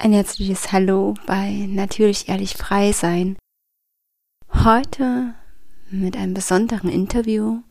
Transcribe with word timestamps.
Ein 0.00 0.12
herzliches 0.12 0.70
Hallo 0.70 1.14
bei 1.26 1.66
Natürlich 1.68 2.28
Ehrlich 2.28 2.54
Frei 2.54 2.92
Sein. 2.92 3.36
Heute 4.54 5.34
mit 5.90 6.16
einem 6.16 6.34
besonderen 6.34 6.88
Interview 6.88 7.62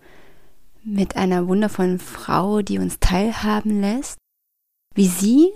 mit 0.83 1.15
einer 1.15 1.47
wundervollen 1.47 1.99
Frau, 1.99 2.61
die 2.61 2.79
uns 2.79 2.99
teilhaben 2.99 3.79
lässt, 3.79 4.17
wie 4.93 5.07
sie 5.07 5.53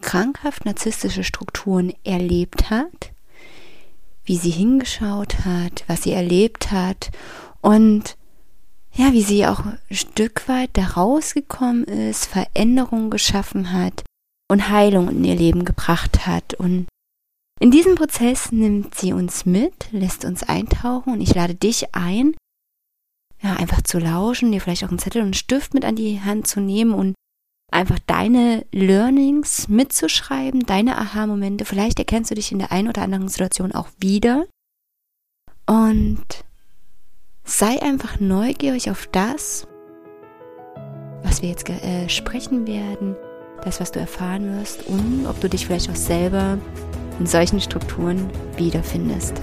krankhaft 0.00 0.64
narzisstische 0.64 1.22
Strukturen 1.22 1.92
erlebt 2.02 2.70
hat, 2.70 3.12
wie 4.24 4.36
sie 4.36 4.50
hingeschaut 4.50 5.44
hat, 5.44 5.84
was 5.86 6.02
sie 6.02 6.12
erlebt 6.12 6.72
hat 6.72 7.12
und 7.60 8.16
ja, 8.94 9.12
wie 9.12 9.22
sie 9.22 9.46
auch 9.46 9.64
ein 9.64 9.78
Stück 9.92 10.48
weit 10.48 10.70
da 10.72 10.86
rausgekommen 10.88 11.84
ist, 11.84 12.26
Veränderungen 12.26 13.10
geschaffen 13.10 13.72
hat 13.72 14.02
und 14.50 14.70
Heilung 14.70 15.08
in 15.10 15.24
ihr 15.24 15.34
Leben 15.36 15.64
gebracht 15.64 16.26
hat. 16.26 16.54
Und 16.54 16.86
in 17.60 17.70
diesem 17.70 17.94
Prozess 17.94 18.50
nimmt 18.50 18.94
sie 18.94 19.12
uns 19.12 19.46
mit, 19.46 19.92
lässt 19.92 20.24
uns 20.24 20.42
eintauchen 20.42 21.12
und 21.12 21.20
ich 21.20 21.34
lade 21.34 21.54
dich 21.54 21.94
ein, 21.94 22.34
ja, 23.40 23.54
einfach 23.54 23.82
zu 23.82 23.98
lauschen, 23.98 24.50
dir 24.50 24.60
vielleicht 24.60 24.84
auch 24.84 24.88
einen 24.88 24.98
Zettel 24.98 25.20
und 25.20 25.28
einen 25.28 25.34
Stift 25.34 25.74
mit 25.74 25.84
an 25.84 25.96
die 25.96 26.20
Hand 26.20 26.46
zu 26.46 26.60
nehmen 26.60 26.92
und 26.92 27.14
einfach 27.70 27.98
deine 28.06 28.64
Learnings 28.72 29.68
mitzuschreiben, 29.68 30.60
deine 30.60 30.98
Aha-Momente. 30.98 31.64
Vielleicht 31.64 31.98
erkennst 31.98 32.30
du 32.30 32.34
dich 32.34 32.50
in 32.50 32.58
der 32.58 32.72
einen 32.72 32.88
oder 32.88 33.02
anderen 33.02 33.28
Situation 33.28 33.72
auch 33.72 33.88
wieder. 33.98 34.46
Und 35.66 36.44
sei 37.44 37.80
einfach 37.82 38.20
neugierig 38.20 38.90
auf 38.90 39.06
das, 39.08 39.66
was 41.22 41.42
wir 41.42 41.50
jetzt 41.50 41.68
äh, 41.68 42.08
sprechen 42.08 42.66
werden 42.66 43.16
das, 43.64 43.80
was 43.80 43.92
du 43.92 44.00
erfahren 44.00 44.58
wirst 44.58 44.86
und 44.86 45.26
ob 45.26 45.40
du 45.40 45.48
dich 45.48 45.66
vielleicht 45.66 45.90
auch 45.90 45.96
selber 45.96 46.58
in 47.18 47.26
solchen 47.26 47.60
Strukturen 47.60 48.30
wiederfindest. 48.56 49.34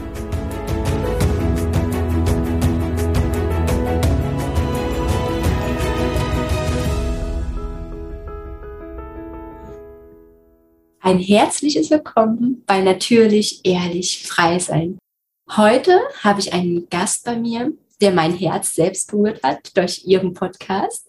Ein 11.01 11.19
herzliches 11.19 11.91
Willkommen 11.91 12.63
bei 12.65 12.81
Natürlich 12.81 13.61
Ehrlich 13.63 14.23
Frei 14.27 14.57
Sein. 14.57 14.97
Heute 15.51 15.99
habe 16.23 16.39
ich 16.39 16.51
einen 16.51 16.89
Gast 16.89 17.25
bei 17.25 17.35
mir, 17.35 17.73
der 18.01 18.11
mein 18.11 18.33
Herz 18.33 18.73
selbst 18.73 19.11
berührt 19.11 19.43
hat 19.43 19.77
durch 19.77 20.03
ihren 20.05 20.33
Podcast. 20.33 21.07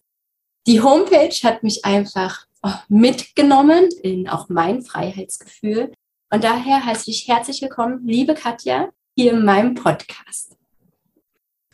Die 0.66 0.82
Homepage 0.82 1.34
hat 1.42 1.62
mich 1.62 1.84
einfach 1.84 2.45
mitgenommen 2.88 3.88
in 4.02 4.28
auch 4.28 4.48
mein 4.48 4.82
Freiheitsgefühl. 4.82 5.92
Und 6.30 6.44
daher 6.44 6.84
heiße 6.84 7.10
ich 7.10 7.28
herzlich 7.28 7.62
willkommen, 7.62 8.06
liebe 8.06 8.34
Katja, 8.34 8.88
hier 9.16 9.32
in 9.32 9.44
meinem 9.44 9.74
Podcast. 9.74 10.56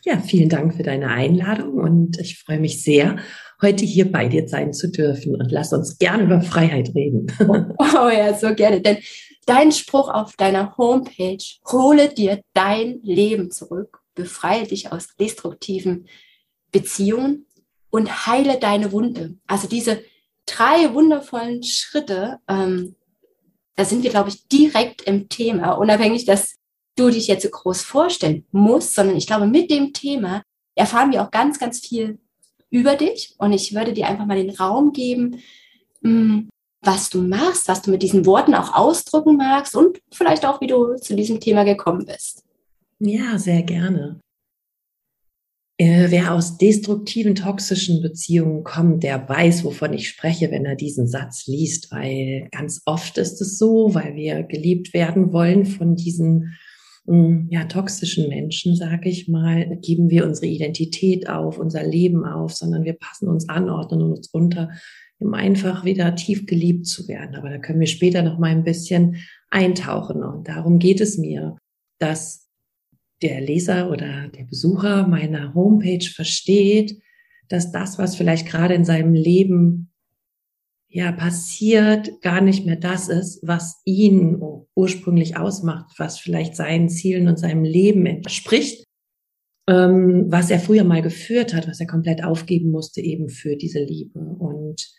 Ja, 0.05 0.19
vielen 0.19 0.49
Dank 0.49 0.75
für 0.75 0.83
deine 0.83 1.07
Einladung 1.07 1.75
und 1.75 2.19
ich 2.19 2.37
freue 2.37 2.59
mich 2.59 2.83
sehr, 2.83 3.17
heute 3.61 3.85
hier 3.85 4.11
bei 4.11 4.27
dir 4.27 4.47
sein 4.49 4.73
zu 4.73 4.91
dürfen 4.91 5.35
und 5.35 5.49
lass 5.49 5.71
uns 5.71 5.97
gerne 5.97 6.23
über 6.23 6.41
Freiheit 6.41 6.91
reden. 6.93 7.27
Oh, 7.39 7.55
oh 7.79 8.09
ja, 8.09 8.33
so 8.37 8.53
gerne, 8.53 8.81
denn 8.81 8.97
dein 9.45 9.71
Spruch 9.71 10.09
auf 10.09 10.35
deiner 10.35 10.77
Homepage, 10.77 11.43
hole 11.71 12.09
dir 12.09 12.41
dein 12.53 12.99
Leben 13.01 13.49
zurück, 13.49 13.99
befreie 14.13 14.67
dich 14.67 14.91
aus 14.91 15.15
destruktiven 15.17 16.07
Beziehungen 16.71 17.45
und 17.89 18.27
heile 18.27 18.59
deine 18.59 18.91
Wunde. 18.91 19.35
Also 19.47 19.69
diese 19.69 20.01
drei 20.45 20.93
wundervollen 20.93 21.63
Schritte, 21.63 22.39
ähm, 22.47 22.95
da 23.75 23.85
sind 23.85 24.03
wir, 24.03 24.11
glaube 24.11 24.29
ich, 24.29 24.47
direkt 24.47 25.01
im 25.03 25.29
Thema, 25.29 25.71
unabhängig, 25.71 26.25
dass 26.25 26.55
du 26.95 27.09
dich 27.09 27.27
jetzt 27.27 27.43
so 27.43 27.49
groß 27.49 27.81
vorstellen 27.81 28.45
musst, 28.51 28.93
sondern 28.93 29.17
ich 29.17 29.25
glaube, 29.25 29.47
mit 29.47 29.71
dem 29.71 29.93
Thema 29.93 30.43
erfahren 30.75 31.11
wir 31.11 31.23
auch 31.23 31.31
ganz, 31.31 31.59
ganz 31.59 31.79
viel 31.79 32.19
über 32.69 32.95
dich 32.95 33.35
und 33.37 33.53
ich 33.53 33.73
würde 33.73 33.93
dir 33.93 34.07
einfach 34.07 34.25
mal 34.25 34.41
den 34.41 34.55
Raum 34.55 34.93
geben, 34.93 35.41
mh, 36.01 36.09
hm, 36.09 36.49
was 36.81 37.09
du 37.09 37.21
machst, 37.21 37.67
was 37.67 37.81
du 37.81 37.91
mit 37.91 38.03
diesen 38.03 38.25
Worten 38.25 38.53
auch 38.53 38.73
ausdrücken 38.73 39.37
magst 39.37 39.75
und 39.75 40.01
vielleicht 40.11 40.45
auch, 40.45 40.59
wie 40.59 40.67
du 40.67 40.95
zu 40.95 41.15
diesem 41.15 41.39
Thema 41.39 41.63
gekommen 41.63 42.05
bist. 42.05 42.43
Ja, 42.99 43.37
sehr 43.37 43.63
gerne. 43.63 44.19
Äh, 45.83 46.11
wer 46.11 46.33
aus 46.33 46.57
destruktiven, 46.57 47.35
toxischen 47.35 48.01
Beziehungen 48.01 48.63
kommt, 48.63 49.03
der 49.03 49.27
weiß, 49.27 49.65
wovon 49.65 49.91
ich 49.91 50.07
spreche, 50.07 50.49
wenn 50.49 50.63
er 50.63 50.77
diesen 50.77 51.07
Satz 51.07 51.45
liest, 51.45 51.91
weil 51.91 52.47
ganz 52.51 52.81
oft 52.85 53.17
ist 53.17 53.41
es 53.41 53.57
so, 53.57 53.93
weil 53.93 54.15
wir 54.15 54.43
geliebt 54.43 54.93
werden 54.93 55.33
wollen 55.33 55.65
von 55.65 55.97
diesen 55.97 56.53
mm, 57.05 57.49
ja, 57.49 57.65
toxischen 57.65 58.29
Menschen, 58.29 58.77
sage 58.77 59.09
ich 59.09 59.27
mal, 59.27 59.77
geben 59.81 60.09
wir 60.09 60.25
unsere 60.25 60.45
Identität 60.45 61.27
auf, 61.27 61.57
unser 61.57 61.83
Leben 61.85 62.23
auf, 62.23 62.53
sondern 62.53 62.85
wir 62.85 62.93
passen 62.93 63.27
uns 63.27 63.49
an, 63.49 63.69
ordnen 63.69 64.03
uns 64.03 64.29
unter, 64.29 64.69
um 65.19 65.33
einfach 65.33 65.83
wieder 65.83 66.15
tief 66.15 66.45
geliebt 66.45 66.87
zu 66.87 67.09
werden. 67.09 67.35
Aber 67.35 67.49
da 67.49 67.57
können 67.57 67.81
wir 67.81 67.87
später 67.87 68.21
noch 68.21 68.39
mal 68.39 68.51
ein 68.51 68.63
bisschen 68.63 69.17
eintauchen. 69.49 70.23
Und 70.23 70.47
darum 70.47 70.79
geht 70.79 71.01
es 71.01 71.17
mir, 71.17 71.57
dass 71.99 72.42
der 73.23 73.41
Leser 73.41 73.89
oder 73.89 74.27
der 74.27 74.43
Besucher 74.43 75.07
meiner 75.07 75.53
Homepage 75.53 76.05
versteht, 76.05 77.01
dass 77.49 77.71
das, 77.71 77.97
was 77.97 78.15
vielleicht 78.15 78.47
gerade 78.47 78.73
in 78.73 78.85
seinem 78.85 79.13
Leben 79.13 79.91
ja 80.89 81.11
passiert, 81.11 82.21
gar 82.21 82.41
nicht 82.41 82.65
mehr 82.65 82.75
das 82.75 83.09
ist, 83.09 83.39
was 83.41 83.81
ihn 83.85 84.39
ursprünglich 84.75 85.37
ausmacht, 85.37 85.93
was 85.97 86.19
vielleicht 86.19 86.55
seinen 86.55 86.89
Zielen 86.89 87.27
und 87.27 87.39
seinem 87.39 87.63
Leben 87.63 88.05
entspricht, 88.05 88.85
ähm, 89.67 90.25
was 90.27 90.51
er 90.51 90.59
früher 90.59 90.83
mal 90.83 91.01
geführt 91.01 91.53
hat, 91.53 91.67
was 91.67 91.79
er 91.79 91.87
komplett 91.87 92.23
aufgeben 92.23 92.69
musste 92.69 93.01
eben 93.01 93.29
für 93.29 93.55
diese 93.55 93.79
Liebe. 93.79 94.19
Und 94.19 94.93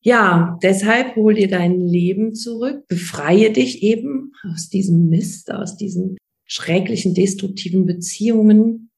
ja, 0.00 0.58
deshalb 0.62 1.16
hol 1.16 1.34
dir 1.34 1.48
dein 1.48 1.80
Leben 1.80 2.34
zurück, 2.34 2.86
befreie 2.88 3.52
dich 3.52 3.82
eben 3.82 4.32
aus 4.50 4.68
diesem 4.68 5.08
Mist, 5.08 5.52
aus 5.52 5.76
diesen 5.76 6.16
schrecklichen, 6.46 7.14
destruktiven 7.14 7.86
Beziehungen, 7.86 8.90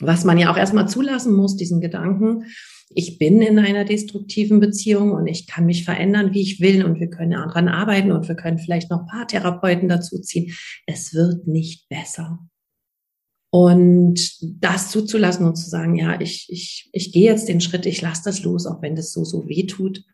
was 0.00 0.24
man 0.24 0.38
ja 0.38 0.52
auch 0.52 0.56
erstmal 0.56 0.88
zulassen 0.88 1.34
muss, 1.34 1.56
diesen 1.56 1.80
Gedanken, 1.80 2.44
ich 2.90 3.18
bin 3.18 3.42
in 3.42 3.58
einer 3.58 3.84
destruktiven 3.84 4.60
Beziehung 4.60 5.12
und 5.12 5.26
ich 5.26 5.46
kann 5.46 5.66
mich 5.66 5.84
verändern, 5.84 6.32
wie 6.34 6.42
ich 6.42 6.60
will 6.60 6.84
und 6.84 7.00
wir 7.00 7.08
können 7.08 7.32
daran 7.32 7.68
arbeiten 7.68 8.12
und 8.12 8.28
wir 8.28 8.36
können 8.36 8.58
vielleicht 8.58 8.90
noch 8.90 9.06
Paartherapeuten 9.06 9.88
dazu 9.88 10.20
ziehen. 10.20 10.54
Es 10.86 11.12
wird 11.12 11.46
nicht 11.46 11.88
besser. 11.88 12.38
Und 13.50 14.20
das 14.42 14.90
zuzulassen 14.90 15.46
und 15.46 15.56
zu 15.56 15.68
sagen, 15.68 15.96
ja, 15.96 16.20
ich, 16.20 16.46
ich, 16.48 16.90
ich 16.92 17.12
gehe 17.12 17.30
jetzt 17.30 17.48
den 17.48 17.60
Schritt, 17.60 17.86
ich 17.86 18.02
lasse 18.02 18.22
das 18.24 18.42
los, 18.42 18.66
auch 18.66 18.82
wenn 18.82 18.96
das 18.96 19.12
so, 19.12 19.24
so 19.24 19.48
weh 19.48 19.66
tut. 19.66 20.04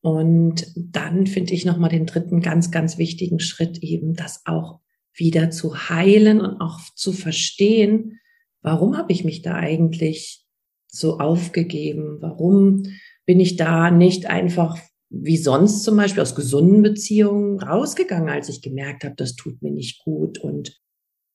Und 0.00 0.66
dann 0.76 1.26
finde 1.26 1.54
ich 1.54 1.64
nochmal 1.64 1.90
den 1.90 2.04
dritten 2.04 2.40
ganz, 2.40 2.70
ganz 2.70 2.98
wichtigen 2.98 3.40
Schritt 3.40 3.78
eben, 3.78 4.14
das 4.14 4.42
auch 4.44 4.80
wieder 5.14 5.50
zu 5.50 5.88
heilen 5.88 6.40
und 6.40 6.60
auch 6.60 6.80
zu 6.94 7.12
verstehen, 7.12 8.20
warum 8.62 8.96
habe 8.96 9.12
ich 9.12 9.24
mich 9.24 9.42
da 9.42 9.54
eigentlich 9.54 10.44
so 10.86 11.18
aufgegeben? 11.18 12.18
Warum 12.20 12.84
bin 13.26 13.40
ich 13.40 13.56
da 13.56 13.90
nicht 13.90 14.26
einfach 14.26 14.78
wie 15.10 15.36
sonst 15.36 15.84
zum 15.84 15.96
Beispiel 15.96 16.22
aus 16.22 16.34
gesunden 16.34 16.82
Beziehungen 16.82 17.60
rausgegangen, 17.60 18.28
als 18.28 18.48
ich 18.48 18.62
gemerkt 18.62 19.04
habe, 19.04 19.14
das 19.16 19.36
tut 19.36 19.62
mir 19.62 19.70
nicht 19.70 20.02
gut? 20.04 20.38
Und 20.38 20.80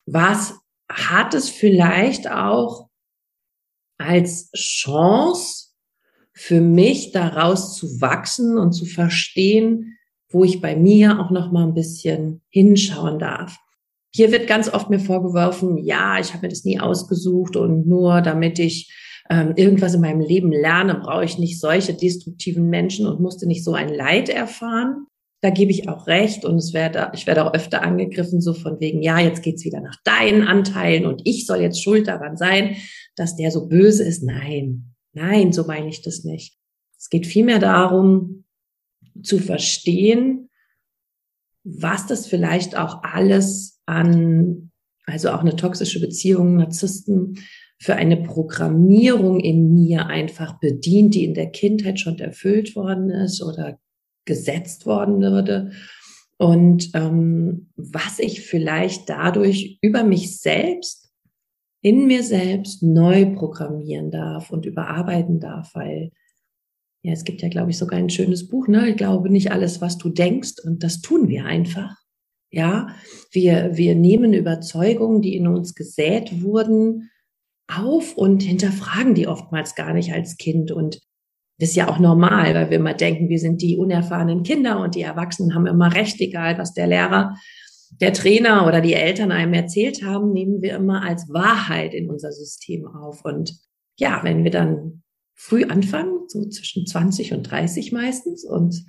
was 0.05 0.53
hat 0.89 1.33
es 1.33 1.49
vielleicht 1.49 2.29
auch 2.29 2.89
als 3.97 4.51
Chance 4.51 5.69
für 6.33 6.61
mich 6.61 7.11
daraus 7.11 7.75
zu 7.75 8.01
wachsen 8.01 8.57
und 8.57 8.71
zu 8.71 8.85
verstehen, 8.85 9.97
wo 10.29 10.43
ich 10.43 10.61
bei 10.61 10.75
mir 10.75 11.19
auch 11.19 11.31
noch 11.31 11.51
mal 11.51 11.67
ein 11.67 11.73
bisschen 11.73 12.41
hinschauen 12.49 13.19
darf. 13.19 13.57
Hier 14.11 14.31
wird 14.31 14.47
ganz 14.47 14.73
oft 14.73 14.89
mir 14.89 14.99
vorgeworfen, 14.99 15.77
ja, 15.77 16.19
ich 16.19 16.33
habe 16.33 16.43
mir 16.43 16.49
das 16.49 16.63
nie 16.63 16.79
ausgesucht 16.79 17.55
und 17.55 17.87
nur 17.87 18.21
damit 18.21 18.57
ich 18.57 18.91
ähm, 19.29 19.53
irgendwas 19.55 19.93
in 19.93 20.01
meinem 20.01 20.21
Leben 20.21 20.51
lerne, 20.51 20.95
brauche 20.95 21.25
ich 21.25 21.37
nicht 21.37 21.59
solche 21.59 21.93
destruktiven 21.93 22.69
Menschen 22.69 23.05
und 23.05 23.19
musste 23.21 23.47
nicht 23.47 23.63
so 23.63 23.73
ein 23.73 23.89
Leid 23.89 24.29
erfahren. 24.29 25.05
Da 25.41 25.51
gebe 25.51 25.71
ich 25.71 25.87
auch 25.87 26.07
recht 26.07 26.43
und 26.43 26.57
es 26.57 26.73
werde, 26.73 27.11
ich 27.13 27.27
werde 27.27 27.45
auch 27.45 27.53
öfter 27.53 27.83
angegriffen, 27.83 28.41
so 28.41 28.53
von 28.53 28.79
wegen, 28.79 29.01
ja, 29.01 29.19
jetzt 29.19 29.43
geht's 29.43 29.63
wieder 29.63 29.79
nach 29.79 29.95
deinen 30.03 30.47
Anteilen 30.47 31.05
und 31.05 31.21
ich 31.23 31.45
soll 31.45 31.61
jetzt 31.61 31.81
schuld 31.81 32.07
daran 32.07 32.35
sein, 32.35 32.75
dass 33.15 33.35
der 33.35 33.51
so 33.51 33.67
böse 33.67 34.03
ist. 34.03 34.23
Nein, 34.23 34.95
nein, 35.13 35.53
so 35.53 35.65
meine 35.65 35.87
ich 35.87 36.01
das 36.01 36.23
nicht. 36.23 36.57
Es 36.97 37.09
geht 37.09 37.27
vielmehr 37.27 37.59
darum, 37.59 38.43
zu 39.23 39.37
verstehen, 39.37 40.49
was 41.63 42.07
das 42.07 42.27
vielleicht 42.27 42.77
auch 42.77 43.03
alles 43.03 43.78
an, 43.89 44.71
also 45.05 45.29
auch 45.31 45.41
eine 45.41 45.55
toxische 45.55 45.99
Beziehung, 45.99 46.55
Narzissten, 46.57 47.39
für 47.81 47.95
eine 47.95 48.17
Programmierung 48.17 49.39
in 49.39 49.73
mir 49.73 50.07
einfach 50.07 50.59
bedient, 50.59 51.15
die 51.15 51.23
in 51.23 51.33
der 51.33 51.49
Kindheit 51.49 51.99
schon 51.99 52.19
erfüllt 52.19 52.75
worden 52.75 53.09
ist 53.09 53.41
oder 53.41 53.79
gesetzt 54.25 54.85
worden 54.85 55.21
würde 55.21 55.71
und 56.39 56.91
ähm, 56.93 57.69
was 57.75 58.17
ich 58.17 58.41
vielleicht 58.41 59.09
dadurch 59.09 59.77
über 59.81 60.05
mich 60.05 60.39
selbst, 60.39 61.11
in 61.81 62.07
mir 62.07 62.23
selbst 62.23 62.81
neu 62.81 63.35
programmieren 63.35 64.09
darf 64.09 64.49
und 64.49 64.65
überarbeiten 64.65 65.41
darf, 65.41 65.75
weil 65.75 66.11
ja, 67.03 67.11
es 67.11 67.25
gibt 67.25 67.41
ja, 67.41 67.49
glaube 67.49 67.71
ich, 67.71 67.77
sogar 67.77 67.99
ein 67.99 68.09
schönes 68.09 68.47
Buch, 68.47 68.67
ne? 68.69 68.89
Ich 68.89 68.97
glaube 68.97 69.29
nicht 69.29 69.51
alles, 69.51 69.81
was 69.81 69.97
du 69.97 70.09
denkst 70.09 70.63
und 70.63 70.83
das 70.83 71.01
tun 71.01 71.27
wir 71.27 71.45
einfach. 71.45 71.95
Ja, 72.51 72.95
wir, 73.31 73.77
wir 73.77 73.95
nehmen 73.95 74.33
Überzeugungen, 74.33 75.21
die 75.21 75.35
in 75.35 75.47
uns 75.47 75.75
gesät 75.75 76.41
wurden, 76.41 77.11
auf 77.67 78.17
und 78.17 78.41
hinterfragen 78.41 79.13
die 79.13 79.27
oftmals 79.27 79.75
gar 79.75 79.93
nicht 79.93 80.11
als 80.13 80.37
Kind. 80.37 80.71
Und 80.71 80.99
das 81.59 81.69
ist 81.69 81.75
ja 81.75 81.87
auch 81.87 81.99
normal, 81.99 82.55
weil 82.55 82.69
wir 82.69 82.77
immer 82.77 82.95
denken, 82.95 83.29
wir 83.29 83.39
sind 83.39 83.61
die 83.61 83.77
unerfahrenen 83.77 84.43
Kinder 84.43 84.79
und 84.79 84.95
die 84.95 85.01
Erwachsenen 85.01 85.53
haben 85.53 85.67
immer 85.67 85.93
recht, 85.93 86.19
egal 86.19 86.57
was 86.57 86.73
der 86.73 86.87
Lehrer, 86.87 87.35
der 88.01 88.13
Trainer 88.13 88.67
oder 88.67 88.81
die 88.81 88.93
Eltern 88.93 89.31
einem 89.31 89.53
erzählt 89.53 90.03
haben, 90.03 90.31
nehmen 90.31 90.61
wir 90.61 90.75
immer 90.75 91.03
als 91.03 91.29
Wahrheit 91.29 91.93
in 91.93 92.09
unser 92.09 92.31
System 92.31 92.87
auf. 92.87 93.23
Und 93.25 93.53
ja, 93.97 94.21
wenn 94.23 94.43
wir 94.43 94.51
dann 94.51 95.03
früh 95.35 95.65
anfangen, 95.65 96.27
so 96.27 96.47
zwischen 96.49 96.85
20 96.85 97.33
und 97.33 97.43
30 97.43 97.91
meistens, 97.91 98.45
und 98.45 98.83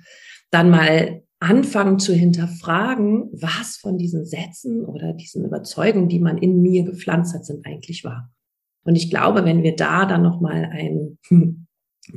dann 0.49 0.69
mal 0.69 1.23
anfangen 1.41 1.97
zu 1.99 2.13
hinterfragen, 2.13 3.29
was 3.33 3.77
von 3.77 3.97
diesen 3.97 4.25
Sätzen 4.25 4.85
oder 4.85 5.13
diesen 5.13 5.43
Überzeugungen, 5.43 6.07
die 6.07 6.19
man 6.19 6.37
in 6.37 6.61
mir 6.61 6.83
gepflanzt 6.83 7.33
hat, 7.33 7.45
sind 7.45 7.65
eigentlich 7.65 8.03
wahr. 8.03 8.31
Und 8.83 8.95
ich 8.95 9.09
glaube, 9.09 9.43
wenn 9.43 9.63
wir 9.63 9.75
da 9.75 10.05
dann 10.05 10.21
noch 10.21 10.39
mal 10.39 10.65
einen 10.65 11.17
hm, 11.27 11.65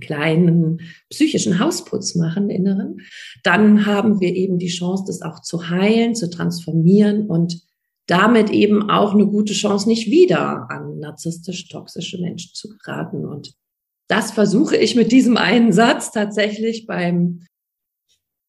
kleinen 0.01 0.81
psychischen 1.09 1.59
Hausputz 1.59 2.15
machen, 2.15 2.51
inneren, 2.51 2.99
dann 3.43 3.87
haben 3.87 4.21
wir 4.21 4.35
eben 4.35 4.59
die 4.59 4.69
Chance, 4.69 5.05
das 5.07 5.23
auch 5.23 5.41
zu 5.41 5.71
heilen, 5.71 6.15
zu 6.15 6.29
transformieren 6.29 7.27
und 7.27 7.63
damit 8.07 8.51
eben 8.51 8.91
auch 8.91 9.15
eine 9.15 9.27
gute 9.27 9.55
Chance, 9.55 9.89
nicht 9.89 10.11
wieder 10.11 10.71
an 10.71 10.99
narzisstisch 10.99 11.69
toxische 11.69 12.21
Menschen 12.21 12.51
zu 12.55 12.69
geraten. 12.69 13.25
Und 13.25 13.55
das 14.07 14.33
versuche 14.33 14.77
ich 14.77 14.97
mit 14.97 15.13
diesem 15.13 15.39
einen 15.39 15.73
Satz 15.73 16.13
tatsächlich 16.13 16.87
beim 16.87 17.41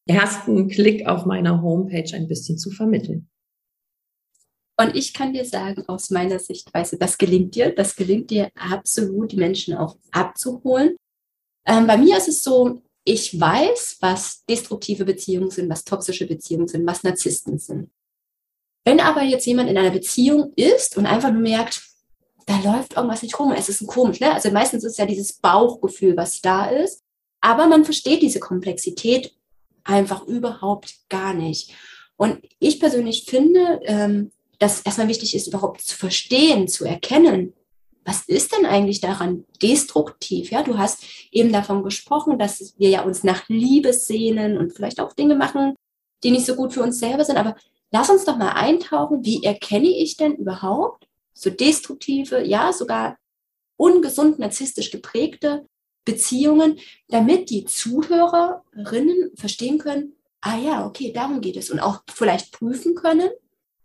ersten 0.08 0.70
Klick 0.70 1.08
auf 1.08 1.26
meiner 1.26 1.62
Homepage 1.62 2.14
ein 2.14 2.28
bisschen 2.28 2.58
zu 2.58 2.72
vermitteln. 2.72 3.30
Und 4.78 4.96
ich 4.96 5.14
kann 5.14 5.34
dir 5.34 5.46
sagen, 5.46 5.88
aus 5.88 6.10
meiner 6.10 6.40
Sichtweise, 6.40 6.98
das 6.98 7.18
gelingt 7.18 7.56
dir. 7.56 7.74
Das 7.74 7.96
gelingt 7.96 8.30
dir 8.30 8.50
absolut, 8.56 9.32
die 9.32 9.38
Menschen 9.38 9.74
auch 9.74 9.98
abzuholen. 10.12 10.98
Ähm, 11.66 11.88
bei 11.88 11.98
mir 11.98 12.18
ist 12.18 12.28
es 12.28 12.44
so, 12.44 12.82
ich 13.06 13.40
weiß, 13.40 13.98
was 14.02 14.44
destruktive 14.46 15.06
Beziehungen 15.06 15.50
sind, 15.50 15.70
was 15.70 15.86
toxische 15.86 16.28
Beziehungen 16.28 16.68
sind, 16.68 16.86
was 16.86 17.04
Narzissten 17.04 17.58
sind. 17.58 17.90
Wenn 18.84 19.00
aber 19.00 19.24
jetzt 19.24 19.46
jemand 19.46 19.70
in 19.70 19.78
einer 19.78 19.92
Beziehung 19.92 20.54
ist 20.56 20.98
und 20.98 21.06
einfach 21.06 21.32
nur 21.32 21.42
merkt, 21.42 21.82
da 22.46 22.60
läuft 22.62 22.96
irgendwas 22.96 23.24
nicht 23.24 23.40
rum, 23.40 23.52
es 23.52 23.70
ist 23.70 23.82
ein 23.82 23.88
komisch, 23.88 24.20
ne? 24.20 24.34
Also 24.34 24.52
meistens 24.52 24.84
ist 24.84 25.00
ja 25.00 25.06
dieses 25.06 25.34
Bauchgefühl, 25.34 26.16
was 26.16 26.42
da 26.42 26.68
ist, 26.68 27.02
aber 27.42 27.68
man 27.68 27.86
versteht 27.86 28.22
diese 28.22 28.40
Komplexität 28.40 29.36
einfach 29.86 30.26
überhaupt 30.28 30.96
gar 31.10 31.34
nicht. 31.34 31.74
Und 32.18 32.40
ich 32.60 32.80
persönlich 32.80 33.26
finde, 33.26 33.80
ähm, 33.84 34.32
dass 34.60 34.82
erstmal 34.82 35.08
wichtig 35.08 35.36
ist, 35.36 35.48
überhaupt 35.48 35.82
zu 35.82 35.98
verstehen, 35.98 36.68
zu 36.68 36.86
erkennen, 36.86 37.54
was 38.06 38.28
ist 38.28 38.56
denn 38.56 38.66
eigentlich 38.66 39.02
daran 39.02 39.46
destruktiv? 39.62 40.52
Ja, 40.52 40.62
du 40.62 40.78
hast 40.78 41.04
eben 41.32 41.52
davon 41.52 41.84
gesprochen, 41.84 42.38
dass 42.38 42.76
wir 42.78 42.90
ja 42.90 43.02
uns 43.02 43.24
nach 43.24 43.50
Liebe 43.50 43.94
sehnen 43.94 44.58
und 44.58 44.74
vielleicht 44.74 45.00
auch 45.00 45.14
Dinge 45.14 45.36
machen, 45.36 45.76
die 46.24 46.32
nicht 46.32 46.46
so 46.46 46.56
gut 46.56 46.74
für 46.74 46.84
uns 46.84 47.00
selber 47.00 47.26
sind. 47.26 47.38
Aber 47.38 47.56
lass 47.92 48.12
uns 48.12 48.26
doch 48.26 48.38
mal 48.38 48.52
eintauchen, 48.52 49.26
wie 49.26 49.44
erkenne 49.44 49.88
ich 49.88 50.18
denn 50.18 50.36
überhaupt 50.36 51.08
so 51.34 51.50
destruktive, 51.50 52.44
ja, 52.46 52.72
sogar 52.72 53.18
ungesund 53.76 54.40
narzisstisch 54.40 54.92
geprägte 54.92 55.66
Beziehungen, 56.06 56.78
damit 57.10 57.50
die 57.50 57.66
Zuhörerinnen 57.66 59.32
verstehen 59.36 59.80
können, 59.80 60.14
ah 60.42 60.58
ja, 60.58 60.86
okay, 60.86 61.12
darum 61.12 61.42
geht 61.42 61.58
es 61.58 61.70
und 61.72 61.80
auch 61.80 62.04
vielleicht 62.14 62.52
prüfen 62.52 62.96
können, 62.96 63.30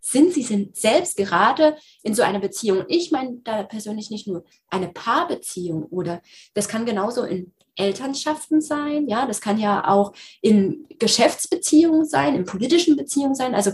sind 0.00 0.32
sie 0.32 0.42
sind 0.42 0.76
selbst 0.76 1.16
gerade 1.16 1.76
in 2.02 2.14
so 2.14 2.22
einer 2.22 2.40
Beziehung. 2.40 2.84
Ich 2.88 3.10
meine 3.10 3.38
da 3.44 3.62
persönlich 3.62 4.10
nicht 4.10 4.26
nur 4.26 4.44
eine 4.68 4.88
Paarbeziehung 4.88 5.84
oder 5.84 6.22
das 6.54 6.68
kann 6.68 6.86
genauso 6.86 7.22
in 7.22 7.52
Elternschaften 7.76 8.60
sein, 8.60 9.08
ja, 9.08 9.26
das 9.26 9.40
kann 9.40 9.58
ja 9.58 9.88
auch 9.88 10.12
in 10.42 10.86
Geschäftsbeziehungen 10.98 12.04
sein, 12.04 12.34
in 12.34 12.44
politischen 12.44 12.96
Beziehungen 12.96 13.34
sein. 13.34 13.54
Also 13.54 13.72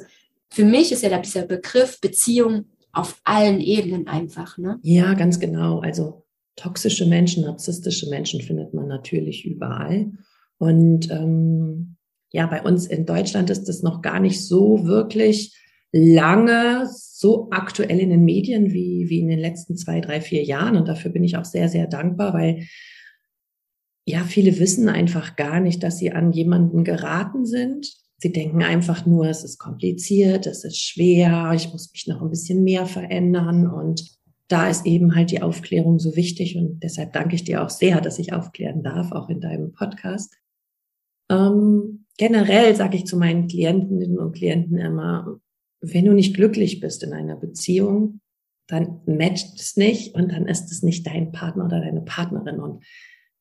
für 0.51 0.65
mich 0.65 0.93
ist 0.93 1.03
ja 1.03 1.19
dieser 1.19 1.43
Begriff 1.43 2.01
Beziehung 2.01 2.67
auf 2.93 3.21
allen 3.25 3.61
Ebenen 3.61 4.07
einfach. 4.07 4.59
Ne? 4.59 4.79
Ja, 4.83 5.15
ganz 5.15 5.41
genau. 5.41 5.81
Also 5.81 6.26
toxische 6.57 7.07
Menschen, 7.07 7.45
narzisstische 7.45 8.09
Menschen 8.09 8.41
findet 8.41 8.75
man 8.75 8.89
natürlich 8.89 9.45
überall. 9.45 10.13
Und 10.59 11.11
ähm, 11.11 11.97
ja, 12.33 12.47
bei 12.47 12.63
uns 12.63 12.87
in 12.87 13.07
Deutschland 13.07 13.51
ist 13.51 13.65
das 13.65 13.83
noch 13.83 14.03
gar 14.03 14.21
nicht 14.21 14.45
so 14.45 14.87
wirklich 14.87 15.57
lange 15.93 16.89
so 16.91 17.49
aktuell 17.51 17.99
in 17.99 18.11
den 18.11 18.25
Medien 18.25 18.73
wie, 18.73 19.07
wie 19.09 19.21
in 19.21 19.29
den 19.29 19.39
letzten 19.39 19.77
zwei, 19.77 20.01
drei, 20.01 20.21
vier 20.21 20.45
Jahren. 20.45 20.77
Und 20.77 20.89
dafür 20.89 21.11
bin 21.11 21.25
ich 21.25 21.37
auch 21.37 21.45
sehr, 21.45 21.69
sehr 21.69 21.87
dankbar, 21.87 22.35
weil 22.35 22.67
ja, 24.07 24.23
viele 24.23 24.59
wissen 24.59 24.89
einfach 24.89 25.37
gar 25.37 25.61
nicht, 25.61 25.83
dass 25.83 25.99
sie 25.99 26.13
an 26.13 26.33
jemanden 26.33 26.85
geraten 26.85 27.45
sind. 27.45 27.93
Sie 28.19 28.33
denken 28.33 28.63
einfach 28.63 29.05
nur, 29.05 29.27
es 29.27 29.45
ist 29.45 29.59
kompliziert, 29.59 30.47
es 30.47 30.65
ist 30.65 30.81
schwer, 30.81 31.53
ich 31.55 31.71
muss 31.73 31.91
mich 31.93 32.07
noch 32.07 32.23
ein 32.23 32.31
bisschen 32.31 32.63
mehr 32.63 32.87
verändern. 32.87 33.67
Und 33.67 34.05
da 34.49 34.69
ist 34.69 34.87
eben 34.87 35.15
halt 35.15 35.31
die 35.31 35.43
Aufklärung 35.43 35.99
so 35.99 36.15
wichtig. 36.17 36.57
Und 36.57 36.83
deshalb 36.83 37.13
danke 37.13 37.35
ich 37.35 37.45
dir 37.45 37.63
auch 37.63 37.71
sehr, 37.71 38.01
dass 38.01 38.19
ich 38.19 38.33
aufklären 38.33 38.83
darf, 38.83 39.13
auch 39.13 39.29
in 39.29 39.41
deinem 39.41 39.73
Podcast. 39.73 40.35
Ähm, 41.31 42.07
generell 42.17 42.75
sage 42.77 42.97
ich 42.97 43.07
zu 43.07 43.17
meinen 43.17 43.49
Klientinnen 43.49 44.19
und 44.19 44.33
Klienten 44.33 44.79
immer, 44.79 45.41
wenn 45.81 46.05
du 46.05 46.13
nicht 46.13 46.35
glücklich 46.35 46.81
bist 46.81 47.03
in 47.03 47.13
einer 47.13 47.37
Beziehung, 47.37 48.21
dann 48.69 49.01
matcht 49.07 49.61
es 49.61 49.77
nicht 49.77 50.15
und 50.15 50.33
dann 50.33 50.47
ist 50.47 50.71
es 50.73 50.83
nicht 50.83 51.07
dein 51.07 51.33
Partner 51.33 51.67
oder 51.67 51.81
deine 51.81 52.03
Partnerin. 52.03 52.61
Und 52.61 52.85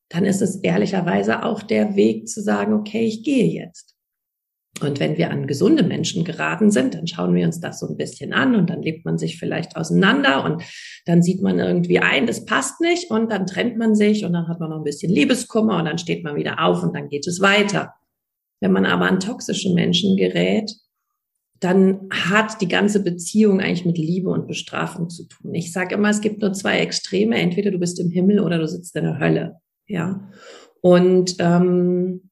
dann 0.08 0.24
ist 0.24 0.42
es 0.42 0.56
ehrlicherweise 0.56 1.44
auch 1.44 1.62
der 1.62 1.96
Weg 1.96 2.28
zu 2.28 2.40
sagen, 2.42 2.74
okay, 2.74 3.04
ich 3.06 3.24
gehe 3.24 3.46
jetzt. 3.46 3.95
Und 4.82 5.00
wenn 5.00 5.16
wir 5.16 5.30
an 5.30 5.46
gesunde 5.46 5.82
Menschen 5.82 6.24
geraten 6.24 6.70
sind, 6.70 6.94
dann 6.94 7.06
schauen 7.06 7.34
wir 7.34 7.46
uns 7.46 7.60
das 7.60 7.80
so 7.80 7.88
ein 7.88 7.96
bisschen 7.96 8.32
an 8.32 8.54
und 8.54 8.68
dann 8.68 8.82
lebt 8.82 9.04
man 9.04 9.16
sich 9.16 9.38
vielleicht 9.38 9.76
auseinander 9.76 10.44
und 10.44 10.62
dann 11.06 11.22
sieht 11.22 11.40
man 11.40 11.58
irgendwie 11.58 11.98
ein, 11.98 12.26
das 12.26 12.44
passt 12.44 12.80
nicht 12.80 13.10
und 13.10 13.32
dann 13.32 13.46
trennt 13.46 13.78
man 13.78 13.94
sich 13.94 14.24
und 14.24 14.34
dann 14.34 14.48
hat 14.48 14.60
man 14.60 14.70
noch 14.70 14.78
ein 14.78 14.84
bisschen 14.84 15.10
Liebeskummer 15.10 15.78
und 15.78 15.86
dann 15.86 15.98
steht 15.98 16.24
man 16.24 16.36
wieder 16.36 16.62
auf 16.62 16.82
und 16.82 16.94
dann 16.94 17.08
geht 17.08 17.26
es 17.26 17.40
weiter. 17.40 17.94
Wenn 18.60 18.72
man 18.72 18.86
aber 18.86 19.06
an 19.06 19.20
toxische 19.20 19.72
Menschen 19.72 20.16
gerät, 20.16 20.72
dann 21.60 22.08
hat 22.10 22.60
die 22.60 22.68
ganze 22.68 23.02
Beziehung 23.02 23.60
eigentlich 23.60 23.86
mit 23.86 23.98
Liebe 23.98 24.30
und 24.30 24.46
Bestrafung 24.46 25.08
zu 25.08 25.24
tun. 25.24 25.54
Ich 25.54 25.72
sage 25.72 25.94
immer, 25.94 26.10
es 26.10 26.20
gibt 26.20 26.42
nur 26.42 26.52
zwei 26.52 26.80
Extreme. 26.80 27.36
Entweder 27.36 27.70
du 27.70 27.78
bist 27.78 27.98
im 27.98 28.10
Himmel 28.10 28.40
oder 28.40 28.58
du 28.58 28.68
sitzt 28.68 28.94
in 28.96 29.04
der 29.04 29.18
Hölle. 29.18 29.56
Ja. 29.86 30.28
Und 30.82 31.36
ähm, 31.38 32.25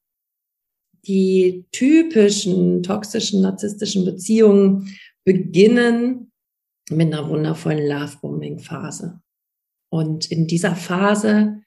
die 1.07 1.67
typischen 1.73 2.83
toxischen, 2.83 3.43
narzisstischen 3.43 4.05
Beziehungen 4.05 4.95
beginnen 5.25 6.33
mit 6.91 7.13
einer 7.13 7.29
wundervollen 7.29 7.87
Love-Bombing-Phase. 7.87 9.21
Und 9.91 10.31
in 10.31 10.47
dieser 10.47 10.77
Phase 10.77 11.61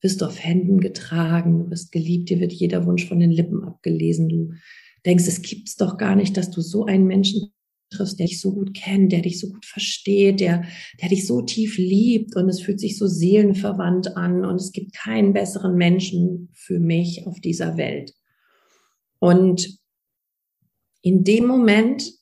wirst 0.00 0.20
du 0.20 0.26
auf 0.26 0.42
Händen 0.42 0.80
getragen, 0.80 1.64
du 1.64 1.70
wirst 1.70 1.92
geliebt, 1.92 2.30
dir 2.30 2.40
wird 2.40 2.52
jeder 2.52 2.86
Wunsch 2.86 3.06
von 3.06 3.20
den 3.20 3.30
Lippen 3.30 3.64
abgelesen, 3.64 4.28
du 4.28 4.52
denkst, 5.04 5.26
es 5.26 5.42
gibt's 5.42 5.76
doch 5.76 5.96
gar 5.96 6.16
nicht, 6.16 6.36
dass 6.36 6.50
du 6.50 6.60
so 6.60 6.84
einen 6.86 7.06
Menschen 7.06 7.52
triffst, 7.90 8.18
der 8.18 8.26
dich 8.26 8.40
so 8.40 8.52
gut 8.52 8.74
kennt, 8.74 9.12
der 9.12 9.22
dich 9.22 9.40
so 9.40 9.48
gut 9.48 9.64
versteht, 9.64 10.40
der, 10.40 10.64
der 11.00 11.08
dich 11.08 11.26
so 11.26 11.42
tief 11.42 11.78
liebt 11.78 12.36
und 12.36 12.48
es 12.48 12.60
fühlt 12.60 12.80
sich 12.80 12.98
so 12.98 13.06
seelenverwandt 13.06 14.16
an 14.16 14.44
und 14.44 14.56
es 14.56 14.72
gibt 14.72 14.94
keinen 14.94 15.32
besseren 15.32 15.74
Menschen 15.74 16.50
für 16.52 16.78
mich 16.80 17.26
auf 17.26 17.40
dieser 17.40 17.76
Welt. 17.76 18.12
Und 19.20 19.78
in 21.02 21.24
dem 21.24 21.46
Moment, 21.46 22.12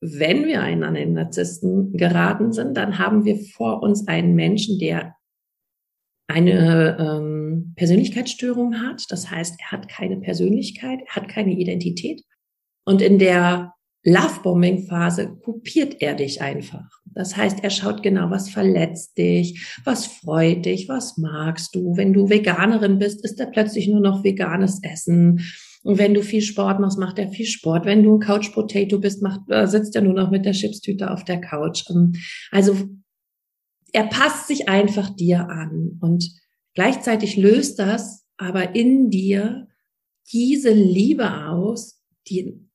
wenn 0.00 0.46
wir 0.46 0.62
einen 0.62 0.82
an 0.82 0.94
den 0.94 1.12
Narzissten 1.12 1.92
geraten 1.92 2.52
sind, 2.52 2.76
dann 2.76 2.98
haben 2.98 3.24
wir 3.24 3.38
vor 3.38 3.82
uns 3.82 4.08
einen 4.08 4.34
Menschen, 4.34 4.78
der 4.78 5.14
eine 6.26 6.96
ähm, 6.98 7.72
Persönlichkeitsstörung 7.76 8.80
hat. 8.80 9.04
Das 9.10 9.30
heißt, 9.30 9.56
er 9.60 9.72
hat 9.72 9.88
keine 9.88 10.16
Persönlichkeit, 10.18 11.00
er 11.06 11.16
hat 11.16 11.28
keine 11.28 11.52
Identität. 11.52 12.22
Und 12.84 13.02
in 13.02 13.18
der 13.18 13.74
Lovebombing-Phase 14.04 15.36
kopiert 15.42 16.00
er 16.00 16.14
dich 16.14 16.40
einfach. 16.40 16.88
Das 17.04 17.36
heißt, 17.36 17.62
er 17.62 17.70
schaut 17.70 18.02
genau, 18.02 18.30
was 18.30 18.48
verletzt 18.48 19.18
dich, 19.18 19.76
was 19.84 20.06
freut 20.06 20.64
dich, 20.64 20.88
was 20.88 21.18
magst 21.18 21.74
du. 21.74 21.96
Wenn 21.96 22.12
du 22.12 22.30
Veganerin 22.30 22.98
bist, 22.98 23.24
ist 23.24 23.38
er 23.40 23.46
plötzlich 23.46 23.88
nur 23.88 24.00
noch 24.00 24.24
veganes 24.24 24.80
Essen. 24.82 25.40
Und 25.82 25.98
wenn 25.98 26.14
du 26.14 26.22
viel 26.22 26.42
Sport 26.42 26.78
machst, 26.80 26.98
macht 26.98 27.18
er 27.18 27.30
viel 27.30 27.46
Sport. 27.46 27.86
Wenn 27.86 28.02
du 28.02 28.16
ein 28.16 28.20
Couch 28.20 28.52
Potato 28.52 28.98
bist, 28.98 29.22
macht, 29.22 29.40
äh, 29.48 29.66
sitzt 29.66 29.96
er 29.96 30.02
nur 30.02 30.12
noch 30.12 30.30
mit 30.30 30.44
der 30.44 30.52
Chipstüte 30.52 31.10
auf 31.10 31.24
der 31.24 31.40
Couch. 31.40 31.84
Ähm, 31.90 32.12
also 32.50 32.76
er 33.92 34.06
passt 34.06 34.46
sich 34.46 34.68
einfach 34.68 35.10
dir 35.10 35.48
an 35.48 35.98
und 36.00 36.30
gleichzeitig 36.74 37.36
löst 37.36 37.78
das 37.78 38.26
aber 38.36 38.74
in 38.74 39.10
dir 39.10 39.68
diese 40.32 40.70
Liebe 40.70 41.46
aus, 41.46 42.02
die 42.28 42.66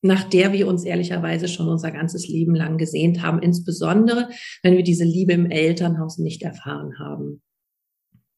nach 0.00 0.24
der 0.24 0.52
wir 0.52 0.68
uns 0.68 0.84
ehrlicherweise 0.84 1.48
schon 1.48 1.68
unser 1.68 1.90
ganzes 1.90 2.28
Leben 2.28 2.54
lang 2.54 2.78
gesehnt 2.78 3.20
haben, 3.20 3.42
insbesondere 3.42 4.28
wenn 4.62 4.76
wir 4.76 4.84
diese 4.84 5.04
Liebe 5.04 5.32
im 5.32 5.50
Elternhaus 5.50 6.18
nicht 6.18 6.42
erfahren 6.42 6.98
haben. 7.00 7.42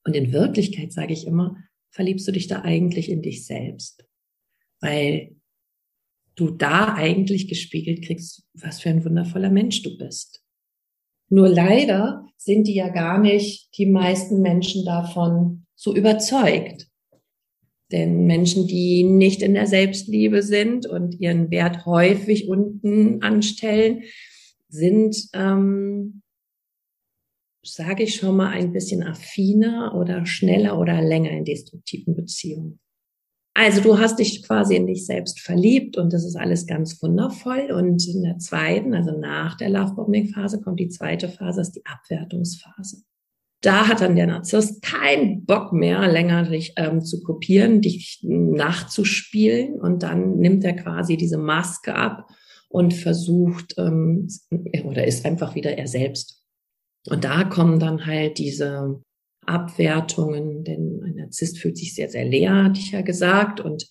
Und 0.04 0.16
in 0.16 0.32
Wirklichkeit 0.32 0.92
sage 0.92 1.12
ich 1.12 1.26
immer, 1.26 1.56
verliebst 1.90 2.26
du 2.28 2.32
dich 2.32 2.46
da 2.46 2.62
eigentlich 2.62 3.10
in 3.10 3.22
dich 3.22 3.46
selbst, 3.46 4.04
weil 4.80 5.36
du 6.36 6.50
da 6.50 6.94
eigentlich 6.94 7.48
gespiegelt 7.48 8.04
kriegst, 8.04 8.44
was 8.54 8.80
für 8.80 8.90
ein 8.90 9.04
wundervoller 9.04 9.50
Mensch 9.50 9.82
du 9.82 9.96
bist. 9.98 10.42
Nur 11.28 11.48
leider 11.48 12.26
sind 12.36 12.66
die 12.66 12.74
ja 12.74 12.88
gar 12.88 13.20
nicht 13.20 13.76
die 13.76 13.86
meisten 13.86 14.40
Menschen 14.40 14.84
davon 14.84 15.66
so 15.74 15.94
überzeugt. 15.94 16.88
Denn 17.92 18.26
Menschen, 18.26 18.66
die 18.66 19.02
nicht 19.02 19.42
in 19.42 19.54
der 19.54 19.66
Selbstliebe 19.66 20.42
sind 20.42 20.86
und 20.86 21.20
ihren 21.20 21.50
Wert 21.50 21.86
häufig 21.86 22.48
unten 22.48 23.22
anstellen, 23.22 24.02
sind, 24.68 25.28
ähm, 25.34 26.22
sage 27.62 28.04
ich 28.04 28.16
schon 28.16 28.36
mal, 28.36 28.50
ein 28.50 28.72
bisschen 28.72 29.02
affiner 29.02 29.94
oder 29.94 30.26
schneller 30.26 30.78
oder 30.78 31.00
länger 31.02 31.30
in 31.30 31.44
destruktiven 31.44 32.14
Beziehungen. 32.14 32.80
Also 33.54 33.80
du 33.80 33.98
hast 33.98 34.18
dich 34.18 34.42
quasi 34.44 34.76
in 34.76 34.86
dich 34.86 35.04
selbst 35.04 35.40
verliebt 35.40 35.96
und 35.96 36.12
das 36.12 36.24
ist 36.24 36.36
alles 36.36 36.66
ganz 36.66 37.02
wundervoll. 37.02 37.72
Und 37.72 38.06
in 38.06 38.22
der 38.22 38.38
zweiten, 38.38 38.94
also 38.94 39.18
nach 39.18 39.56
der 39.56 39.70
Lovebombing-Phase, 39.70 40.60
kommt 40.60 40.80
die 40.80 40.88
zweite 40.88 41.28
Phase, 41.28 41.60
ist 41.60 41.72
die 41.72 41.84
Abwertungsphase 41.84 43.02
da 43.60 43.88
hat 43.88 44.00
dann 44.00 44.16
der 44.16 44.26
Narzisst 44.26 44.82
keinen 44.82 45.44
Bock 45.44 45.72
mehr, 45.72 46.08
länger 46.08 46.44
dich 46.44 46.72
ähm, 46.76 47.02
zu 47.02 47.22
kopieren, 47.22 47.80
dich 47.82 48.20
nachzuspielen 48.22 49.78
und 49.80 50.02
dann 50.02 50.38
nimmt 50.38 50.64
er 50.64 50.74
quasi 50.74 51.16
diese 51.16 51.36
Maske 51.36 51.94
ab 51.94 52.26
und 52.68 52.94
versucht 52.94 53.74
ähm, 53.76 54.28
oder 54.84 55.06
ist 55.06 55.26
einfach 55.26 55.54
wieder 55.54 55.76
er 55.76 55.88
selbst. 55.88 56.39
Und 57.08 57.24
da 57.24 57.44
kommen 57.44 57.80
dann 57.80 58.06
halt 58.06 58.38
diese 58.38 59.00
Abwertungen, 59.46 60.64
denn 60.64 61.00
ein 61.02 61.14
Narzisst 61.16 61.58
fühlt 61.58 61.78
sich 61.78 61.94
sehr, 61.94 62.10
sehr 62.10 62.24
leer, 62.24 62.64
hatte 62.64 62.80
ich 62.80 62.92
ja 62.92 63.00
gesagt, 63.00 63.60
und 63.60 63.88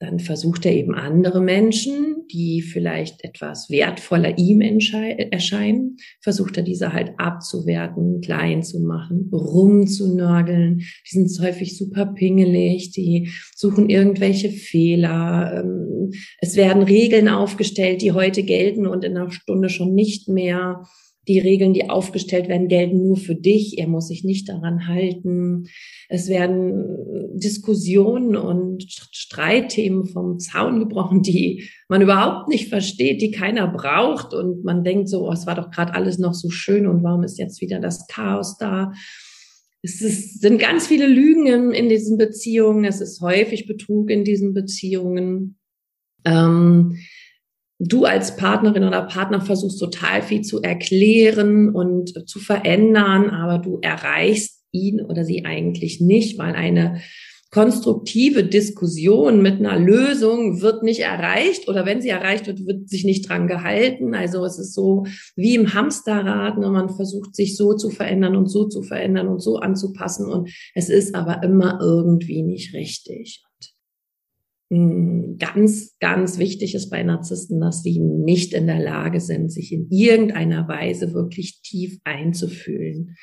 dann 0.00 0.18
versucht 0.18 0.66
er 0.66 0.72
eben 0.72 0.94
andere 0.94 1.40
Menschen, 1.40 2.26
die 2.30 2.62
vielleicht 2.62 3.24
etwas 3.24 3.70
wertvoller 3.70 4.36
ihm 4.38 4.60
erscheinen, 4.60 5.96
versucht 6.20 6.56
er 6.56 6.62
diese 6.62 6.92
halt 6.92 7.12
abzuwerten, 7.16 8.20
klein 8.20 8.62
zu 8.62 8.80
machen, 8.80 9.30
rumzunörgeln. 9.32 10.78
Die 10.78 11.10
sind 11.10 11.30
häufig 11.40 11.78
super 11.78 12.06
pingelig, 12.06 12.90
die 12.90 13.30
suchen 13.54 13.88
irgendwelche 13.88 14.50
Fehler. 14.50 15.62
Ähm, 15.64 16.10
es 16.40 16.56
werden 16.56 16.82
Regeln 16.82 17.28
aufgestellt, 17.28 18.02
die 18.02 18.12
heute 18.12 18.42
gelten 18.42 18.86
und 18.86 19.04
in 19.04 19.16
einer 19.16 19.30
Stunde 19.30 19.68
schon 19.68 19.94
nicht 19.94 20.28
mehr. 20.28 20.82
Die 21.26 21.38
Regeln, 21.38 21.72
die 21.72 21.88
aufgestellt 21.88 22.48
werden, 22.48 22.68
gelten 22.68 23.06
nur 23.06 23.16
für 23.16 23.34
dich. 23.34 23.78
Er 23.78 23.88
muss 23.88 24.08
sich 24.08 24.24
nicht 24.24 24.48
daran 24.48 24.86
halten. 24.88 25.68
Es 26.08 26.28
werden 26.28 27.38
Diskussionen 27.38 28.36
und 28.36 28.84
Streitthemen 28.88 30.06
vom 30.06 30.38
Zaun 30.38 30.80
gebrochen, 30.80 31.22
die 31.22 31.68
man 31.88 32.02
überhaupt 32.02 32.48
nicht 32.48 32.68
versteht, 32.68 33.22
die 33.22 33.30
keiner 33.30 33.68
braucht. 33.68 34.34
Und 34.34 34.64
man 34.64 34.84
denkt 34.84 35.08
so, 35.08 35.28
oh, 35.28 35.32
es 35.32 35.46
war 35.46 35.54
doch 35.54 35.70
gerade 35.70 35.94
alles 35.94 36.18
noch 36.18 36.34
so 36.34 36.50
schön 36.50 36.86
und 36.86 37.02
warum 37.02 37.22
ist 37.22 37.38
jetzt 37.38 37.60
wieder 37.60 37.80
das 37.80 38.06
Chaos 38.06 38.58
da? 38.58 38.92
Es 39.82 40.00
ist, 40.00 40.40
sind 40.40 40.58
ganz 40.58 40.86
viele 40.86 41.06
Lügen 41.06 41.46
in, 41.46 41.70
in, 41.72 41.88
diesen 41.90 42.16
Beziehungen. 42.16 42.86
Es 42.86 43.02
ist 43.02 43.20
häufig 43.20 43.66
Betrug 43.66 44.10
in 44.10 44.24
diesen 44.24 44.54
Beziehungen. 44.54 45.58
Ähm, 46.24 46.96
du 47.78 48.04
als 48.04 48.36
Partnerin 48.36 48.84
oder 48.84 49.02
Partner 49.02 49.40
versuchst 49.40 49.80
total 49.80 50.22
viel 50.22 50.42
zu 50.42 50.62
erklären 50.62 51.74
und 51.74 52.28
zu 52.28 52.38
verändern, 52.38 53.30
aber 53.30 53.58
du 53.58 53.78
erreichst 53.82 54.62
ihn 54.72 55.00
oder 55.00 55.24
sie 55.24 55.44
eigentlich 55.44 56.00
nicht, 56.00 56.38
weil 56.38 56.54
eine 56.54 57.00
konstruktive 57.54 58.42
Diskussion 58.42 59.40
mit 59.40 59.60
einer 59.60 59.78
Lösung 59.78 60.60
wird 60.60 60.82
nicht 60.82 61.00
erreicht 61.00 61.68
oder 61.68 61.86
wenn 61.86 62.02
sie 62.02 62.08
erreicht 62.08 62.48
wird, 62.48 62.66
wird 62.66 62.88
sich 62.88 63.04
nicht 63.04 63.28
dran 63.28 63.46
gehalten. 63.46 64.12
Also 64.12 64.44
es 64.44 64.58
ist 64.58 64.74
so 64.74 65.06
wie 65.36 65.54
im 65.54 65.72
Hamsterrad, 65.72 66.58
ne? 66.58 66.68
man 66.70 66.88
versucht 66.88 67.36
sich 67.36 67.56
so 67.56 67.74
zu 67.74 67.90
verändern 67.90 68.34
und 68.34 68.48
so 68.48 68.66
zu 68.66 68.82
verändern 68.82 69.28
und 69.28 69.40
so 69.40 69.58
anzupassen 69.58 70.26
und 70.32 70.50
es 70.74 70.88
ist 70.88 71.14
aber 71.14 71.44
immer 71.44 71.78
irgendwie 71.80 72.42
nicht 72.42 72.74
richtig. 72.74 73.44
Ganz, 74.70 75.94
ganz 76.00 76.38
wichtig 76.38 76.74
ist 76.74 76.90
bei 76.90 77.02
Narzissten, 77.02 77.60
dass 77.60 77.82
sie 77.82 78.00
nicht 78.00 78.54
in 78.54 78.66
der 78.66 78.80
Lage 78.80 79.20
sind, 79.20 79.52
sich 79.52 79.72
in 79.72 79.88
irgendeiner 79.90 80.66
Weise 80.68 81.12
wirklich 81.12 81.60
tief 81.62 81.98
einzufühlen 82.04 83.14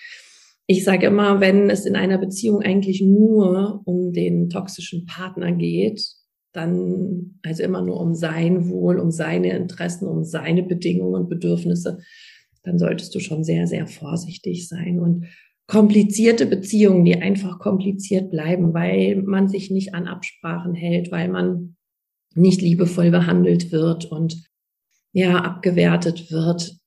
ich 0.72 0.86
sage 0.86 1.08
immer, 1.08 1.42
wenn 1.42 1.70
es 1.70 1.86
in 1.86 1.98
einer 1.98 2.18
Beziehung 2.18 2.62
eigentlich 2.62 3.02
nur 3.02 3.82
um 3.84 4.14
den 4.14 4.50
toxischen 4.50 5.06
Partner 5.06 5.52
geht, 5.52 6.02
dann 6.54 7.40
also 7.44 7.64
immer 7.64 7.82
nur 7.82 8.00
um 8.00 8.16
sein 8.16 8.70
Wohl, 8.70 8.98
um 8.98 9.12
seine 9.12 9.52
Interessen, 9.54 10.08
um 10.08 10.24
seine 10.24 10.64
Bedingungen 10.64 11.24
und 11.24 11.30
Bedürfnisse, 11.30 12.00
dann 12.64 12.78
solltest 12.78 13.14
du 13.14 13.20
schon 13.20 13.44
sehr, 13.44 13.68
sehr 13.68 13.86
vorsichtig 13.86 14.70
sein. 14.70 15.02
Und 15.02 15.26
komplizierte 15.72 16.48
Beziehungen, 16.48 17.06
die 17.06 17.16
einfach 17.16 17.58
kompliziert 17.58 18.30
bleiben, 18.30 18.74
weil 18.74 19.24
man 19.24 19.48
sich 19.48 19.72
nicht 19.72 19.94
an 19.94 20.06
Absprachen 20.06 20.76
hält, 20.76 21.14
weil 21.14 21.30
man 21.30 21.78
nicht 22.36 22.62
liebevoll 22.62 23.10
behandelt 23.10 23.72
wird 23.72 24.04
und 24.04 24.44
ja, 25.14 25.38
abgewertet 25.38 26.30
wird, 26.30 26.78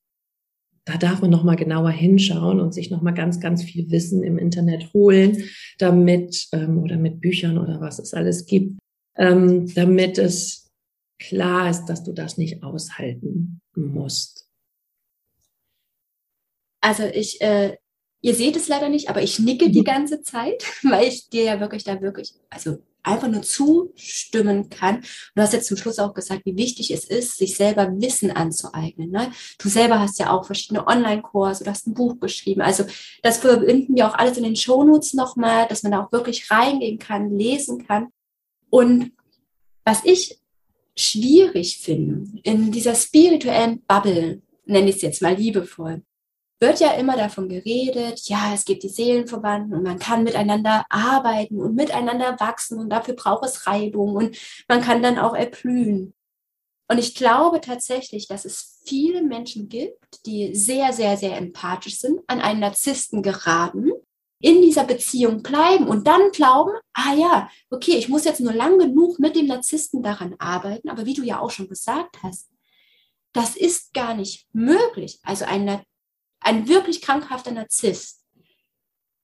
da 0.85 0.97
darf 0.97 1.23
man 1.23 1.31
noch 1.31 1.43
mal 1.43 1.55
genauer 1.55 1.89
hinschauen 1.89 2.59
und 2.59 2.75
sich 2.75 2.91
noch 2.91 3.01
mal 3.01 3.13
ganz, 3.13 3.39
ganz 3.39 3.63
viel 3.63 3.89
Wissen 3.89 4.23
im 4.23 4.37
Internet 4.37 4.93
holen, 4.93 5.43
damit 5.79 6.47
ähm, 6.51 6.77
oder 6.77 6.97
mit 6.97 7.21
Büchern 7.21 7.57
oder 7.57 7.81
was 7.81 7.97
es 7.97 8.13
alles 8.13 8.45
gibt, 8.45 8.77
ähm, 9.17 9.65
damit 9.73 10.19
es 10.19 10.71
klar 11.17 11.71
ist, 11.71 11.85
dass 11.85 12.03
du 12.03 12.13
das 12.13 12.37
nicht 12.37 12.61
aushalten 12.61 13.61
musst. 13.75 14.47
Also 16.81 17.05
ich, 17.05 17.41
äh, 17.41 17.77
ihr 18.25 18.33
seht 18.33 18.55
es 18.55 18.67
leider 18.67 18.89
nicht, 18.89 19.07
aber 19.07 19.21
ich 19.21 19.37
nicke 19.37 19.69
die 19.69 19.81
mhm. 19.81 19.85
ganze 19.85 20.23
Zeit, 20.23 20.63
weil 20.83 21.07
ich 21.07 21.29
dir 21.29 21.43
ja 21.43 21.59
wirklich 21.59 21.83
da 21.83 22.01
wirklich, 22.01 22.33
also 22.49 22.79
einfach 23.03 23.27
nur 23.27 23.43
zustimmen 23.43 24.71
kann. 24.71 25.03
Du 25.35 25.43
hast 25.43 25.53
jetzt 25.53 25.67
zum 25.67 25.77
Schluss 25.77 25.99
auch 25.99 26.15
gesagt, 26.15 26.41
wie 26.43 26.57
wichtig 26.57 26.89
es 26.89 27.05
ist, 27.05 27.37
sich 27.37 27.55
selber 27.55 27.87
Wissen 28.01 28.31
anzueignen. 28.31 29.11
Ne? 29.11 29.31
Du 29.59 29.69
selber 29.69 29.99
hast 29.99 30.17
ja 30.17 30.31
auch 30.31 30.43
verschiedene 30.43 30.87
Online-Kurse, 30.87 31.65
du 31.65 31.69
hast 31.69 31.85
ein 31.85 31.93
Buch 31.93 32.19
geschrieben. 32.19 32.61
Also 32.61 32.85
das 33.21 33.37
verbinden 33.37 33.95
wir 33.95 34.07
auch 34.07 34.15
alles 34.15 34.37
in 34.37 34.43
den 34.43 34.55
Shownotes 34.55 35.13
nochmal, 35.13 35.67
dass 35.67 35.83
man 35.83 35.91
da 35.91 36.03
auch 36.03 36.11
wirklich 36.11 36.49
reingehen 36.49 36.97
kann, 36.97 37.37
lesen 37.37 37.85
kann. 37.85 38.07
Und 38.71 39.11
was 39.83 40.03
ich 40.03 40.39
schwierig 40.97 41.77
finde, 41.77 42.39
in 42.41 42.71
dieser 42.71 42.95
spirituellen 42.95 43.83
Bubble, 43.87 44.41
nenne 44.65 44.89
ich 44.89 44.95
es 44.95 45.01
jetzt 45.03 45.21
mal 45.21 45.35
liebevoll, 45.35 46.01
wird 46.59 46.79
ja 46.79 46.91
immer 46.91 47.17
davon 47.17 47.49
geredet, 47.49 48.27
ja, 48.29 48.53
es 48.53 48.65
gibt 48.65 48.83
die 48.83 48.89
Seelenverwandten 48.89 49.73
und 49.73 49.83
man 49.83 49.99
kann 49.99 50.23
miteinander 50.23 50.85
arbeiten 50.89 51.59
und 51.59 51.75
miteinander 51.75 52.39
wachsen 52.39 52.79
und 52.79 52.89
dafür 52.89 53.15
braucht 53.15 53.45
es 53.45 53.67
Reibung 53.67 54.15
und 54.15 54.37
man 54.67 54.81
kann 54.81 55.03
dann 55.03 55.19
auch 55.19 55.35
erblühen. 55.35 56.13
Und 56.87 56.99
ich 56.99 57.15
glaube 57.15 57.61
tatsächlich, 57.61 58.27
dass 58.27 58.45
es 58.45 58.81
viele 58.85 59.23
Menschen 59.23 59.69
gibt, 59.69 60.25
die 60.25 60.55
sehr, 60.55 60.93
sehr, 60.93 61.17
sehr 61.17 61.35
empathisch 61.37 61.99
sind, 61.99 62.21
an 62.27 62.39
einen 62.41 62.59
Narzissten 62.59 63.23
geraten, 63.23 63.91
in 64.39 64.61
dieser 64.61 64.83
Beziehung 64.83 65.41
bleiben 65.41 65.87
und 65.87 66.05
dann 66.05 66.29
glauben, 66.31 66.71
ah 66.93 67.15
ja, 67.15 67.49
okay, 67.71 67.93
ich 67.93 68.09
muss 68.09 68.25
jetzt 68.25 68.41
nur 68.41 68.53
lang 68.53 68.77
genug 68.77 69.17
mit 69.17 69.35
dem 69.35 69.47
Narzissten 69.47 70.03
daran 70.03 70.35
arbeiten, 70.37 70.89
aber 70.89 71.05
wie 71.05 71.15
du 71.15 71.23
ja 71.23 71.39
auch 71.39 71.49
schon 71.49 71.67
gesagt 71.67 72.17
hast, 72.21 72.51
das 73.33 73.55
ist 73.55 73.93
gar 73.93 74.13
nicht 74.13 74.47
möglich. 74.53 75.19
Also 75.23 75.45
ein 75.45 75.81
ein 76.39 76.67
wirklich 76.67 77.01
krankhafter 77.01 77.51
Narzisst, 77.51 78.25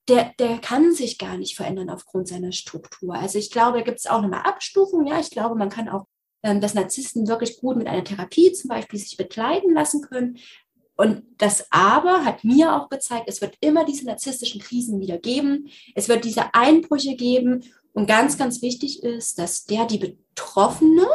der, 0.08 0.34
der 0.40 0.60
kann 0.60 0.94
sich 0.94 1.18
gar 1.18 1.38
nicht 1.38 1.56
verändern 1.56 1.90
aufgrund 1.90 2.28
seiner 2.28 2.52
Struktur. 2.52 3.16
Also 3.16 3.38
ich 3.38 3.52
glaube, 3.52 3.80
da 3.80 3.84
gibt 3.84 4.00
es 4.00 4.08
auch 4.08 4.22
nochmal 4.22 4.42
Abstufungen. 4.42 5.08
Ja, 5.08 5.20
ich 5.20 5.30
glaube, 5.30 5.56
man 5.56 5.70
kann 5.70 5.90
auch, 5.90 6.06
ähm, 6.44 6.60
dass 6.60 6.74
Narzissten 6.74 7.28
wirklich 7.28 7.58
gut 7.60 7.78
mit 7.78 7.88
einer 7.88 8.04
Therapie 8.04 8.52
zum 8.52 8.70
Beispiel 8.70 9.00
sich 9.00 9.16
begleiten 9.16 9.74
lassen 9.74 10.02
können. 10.02 10.38
Und 10.96 11.24
das 11.38 11.68
Aber 11.72 12.26
hat 12.26 12.44
mir 12.44 12.76
auch 12.76 12.90
gezeigt, 12.90 13.26
es 13.28 13.42
wird 13.42 13.56
immer 13.62 13.86
diese 13.86 14.06
narzisstischen 14.06 14.62
Krisen 14.62 15.00
wieder 15.00 15.18
geben. 15.18 15.70
Es 15.96 16.10
wird 16.10 16.26
diese 16.26 16.54
Einbrüche 16.54 17.16
geben. 17.16 17.64
Und 17.94 18.08
ganz, 18.08 18.38
ganz 18.38 18.62
wichtig 18.62 19.04
ist, 19.04 19.38
dass 19.38 19.66
der, 19.66 19.86
die 19.86 19.98
Betroffene, 19.98 21.08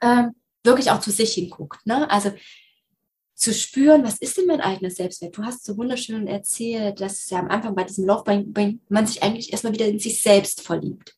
äh, 0.00 0.24
wirklich 0.64 0.90
auch 0.90 1.00
zu 1.00 1.10
sich 1.10 1.34
hinguckt. 1.34 1.86
Ne? 1.86 2.10
Also 2.10 2.32
zu 3.42 3.52
spüren, 3.52 4.04
was 4.04 4.18
ist 4.18 4.36
denn 4.36 4.46
mein 4.46 4.60
eigenes 4.60 4.96
Selbstwert? 4.96 5.36
Du 5.36 5.42
hast 5.42 5.64
so 5.64 5.76
wunderschön 5.76 6.28
erzählt, 6.28 7.00
dass 7.00 7.28
ja 7.28 7.40
am 7.40 7.48
Anfang 7.48 7.74
bei 7.74 7.82
diesem 7.82 8.06
Laufbahn 8.06 8.54
man 8.88 9.06
sich 9.06 9.20
eigentlich 9.22 9.50
erstmal 9.50 9.72
wieder 9.72 9.86
in 9.86 9.98
sich 9.98 10.22
selbst 10.22 10.60
verliebt. 10.60 11.16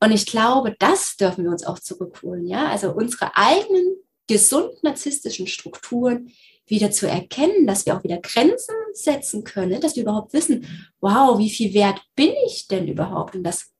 Und 0.00 0.10
ich 0.10 0.24
glaube, 0.24 0.74
das 0.78 1.16
dürfen 1.16 1.44
wir 1.44 1.50
uns 1.50 1.64
auch 1.64 1.78
zurückholen, 1.78 2.46
ja? 2.46 2.66
Also 2.68 2.92
unsere 2.92 3.36
eigenen 3.36 3.96
gesund 4.26 4.82
narzisstischen 4.82 5.46
Strukturen 5.46 6.32
wieder 6.66 6.90
zu 6.90 7.06
erkennen, 7.06 7.66
dass 7.66 7.84
wir 7.84 7.94
auch 7.94 8.04
wieder 8.04 8.18
Grenzen 8.18 8.74
setzen 8.94 9.44
können, 9.44 9.82
dass 9.82 9.96
wir 9.96 10.04
überhaupt 10.04 10.32
wissen, 10.32 10.66
wow, 11.00 11.38
wie 11.38 11.50
viel 11.50 11.74
wert 11.74 12.00
bin 12.16 12.32
ich 12.46 12.68
denn 12.68 12.88
überhaupt? 12.88 13.36
Und 13.36 13.44
dass 13.44 13.70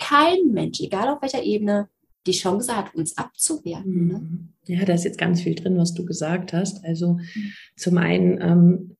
kein 0.00 0.48
Mensch, 0.50 0.80
egal 0.80 1.08
auf 1.08 1.22
welcher 1.22 1.44
Ebene, 1.44 1.88
die 2.26 2.32
Chance 2.32 2.76
hat, 2.76 2.94
uns 2.94 3.16
abzuwerten. 3.18 4.06
Ne? 4.06 4.18
Mhm. 4.18 4.48
Ja, 4.66 4.84
da 4.84 4.94
ist 4.94 5.04
jetzt 5.04 5.18
ganz 5.18 5.42
viel 5.42 5.54
drin, 5.54 5.76
was 5.76 5.94
du 5.94 6.04
gesagt 6.04 6.52
hast. 6.52 6.84
Also 6.84 7.14
mhm. 7.14 7.52
zum 7.76 7.98
einen 7.98 8.40
ähm, 8.40 8.96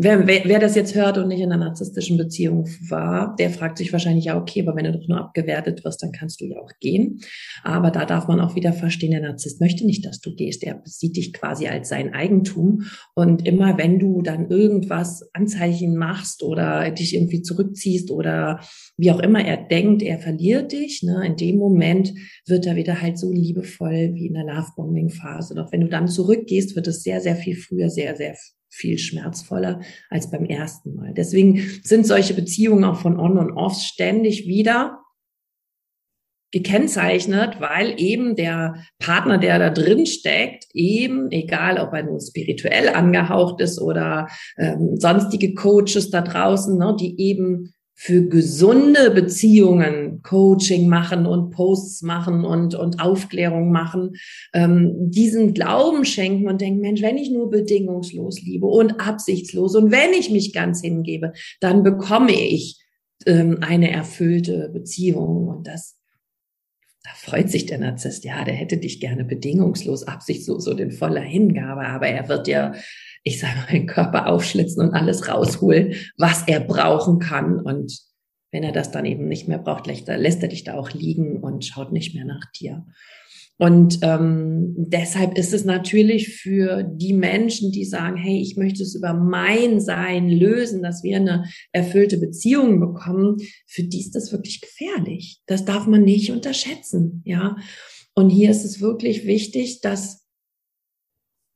Wer, 0.00 0.28
wer, 0.28 0.42
wer 0.44 0.60
das 0.60 0.76
jetzt 0.76 0.94
hört 0.94 1.18
und 1.18 1.26
nicht 1.26 1.40
in 1.40 1.50
einer 1.50 1.64
narzisstischen 1.64 2.16
Beziehung 2.16 2.68
war, 2.88 3.34
der 3.36 3.50
fragt 3.50 3.78
sich 3.78 3.92
wahrscheinlich, 3.92 4.26
ja, 4.26 4.40
okay, 4.40 4.62
aber 4.62 4.76
wenn 4.76 4.84
du 4.84 4.92
doch 4.92 5.08
nur 5.08 5.18
abgewertet 5.18 5.84
wirst, 5.84 6.00
dann 6.04 6.12
kannst 6.12 6.40
du 6.40 6.44
ja 6.44 6.60
auch 6.60 6.70
gehen. 6.78 7.18
Aber 7.64 7.90
da 7.90 8.04
darf 8.04 8.28
man 8.28 8.38
auch 8.38 8.54
wieder 8.54 8.72
verstehen, 8.72 9.10
der 9.10 9.22
Narzisst 9.22 9.60
möchte 9.60 9.84
nicht, 9.84 10.06
dass 10.06 10.20
du 10.20 10.36
gehst. 10.36 10.62
Er 10.62 10.80
sieht 10.84 11.16
dich 11.16 11.32
quasi 11.32 11.66
als 11.66 11.88
sein 11.88 12.14
Eigentum. 12.14 12.84
Und 13.16 13.44
immer 13.44 13.76
wenn 13.76 13.98
du 13.98 14.22
dann 14.22 14.48
irgendwas 14.50 15.28
Anzeichen 15.32 15.96
machst 15.96 16.44
oder 16.44 16.88
dich 16.92 17.16
irgendwie 17.16 17.42
zurückziehst 17.42 18.12
oder 18.12 18.60
wie 18.96 19.10
auch 19.10 19.18
immer 19.18 19.44
er 19.44 19.56
denkt, 19.56 20.02
er 20.02 20.20
verliert 20.20 20.70
dich, 20.70 21.02
ne, 21.02 21.26
in 21.26 21.34
dem 21.34 21.56
Moment 21.56 22.14
wird 22.46 22.66
er 22.66 22.76
wieder 22.76 23.02
halt 23.02 23.18
so 23.18 23.32
liebevoll 23.32 24.14
wie 24.14 24.28
in 24.28 24.34
der 24.34 24.44
Lovebombing-Phase. 24.44 25.56
Doch 25.56 25.72
wenn 25.72 25.80
du 25.80 25.88
dann 25.88 26.06
zurückgehst, 26.06 26.76
wird 26.76 26.86
es 26.86 27.02
sehr, 27.02 27.20
sehr 27.20 27.34
viel 27.34 27.56
früher, 27.56 27.90
sehr, 27.90 28.14
sehr 28.14 28.36
viel 28.70 28.98
schmerzvoller 28.98 29.80
als 30.10 30.30
beim 30.30 30.44
ersten 30.44 30.94
Mal. 30.94 31.14
Deswegen 31.14 31.62
sind 31.82 32.06
solche 32.06 32.34
Beziehungen 32.34 32.84
auch 32.84 33.00
von 33.00 33.18
On 33.18 33.38
und 33.38 33.52
Off 33.52 33.80
ständig 33.80 34.46
wieder 34.46 35.00
gekennzeichnet, 36.50 37.60
weil 37.60 38.00
eben 38.00 38.34
der 38.34 38.82
Partner, 38.98 39.36
der 39.36 39.58
da 39.58 39.70
drin 39.70 40.06
steckt, 40.06 40.64
eben, 40.72 41.30
egal 41.30 41.78
ob 41.78 41.92
er 41.92 42.04
nun 42.04 42.20
spirituell 42.20 42.88
angehaucht 42.88 43.60
ist 43.60 43.80
oder 43.80 44.28
ähm, 44.56 44.96
sonstige 44.96 45.54
Coaches 45.54 46.10
da 46.10 46.22
draußen, 46.22 46.78
ne, 46.78 46.96
die 46.98 47.20
eben 47.20 47.74
für 48.00 48.28
gesunde 48.28 49.10
Beziehungen 49.10 50.22
Coaching 50.22 50.88
machen 50.88 51.26
und 51.26 51.50
Posts 51.50 52.02
machen 52.02 52.44
und, 52.44 52.76
und 52.76 53.00
Aufklärung 53.00 53.72
machen, 53.72 54.12
ähm, 54.54 55.10
diesen 55.10 55.52
Glauben 55.52 56.04
schenken 56.04 56.46
und 56.46 56.60
denken, 56.60 56.80
Mensch, 56.80 57.02
wenn 57.02 57.18
ich 57.18 57.32
nur 57.32 57.50
bedingungslos 57.50 58.40
liebe 58.40 58.66
und 58.66 59.00
absichtslos 59.00 59.74
und 59.74 59.90
wenn 59.90 60.12
ich 60.12 60.30
mich 60.30 60.52
ganz 60.52 60.80
hingebe, 60.80 61.32
dann 61.58 61.82
bekomme 61.82 62.30
ich 62.30 62.80
ähm, 63.26 63.58
eine 63.62 63.90
erfüllte 63.90 64.70
Beziehung. 64.72 65.48
Und 65.48 65.66
das 65.66 65.98
da 67.02 67.10
freut 67.14 67.50
sich 67.50 67.66
der 67.66 67.78
Narzisst, 67.78 68.24
ja, 68.24 68.44
der 68.44 68.54
hätte 68.54 68.76
dich 68.76 69.00
gerne 69.00 69.24
bedingungslos, 69.24 70.04
absichtslos 70.04 70.68
und 70.68 70.78
in 70.78 70.92
voller 70.92 71.22
Hingabe, 71.22 71.86
aber 71.86 72.06
er 72.06 72.28
wird 72.28 72.46
ja 72.46 72.74
ich 73.28 73.40
sage 73.40 73.56
mal, 73.56 73.72
den 73.72 73.86
Körper 73.86 74.26
aufschlitzen 74.26 74.88
und 74.88 74.94
alles 74.94 75.28
rausholen, 75.28 75.94
was 76.16 76.44
er 76.46 76.60
brauchen 76.60 77.18
kann. 77.18 77.60
Und 77.60 77.98
wenn 78.50 78.62
er 78.62 78.72
das 78.72 78.90
dann 78.90 79.04
eben 79.04 79.28
nicht 79.28 79.48
mehr 79.48 79.58
braucht, 79.58 79.86
lässt 79.86 80.08
er, 80.08 80.18
lässt 80.18 80.42
er 80.42 80.48
dich 80.48 80.64
da 80.64 80.74
auch 80.74 80.90
liegen 80.92 81.38
und 81.38 81.64
schaut 81.64 81.92
nicht 81.92 82.14
mehr 82.14 82.24
nach 82.24 82.44
dir. 82.58 82.84
Und 83.60 83.98
ähm, 84.02 84.74
deshalb 84.76 85.36
ist 85.36 85.52
es 85.52 85.64
natürlich 85.64 86.36
für 86.36 86.84
die 86.84 87.12
Menschen, 87.12 87.72
die 87.72 87.84
sagen, 87.84 88.16
hey, 88.16 88.40
ich 88.40 88.56
möchte 88.56 88.84
es 88.84 88.94
über 88.94 89.14
mein 89.14 89.80
Sein 89.80 90.30
lösen, 90.30 90.80
dass 90.80 91.02
wir 91.02 91.16
eine 91.16 91.44
erfüllte 91.72 92.18
Beziehung 92.18 92.78
bekommen, 92.78 93.38
für 93.66 93.82
die 93.82 93.98
ist 93.98 94.14
das 94.14 94.30
wirklich 94.30 94.60
gefährlich. 94.60 95.40
Das 95.46 95.64
darf 95.64 95.88
man 95.88 96.04
nicht 96.04 96.30
unterschätzen, 96.30 97.22
ja. 97.24 97.56
Und 98.14 98.30
hier 98.30 98.50
ist 98.50 98.64
es 98.64 98.80
wirklich 98.80 99.26
wichtig, 99.26 99.80
dass 99.80 100.24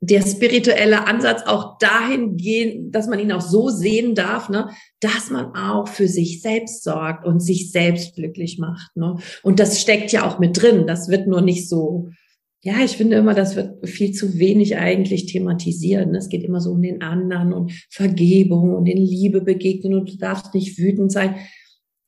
der 0.05 0.23
spirituelle 0.23 1.07
Ansatz 1.07 1.43
auch 1.47 1.79
dahin 1.79 2.37
gehen, 2.37 2.91
dass 2.91 3.07
man 3.07 3.21
ihn 3.21 3.31
auch 3.31 3.41
so 3.41 3.71
sehen 3.71 4.17
darf, 4.17 4.49
ne, 4.49 4.69
dass 4.99 5.31
man 5.31 5.55
auch 5.55 5.87
für 5.87 6.09
sich 6.09 6.43
selbst 6.43 6.83
sorgt 6.83 7.25
und 7.25 7.39
sich 7.39 7.71
selbst 7.71 8.17
glücklich 8.17 8.59
macht. 8.59 8.97
Ne? 8.97 9.19
Und 9.45 9.61
das 9.61 9.81
steckt 9.81 10.11
ja 10.11 10.29
auch 10.29 10.41
mit 10.41 10.61
drin. 10.61 10.89
Das 10.89 11.09
wird 11.09 11.29
nur 11.29 11.41
nicht 11.41 11.69
so, 11.69 12.09
ja, 12.63 12.75
ich 12.85 12.97
finde 12.97 13.17
immer, 13.17 13.33
das 13.33 13.55
wird 13.55 13.89
viel 13.89 14.11
zu 14.11 14.41
wenig 14.41 14.77
eigentlich 14.77 15.27
thematisiert. 15.27 16.11
Ne? 16.11 16.19
Es 16.19 16.29
geht 16.29 16.43
immer 16.43 16.61
so 16.61 16.73
um 16.73 16.83
den 16.83 17.01
anderen 17.01 17.53
und 17.53 17.71
Vergebung 17.89 18.75
und 18.75 18.87
den 18.87 18.99
Liebe 18.99 19.41
begegnen 19.41 19.95
und 19.95 20.13
du 20.13 20.17
darfst 20.17 20.53
nicht 20.53 20.79
wütend 20.79 21.13
sein 21.13 21.37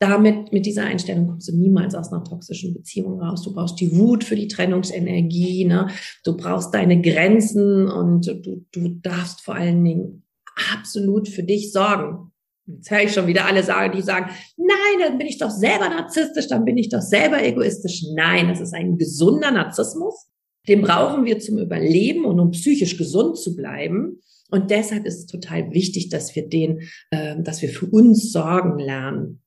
damit, 0.05 0.53
mit 0.53 0.67
dieser 0.67 0.85
Einstellung 0.85 1.27
kommst 1.27 1.49
du 1.49 1.57
niemals 1.57 1.95
aus 1.95 2.13
einer 2.13 2.23
toxischen 2.23 2.75
Beziehung 2.75 3.21
raus. 3.21 3.43
Du 3.43 3.55
brauchst 3.55 3.81
die 3.81 3.97
Wut 3.97 4.23
für 4.23 4.37
die 4.37 4.49
Trennungsenergie, 4.49 5.65
ne? 5.65 5.89
Du 6.25 6.37
brauchst 6.37 6.75
deine 6.75 7.01
Grenzen 7.01 7.89
und 7.89 8.27
du, 8.27 8.65
du 8.71 8.89
darfst 9.01 9.41
vor 9.41 9.55
allen 9.55 9.83
Dingen 9.83 10.25
absolut 10.73 11.29
für 11.29 11.43
dich 11.43 11.73
sorgen. 11.73 12.31
Jetzt 12.67 12.91
höre 12.91 13.03
ich 13.03 13.13
schon 13.13 13.27
wieder 13.27 13.47
alle 13.47 13.63
sagen, 13.63 13.95
die 13.97 14.03
sagen, 14.03 14.31
nein, 14.57 15.01
dann 15.01 15.19
bin 15.19 15.27
ich 15.27 15.39
doch 15.39 15.51
selber 15.51 15.89
narzisstisch, 15.89 16.49
dann 16.49 16.65
bin 16.65 16.79
ich 16.79 16.91
doch 16.91 17.03
selber 17.03 17.43
egoistisch. 17.43 18.05
Nein, 18.15 18.49
das 18.49 18.61
ist 18.61 18.75
ein 18.75 18.99
gesunder 18.99 19.51
Narzissmus. 19.51 20.29
Den 20.69 20.83
brauchen 20.83 21.25
wir 21.25 21.39
zum 21.39 21.59
Überleben 21.59 22.25
und 22.25 22.41
um 22.41 22.51
psychisch 22.53 22.97
gesund 22.97 23.39
zu 23.39 23.55
bleiben. 23.55 24.21
Und 24.51 24.71
deshalb 24.71 25.05
ist 25.05 25.19
es 25.19 25.27
total 25.27 25.73
wichtig, 25.73 26.11
dass 26.11 26.35
wir 26.37 26.49
den, 26.49 26.81
äh, 27.11 27.43
dass 27.43 27.61
wir 27.61 27.69
für 27.69 27.87
uns 27.87 28.33
sorgen 28.33 28.79
lernen. 28.79 29.43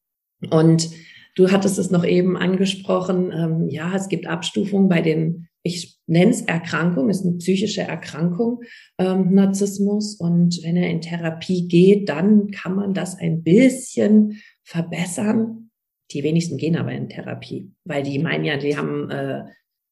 Und 0.50 0.89
du 1.36 1.52
hattest 1.52 1.78
es 1.78 1.91
noch 1.91 2.06
eben 2.06 2.38
angesprochen, 2.38 3.32
ähm, 3.32 3.69
ja, 3.69 3.95
es 3.95 4.10
gibt 4.10 4.28
Abstufungen 4.28 4.89
bei 4.89 5.02
den, 5.02 5.47
ich 5.63 5.97
nenne 6.08 6.32
es 6.32 6.41
Erkrankung, 6.41 7.10
ist 7.10 7.26
eine 7.26 7.38
psychische 7.38 7.82
Erkrankung, 7.82 8.62
ähm, 8.97 9.34
Narzissmus. 9.34 10.15
Und 10.15 10.60
wenn 10.63 10.78
er 10.78 10.89
in 10.89 11.02
Therapie 11.02 11.67
geht, 11.67 12.10
dann 12.10 12.52
kann 12.52 12.76
man 12.76 12.93
das 12.93 13.17
ein 13.17 13.43
bisschen 13.43 14.41
verbessern. 14.63 15.71
Die 16.12 16.23
wenigsten 16.23 16.58
gehen 16.58 16.78
aber 16.78 16.93
in 16.93 17.10
Therapie, 17.10 17.71
weil 17.84 18.04
die 18.04 18.19
meinen 18.19 18.45
ja, 18.45 18.58
die 18.58 18.78
haben, 18.78 19.10
äh, 19.10 19.43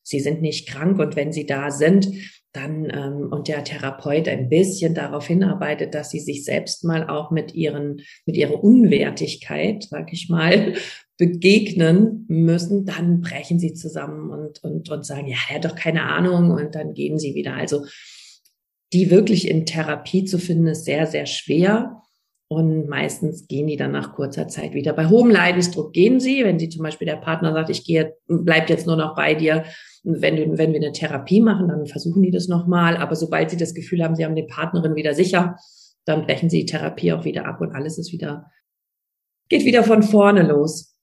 sie 0.01 0.19
sind 0.19 0.41
nicht 0.41 0.67
krank 0.67 0.97
und 0.99 1.15
wenn 1.15 1.34
sie 1.34 1.45
da 1.45 1.71
sind, 1.71 2.08
dann 2.55 2.89
ähm, 2.89 3.31
und 3.31 3.47
der 3.47 3.63
Therapeut 3.63 4.27
ein 4.27 4.49
bisschen 4.49 4.93
darauf 4.93 5.27
hinarbeitet, 5.27 5.93
dass 5.93 6.09
sie 6.09 6.19
sich 6.19 6.45
selbst 6.45 6.83
mal 6.83 7.09
auch 7.09 7.31
mit 7.31 7.53
ihren 7.53 8.01
mit 8.25 8.37
ihrer 8.37 8.63
Unwertigkeit, 8.63 9.83
sag 9.89 10.13
ich 10.13 10.29
mal, 10.29 10.73
begegnen 11.17 12.25
müssen, 12.27 12.85
dann 12.85 13.21
brechen 13.21 13.59
sie 13.59 13.73
zusammen 13.73 14.29
und 14.31 14.63
und 14.63 14.89
und 14.89 15.05
sagen, 15.05 15.27
ja, 15.27 15.37
er 15.49 15.55
hat 15.55 15.65
doch 15.65 15.75
keine 15.75 16.03
Ahnung 16.03 16.51
und 16.51 16.75
dann 16.75 16.93
gehen 16.93 17.19
sie 17.19 17.35
wieder. 17.35 17.53
Also 17.53 17.85
die 18.93 19.11
wirklich 19.11 19.47
in 19.47 19.65
Therapie 19.65 20.25
zu 20.25 20.37
finden, 20.39 20.67
ist 20.67 20.85
sehr 20.85 21.07
sehr 21.07 21.25
schwer. 21.25 22.01
Und 22.47 22.87
meistens 22.87 23.47
gehen 23.47 23.65
die 23.65 23.75
dann 23.75 23.91
nach 23.91 24.13
kurzer 24.13 24.47
Zeit 24.47 24.75
wieder. 24.75 24.93
Bei 24.93 25.09
hohem 25.09 25.31
Leidensdruck 25.31 25.93
gehen 25.93 26.19
sie, 26.19 26.43
wenn 26.43 26.59
sie 26.59 26.69
zum 26.69 26.83
Beispiel 26.83 27.07
der 27.07 27.15
Partner 27.15 27.53
sagt, 27.53 27.71
ich 27.71 27.83
gehe, 27.83 28.13
bleib 28.27 28.69
jetzt 28.69 28.85
nur 28.85 28.97
noch 28.97 29.15
bei 29.15 29.33
dir, 29.33 29.63
wenn, 30.05 30.35
du, 30.35 30.57
wenn 30.57 30.71
wir 30.71 30.79
eine 30.79 30.91
Therapie 30.91 31.41
machen, 31.41 31.67
dann 31.67 31.87
versuchen 31.87 32.21
die 32.21 32.31
das 32.31 32.47
nochmal. 32.47 32.97
Aber 32.97 33.15
sobald 33.15 33.49
sie 33.49 33.57
das 33.57 33.73
Gefühl 33.73 34.03
haben, 34.03 34.15
sie 34.15 34.23
haben 34.23 34.35
die 34.35 34.43
Partnerin 34.43 34.95
wieder 34.95 35.13
sicher, 35.13 35.57
dann 36.05 36.25
brechen 36.25 36.49
sie 36.49 36.59
die 36.59 36.65
Therapie 36.67 37.11
auch 37.11 37.25
wieder 37.25 37.45
ab 37.45 37.61
und 37.61 37.73
alles 37.73 37.97
ist 37.97 38.11
wieder, 38.11 38.51
geht 39.49 39.65
wieder 39.65 39.83
von 39.83 40.03
vorne 40.03 40.43
los. 40.43 40.95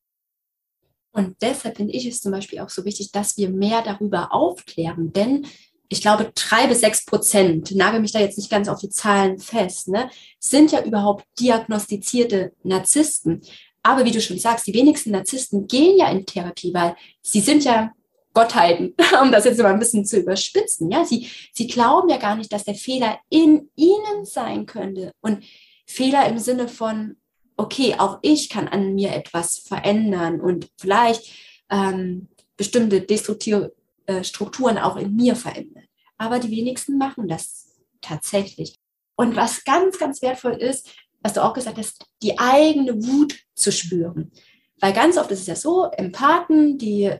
Und 1.12 1.36
deshalb 1.42 1.76
finde 1.76 1.92
ich 1.92 2.06
es 2.06 2.22
zum 2.22 2.32
Beispiel 2.32 2.60
auch 2.60 2.70
so 2.70 2.84
wichtig, 2.84 3.12
dass 3.12 3.36
wir 3.36 3.50
mehr 3.50 3.82
darüber 3.82 4.32
aufklären. 4.32 5.12
Denn 5.12 5.46
ich 5.88 6.00
glaube, 6.00 6.32
drei 6.34 6.66
bis 6.68 6.80
sechs 6.80 7.04
Prozent, 7.04 7.74
nagel 7.74 8.00
mich 8.00 8.12
da 8.12 8.20
jetzt 8.20 8.38
nicht 8.38 8.50
ganz 8.50 8.68
auf 8.68 8.80
die 8.80 8.88
Zahlen 8.88 9.38
fest, 9.38 9.88
ne, 9.88 10.08
sind 10.38 10.72
ja 10.72 10.82
überhaupt 10.82 11.26
diagnostizierte 11.38 12.52
Narzissten. 12.62 13.42
Aber 13.82 14.04
wie 14.04 14.10
du 14.12 14.20
schon 14.20 14.38
sagst, 14.38 14.66
die 14.66 14.74
wenigsten 14.74 15.10
Narzissten 15.10 15.66
gehen 15.66 15.98
ja 15.98 16.10
in 16.10 16.24
Therapie, 16.24 16.72
weil 16.72 16.96
sie 17.20 17.40
sind 17.40 17.64
ja 17.64 17.92
Gottheiten, 18.34 18.94
um 19.22 19.32
das 19.32 19.44
jetzt 19.44 19.58
mal 19.58 19.72
ein 19.72 19.78
bisschen 19.78 20.04
zu 20.04 20.18
überspitzen. 20.18 20.90
Ja, 20.90 21.04
sie, 21.04 21.28
sie 21.52 21.66
glauben 21.66 22.08
ja 22.08 22.16
gar 22.16 22.36
nicht, 22.36 22.52
dass 22.52 22.64
der 22.64 22.74
Fehler 22.74 23.18
in 23.28 23.70
ihnen 23.76 24.24
sein 24.24 24.66
könnte. 24.66 25.12
Und 25.20 25.44
Fehler 25.86 26.26
im 26.26 26.38
Sinne 26.38 26.68
von, 26.68 27.16
okay, 27.56 27.94
auch 27.98 28.18
ich 28.22 28.48
kann 28.48 28.68
an 28.68 28.94
mir 28.94 29.12
etwas 29.12 29.58
verändern 29.58 30.40
und 30.40 30.68
vielleicht 30.78 31.30
ähm, 31.70 32.28
bestimmte 32.56 33.00
destruktive 33.00 33.74
äh, 34.06 34.24
Strukturen 34.24 34.78
auch 34.78 34.96
in 34.96 35.14
mir 35.14 35.36
verändern. 35.36 35.84
Aber 36.16 36.38
die 36.38 36.50
wenigsten 36.50 36.98
machen 36.98 37.28
das 37.28 37.80
tatsächlich. 38.00 38.78
Und 39.16 39.36
was 39.36 39.64
ganz, 39.64 39.98
ganz 39.98 40.22
wertvoll 40.22 40.54
ist, 40.54 40.88
was 41.20 41.34
du 41.34 41.42
auch 41.42 41.52
gesagt 41.52 41.78
hast, 41.78 42.04
die 42.22 42.38
eigene 42.38 42.94
Wut 43.04 43.38
zu 43.54 43.70
spüren. 43.70 44.32
Weil 44.80 44.92
ganz 44.92 45.16
oft 45.16 45.30
ist 45.30 45.40
es 45.40 45.46
ja 45.46 45.56
so, 45.56 45.84
Empathen, 45.84 46.78
die 46.78 47.12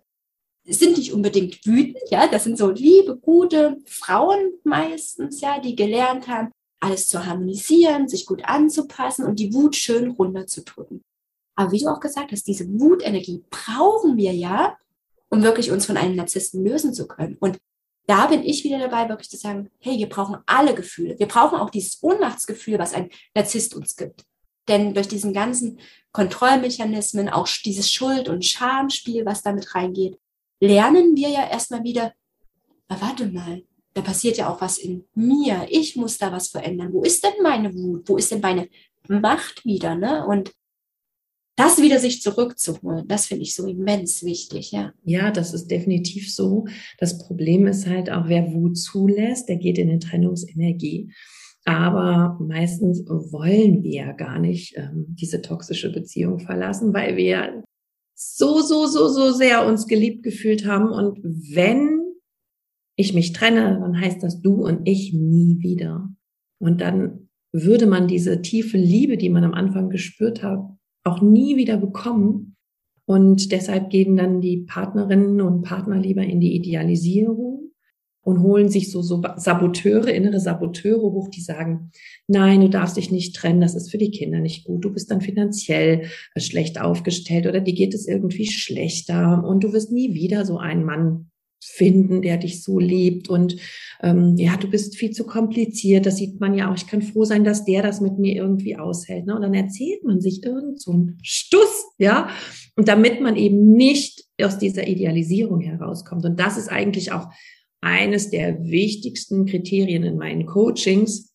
sind 0.64 0.96
nicht 0.96 1.12
unbedingt 1.12 1.64
wütend, 1.66 1.98
ja, 2.11 2.29
das 2.29 2.44
sind 2.44 2.57
so 2.57 2.70
liebe, 2.70 3.16
gute 3.16 3.79
Frauen 3.87 4.53
meistens, 4.64 5.40
ja, 5.40 5.59
die 5.61 5.75
gelernt 5.75 6.29
haben, 6.29 6.51
alles 6.81 7.09
zu 7.09 7.25
harmonisieren, 7.25 8.09
sich 8.09 8.27
gut 8.27 8.44
anzupassen 8.44 9.25
und 9.25 9.38
die 9.38 9.53
Wut 9.55 9.77
schön 9.77 10.11
runterzudrücken. 10.11 11.03
Aber 11.55 11.72
wie 11.72 11.81
du 11.81 11.88
auch 11.88 12.01
gesagt 12.01 12.33
hast, 12.33 12.46
diese 12.46 12.68
Wutenergie 12.81 13.44
brauchen 13.51 14.16
wir 14.16 14.33
ja, 14.33 14.77
um 15.29 15.42
wirklich 15.42 15.70
uns 15.70 15.87
von 15.87 15.96
einem 15.96 16.16
Narzissten 16.16 16.64
lösen 16.64 16.94
zu 16.94 17.07
können. 17.07 17.37
Und 17.40 17.59
da 18.07 18.27
bin 18.27 18.42
ich 18.42 18.64
wieder 18.64 18.79
dabei, 18.79 19.09
wirklich 19.09 19.31
zu 19.31 19.37
sagen, 19.37 19.70
hey, 19.79 19.98
wir 19.98 20.09
brauchen 20.09 20.38
alle 20.46 20.75
Gefühle. 20.75 21.18
Wir 21.18 21.29
brauchen 21.29 21.59
auch 21.59 21.70
dieses 21.70 22.03
Ohnmachtsgefühl, 22.03 22.79
was 22.79 22.94
ein 22.94 23.11
Narzisst 23.35 23.75
uns 23.75 23.96
gibt. 23.96 24.25
Denn 24.68 24.94
durch 24.94 25.09
diesen 25.09 25.33
ganzen 25.33 25.79
Kontrollmechanismen, 26.12 27.29
auch 27.29 27.48
dieses 27.64 27.90
Schuld- 27.90 28.29
und 28.29 28.44
Schamspiel, 28.44 29.25
was 29.25 29.42
damit 29.42 29.75
reingeht, 29.75 30.18
lernen 30.62 31.16
wir 31.16 31.29
ja 31.29 31.51
erstmal 31.51 31.83
wieder, 31.83 32.12
na, 32.88 33.01
warte 33.01 33.27
mal, 33.27 33.62
da 33.94 34.01
passiert 34.01 34.38
ja 34.38 34.48
auch 34.48 34.61
was 34.61 34.79
in 34.79 35.05
mir. 35.14 35.66
Ich 35.68 35.96
muss 35.96 36.18
da 36.18 36.33
was 36.33 36.48
verändern. 36.48 36.92
Wo 36.92 37.03
ist 37.03 37.22
denn 37.25 37.42
meine 37.42 37.75
Wut? 37.75 38.09
Wo 38.09 38.16
ist 38.16 38.31
denn 38.31 38.40
meine 38.40 38.68
Macht 39.09 39.64
wieder? 39.64 39.94
Ne? 39.94 40.25
Und 40.27 40.53
das 41.57 41.83
wieder 41.83 41.98
sich 41.98 42.22
zurückzuholen, 42.22 43.07
das 43.09 43.27
finde 43.27 43.42
ich 43.42 43.55
so 43.55 43.66
immens 43.66 44.25
wichtig, 44.25 44.72
ja. 44.72 44.94
Ja, 45.05 45.31
das 45.31 45.53
ist 45.53 45.70
definitiv 45.70 46.35
so. 46.35 46.64
Das 46.96 47.18
Problem 47.18 47.66
ist 47.66 47.87
halt 47.87 48.11
auch, 48.11 48.27
wer 48.27 48.55
Wut 48.55 48.79
zulässt, 48.79 49.51
der 49.51 49.57
geht 49.57 49.77
in 49.77 49.90
eine 49.90 49.98
Trennungsenergie. 49.98 51.12
Aber 51.64 52.38
meistens 52.40 53.05
wollen 53.07 53.83
wir 53.83 54.14
gar 54.14 54.38
nicht 54.38 54.77
ähm, 54.77 55.05
diese 55.09 55.42
toxische 55.42 55.92
Beziehung 55.92 56.40
verlassen, 56.40 56.94
weil 56.94 57.16
wir 57.16 57.62
so, 58.30 58.61
so, 58.61 58.87
so, 58.87 59.08
so 59.08 59.32
sehr 59.32 59.66
uns 59.66 59.87
geliebt 59.87 60.22
gefühlt 60.22 60.66
haben. 60.66 60.88
Und 60.88 61.18
wenn 61.22 62.00
ich 62.96 63.14
mich 63.14 63.32
trenne, 63.32 63.78
dann 63.80 64.00
heißt 64.00 64.22
das 64.22 64.40
du 64.40 64.64
und 64.64 64.88
ich 64.88 65.12
nie 65.12 65.58
wieder. 65.61 66.08
Und 66.61 66.80
dann 66.80 67.28
würde 67.52 67.87
man 67.87 68.08
diese 68.08 68.42
tiefe 68.42 68.78
Liebe, 68.78 69.16
die 69.16 69.28
man 69.28 69.44
am 69.44 69.54
Anfang 69.54 69.90
gespürt 69.90 70.42
hat, 70.42 70.61
auch 71.04 71.20
nie 71.20 71.56
wieder 71.56 71.76
bekommen. 71.76 72.56
Und 73.04 73.52
deshalb 73.52 73.90
gehen 73.90 74.16
dann 74.16 74.40
die 74.40 74.64
Partnerinnen 74.64 75.40
und 75.40 75.62
Partner 75.62 75.98
lieber 75.98 76.22
in 76.22 76.40
die 76.40 76.54
Idealisierung 76.54 77.62
und 78.22 78.42
holen 78.42 78.68
sich 78.68 78.90
so, 78.90 79.02
so 79.02 79.22
Saboteure, 79.37 80.08
innere 80.08 80.40
Saboteure 80.40 81.12
hoch, 81.12 81.28
die 81.28 81.40
sagen, 81.40 81.90
nein, 82.28 82.61
du 82.61 82.70
darfst 82.70 82.96
dich 82.96 83.11
nicht 83.11 83.35
trennen, 83.35 83.61
das 83.61 83.74
ist 83.74 83.90
für 83.90 83.98
die 83.98 84.11
Kinder 84.11 84.40
nicht 84.40 84.64
gut, 84.64 84.85
du 84.85 84.92
bist 84.92 85.11
dann 85.11 85.20
finanziell 85.20 86.06
äh, 86.35 86.40
schlecht 86.40 86.80
aufgestellt 86.80 87.46
oder 87.46 87.61
dir 87.61 87.74
geht 87.74 87.94
es 87.94 88.06
irgendwie 88.06 88.46
schlechter 88.46 89.44
und 89.44 89.64
du 89.64 89.72
wirst 89.72 89.92
nie 89.92 90.14
wieder 90.14 90.44
so 90.44 90.58
einen 90.58 90.85
Mann 90.85 91.30
finden, 91.64 92.22
der 92.22 92.38
dich 92.38 92.62
so 92.62 92.78
liebt 92.78 93.28
und 93.28 93.56
ähm, 94.02 94.37
ja, 94.37 94.56
du 94.56 94.68
bist 94.68 94.96
viel 94.96 95.12
zu 95.12 95.24
kompliziert, 95.24 96.06
das 96.06 96.16
sieht 96.16 96.40
man 96.40 96.54
ja 96.54 96.70
auch, 96.70 96.76
ich 96.76 96.88
kann 96.88 97.02
froh 97.02 97.24
sein, 97.24 97.44
dass 97.44 97.64
der 97.64 97.82
das 97.82 98.00
mit 98.00 98.18
mir 98.18 98.35
irgendwie 98.35 98.76
aushält, 98.76 99.26
ne? 99.26 99.37
und 99.37 99.42
dann 99.42 99.54
erzählt 99.54 100.02
man 100.04 100.20
sich 100.20 100.44
irgend 100.44 100.80
so 100.80 100.92
einen 100.92 101.18
Stuss, 101.22 101.87
ja, 101.98 102.28
und 102.76 102.88
damit 102.88 103.20
man 103.20 103.37
eben 103.37 103.72
nicht 103.72 104.24
aus 104.42 104.58
dieser 104.58 104.88
Idealisierung 104.88 105.61
herauskommt. 105.61 106.24
Und 106.24 106.40
das 106.40 106.56
ist 106.56 106.68
eigentlich 106.68 107.12
auch 107.12 107.28
eines 107.82 108.30
der 108.30 108.64
wichtigsten 108.64 109.44
Kriterien 109.44 110.04
in 110.04 110.16
meinen 110.16 110.46
Coachings, 110.46 111.34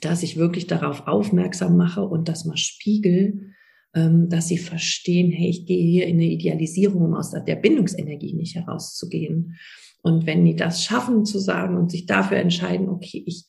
dass 0.00 0.22
ich 0.22 0.36
wirklich 0.36 0.66
darauf 0.66 1.06
aufmerksam 1.06 1.76
mache 1.76 2.02
und 2.02 2.28
das 2.28 2.44
mal 2.44 2.56
spiegel, 2.56 3.52
ähm, 3.94 4.28
dass 4.28 4.48
sie 4.48 4.58
verstehen, 4.58 5.30
hey, 5.30 5.48
ich 5.48 5.64
gehe 5.64 5.82
hier 5.82 6.06
in 6.06 6.16
eine 6.16 6.26
Idealisierung, 6.26 7.02
um 7.02 7.14
aus 7.14 7.30
der 7.30 7.56
Bindungsenergie 7.56 8.34
nicht 8.34 8.56
herauszugehen. 8.56 9.56
Und 10.02 10.26
wenn 10.26 10.44
die 10.44 10.56
das 10.56 10.84
schaffen 10.84 11.24
zu 11.24 11.38
sagen 11.38 11.76
und 11.76 11.90
sich 11.90 12.04
dafür 12.06 12.36
entscheiden, 12.36 12.88
okay, 12.88 13.22
ich 13.24 13.44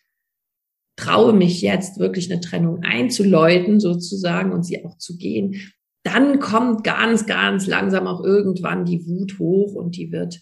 traue 0.96 1.34
mich 1.34 1.62
jetzt 1.62 2.00
wirklich 2.00 2.32
eine 2.32 2.40
Trennung 2.40 2.84
einzuläuten 2.84 3.80
sozusagen 3.80 4.52
und 4.52 4.64
sie 4.64 4.86
auch 4.86 4.98
zu 4.98 5.18
gehen, 5.18 5.56
dann 6.04 6.40
kommt 6.40 6.84
ganz, 6.84 7.26
ganz 7.26 7.68
langsam 7.68 8.08
auch 8.08 8.24
irgendwann 8.24 8.86
die 8.86 9.06
Wut 9.06 9.40
hoch 9.40 9.74
und 9.74 9.98
die 9.98 10.12
wird 10.12 10.40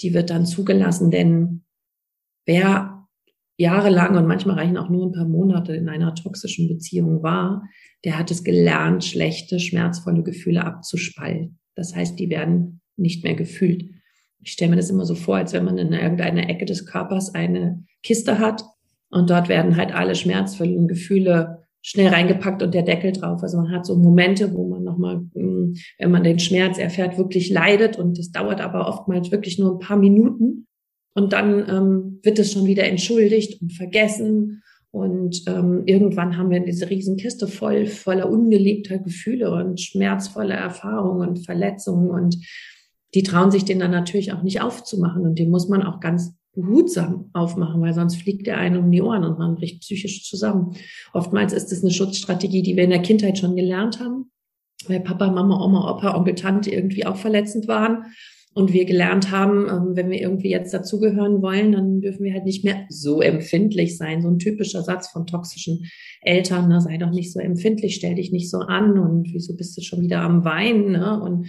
die 0.00 0.14
wird 0.14 0.30
dann 0.30 0.46
zugelassen, 0.46 1.10
denn 1.10 1.64
wer 2.46 3.06
jahrelang 3.56 4.16
und 4.16 4.26
manchmal 4.26 4.56
reichen 4.56 4.76
auch 4.76 4.88
nur 4.88 5.06
ein 5.06 5.12
paar 5.12 5.26
Monate 5.26 5.74
in 5.74 5.88
einer 5.88 6.14
toxischen 6.14 6.68
Beziehung 6.68 7.22
war, 7.22 7.64
der 8.04 8.18
hat 8.18 8.30
es 8.30 8.44
gelernt, 8.44 9.04
schlechte, 9.04 9.58
schmerzvolle 9.58 10.22
Gefühle 10.22 10.64
abzuspalten. 10.64 11.58
Das 11.74 11.94
heißt, 11.94 12.18
die 12.18 12.30
werden 12.30 12.80
nicht 12.96 13.24
mehr 13.24 13.34
gefühlt. 13.34 13.84
Ich 14.40 14.52
stelle 14.52 14.70
mir 14.70 14.76
das 14.76 14.90
immer 14.90 15.04
so 15.04 15.16
vor, 15.16 15.36
als 15.36 15.52
wenn 15.52 15.64
man 15.64 15.78
in 15.78 15.92
irgendeiner 15.92 16.48
Ecke 16.48 16.64
des 16.64 16.86
Körpers 16.86 17.34
eine 17.34 17.84
Kiste 18.02 18.38
hat 18.38 18.64
und 19.10 19.30
dort 19.30 19.48
werden 19.48 19.76
halt 19.76 19.92
alle 19.92 20.14
schmerzvollen 20.14 20.86
Gefühle 20.86 21.64
schnell 21.82 22.08
reingepackt 22.08 22.62
und 22.62 22.74
der 22.74 22.82
Deckel 22.82 23.12
drauf. 23.12 23.42
Also 23.42 23.56
man 23.56 23.70
hat 23.70 23.86
so 23.86 23.96
Momente, 23.96 24.52
wo 24.54 24.68
man 24.68 24.84
nochmal, 24.84 25.22
wenn 25.98 26.10
man 26.10 26.24
den 26.24 26.38
Schmerz 26.38 26.78
erfährt, 26.78 27.18
wirklich 27.18 27.50
leidet. 27.50 27.98
Und 27.98 28.18
das 28.18 28.30
dauert 28.30 28.60
aber 28.60 28.88
oftmals 28.88 29.30
wirklich 29.30 29.58
nur 29.58 29.74
ein 29.74 29.78
paar 29.78 29.96
Minuten. 29.96 30.66
Und 31.14 31.32
dann 31.32 31.68
ähm, 31.68 32.20
wird 32.22 32.38
es 32.38 32.52
schon 32.52 32.66
wieder 32.66 32.84
entschuldigt 32.84 33.60
und 33.60 33.72
vergessen. 33.72 34.62
Und 34.90 35.42
ähm, 35.46 35.82
irgendwann 35.86 36.36
haben 36.36 36.50
wir 36.50 36.60
diese 36.60 36.88
Riesenkiste 36.88 37.46
voll 37.48 37.86
voller 37.86 38.30
ungeliebter 38.30 38.98
Gefühle 38.98 39.52
und 39.52 39.80
schmerzvoller 39.80 40.54
Erfahrungen 40.54 41.28
und 41.28 41.44
Verletzungen. 41.44 42.10
Und 42.10 42.36
die 43.14 43.22
trauen 43.22 43.50
sich 43.50 43.64
den 43.64 43.78
dann 43.78 43.90
natürlich 43.90 44.32
auch 44.32 44.42
nicht 44.42 44.60
aufzumachen. 44.60 45.22
Und 45.22 45.38
den 45.38 45.50
muss 45.50 45.68
man 45.68 45.82
auch 45.82 46.00
ganz 46.00 46.34
behutsam 46.54 47.30
aufmachen, 47.32 47.80
weil 47.80 47.94
sonst 47.94 48.16
fliegt 48.16 48.48
er 48.48 48.58
einem 48.58 48.84
um 48.84 48.90
die 48.90 49.02
Ohren 49.02 49.24
und 49.24 49.38
man 49.38 49.54
bricht 49.54 49.80
psychisch 49.80 50.24
zusammen. 50.24 50.74
Oftmals 51.12 51.52
ist 51.52 51.72
es 51.72 51.82
eine 51.82 51.92
Schutzstrategie, 51.92 52.62
die 52.62 52.76
wir 52.76 52.84
in 52.84 52.90
der 52.90 53.02
Kindheit 53.02 53.38
schon 53.38 53.54
gelernt 53.54 54.00
haben, 54.00 54.30
weil 54.88 55.00
Papa, 55.00 55.30
Mama, 55.30 55.64
Oma, 55.64 55.90
Opa, 55.90 56.16
Onkel, 56.16 56.34
Tante 56.34 56.70
irgendwie 56.70 57.06
auch 57.06 57.16
verletzend 57.16 57.68
waren 57.68 58.04
und 58.54 58.72
wir 58.72 58.86
gelernt 58.86 59.30
haben, 59.30 59.68
ähm, 59.68 59.94
wenn 59.94 60.10
wir 60.10 60.20
irgendwie 60.20 60.50
jetzt 60.50 60.74
dazugehören 60.74 61.42
wollen, 61.42 61.72
dann 61.72 62.00
dürfen 62.00 62.24
wir 62.24 62.32
halt 62.32 62.44
nicht 62.44 62.64
mehr 62.64 62.86
so 62.88 63.20
empfindlich 63.20 63.96
sein. 63.96 64.20
So 64.20 64.28
ein 64.28 64.38
typischer 64.38 64.82
Satz 64.82 65.08
von 65.10 65.26
toxischen 65.26 65.84
Eltern, 66.22 66.68
ne? 66.68 66.80
sei 66.80 66.96
doch 66.96 67.10
nicht 67.10 67.32
so 67.32 67.38
empfindlich, 67.38 67.94
stell 67.94 68.16
dich 68.16 68.32
nicht 68.32 68.50
so 68.50 68.58
an 68.58 68.98
und 68.98 69.32
wieso 69.32 69.54
bist 69.54 69.76
du 69.76 69.82
schon 69.82 70.00
wieder 70.00 70.22
am 70.22 70.44
Weinen? 70.44 70.90
Ne? 70.92 71.20
Und 71.22 71.46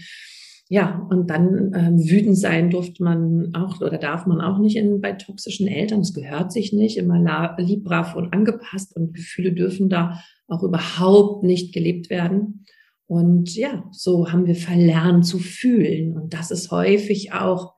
ja, 0.72 1.08
und 1.10 1.32
dann 1.32 1.72
ähm, 1.76 1.98
wütend 1.98 2.38
sein 2.38 2.70
durfte 2.70 3.04
man 3.04 3.56
auch 3.56 3.82
oder 3.82 3.98
darf 3.98 4.28
man 4.28 4.40
auch 4.40 4.60
nicht 4.60 4.76
in, 4.76 5.02
bei 5.02 5.14
toxischen 5.14 5.68
Eltern. 5.68 6.02
Es 6.02 6.14
gehört 6.14 6.52
sich 6.52 6.74
nicht, 6.74 6.98
immer 6.98 7.56
lieb, 7.58 7.86
brav 7.86 8.16
und 8.16 8.34
angepasst 8.34 8.96
und 8.96 9.16
Gefühle 9.16 9.54
dürfen 9.54 9.90
da 9.90 10.22
auch 10.48 10.62
überhaupt 10.62 11.44
nicht 11.44 11.74
gelebt 11.74 12.12
werden. 12.12 12.66
Und 13.10 13.56
ja, 13.56 13.90
so 13.92 14.32
haben 14.32 14.46
wir 14.46 14.56
verlernt 14.56 15.26
zu 15.26 15.40
fühlen. 15.40 16.16
Und 16.16 16.36
das 16.36 16.52
ist 16.52 16.70
häufig 16.70 17.34
auch 17.34 17.74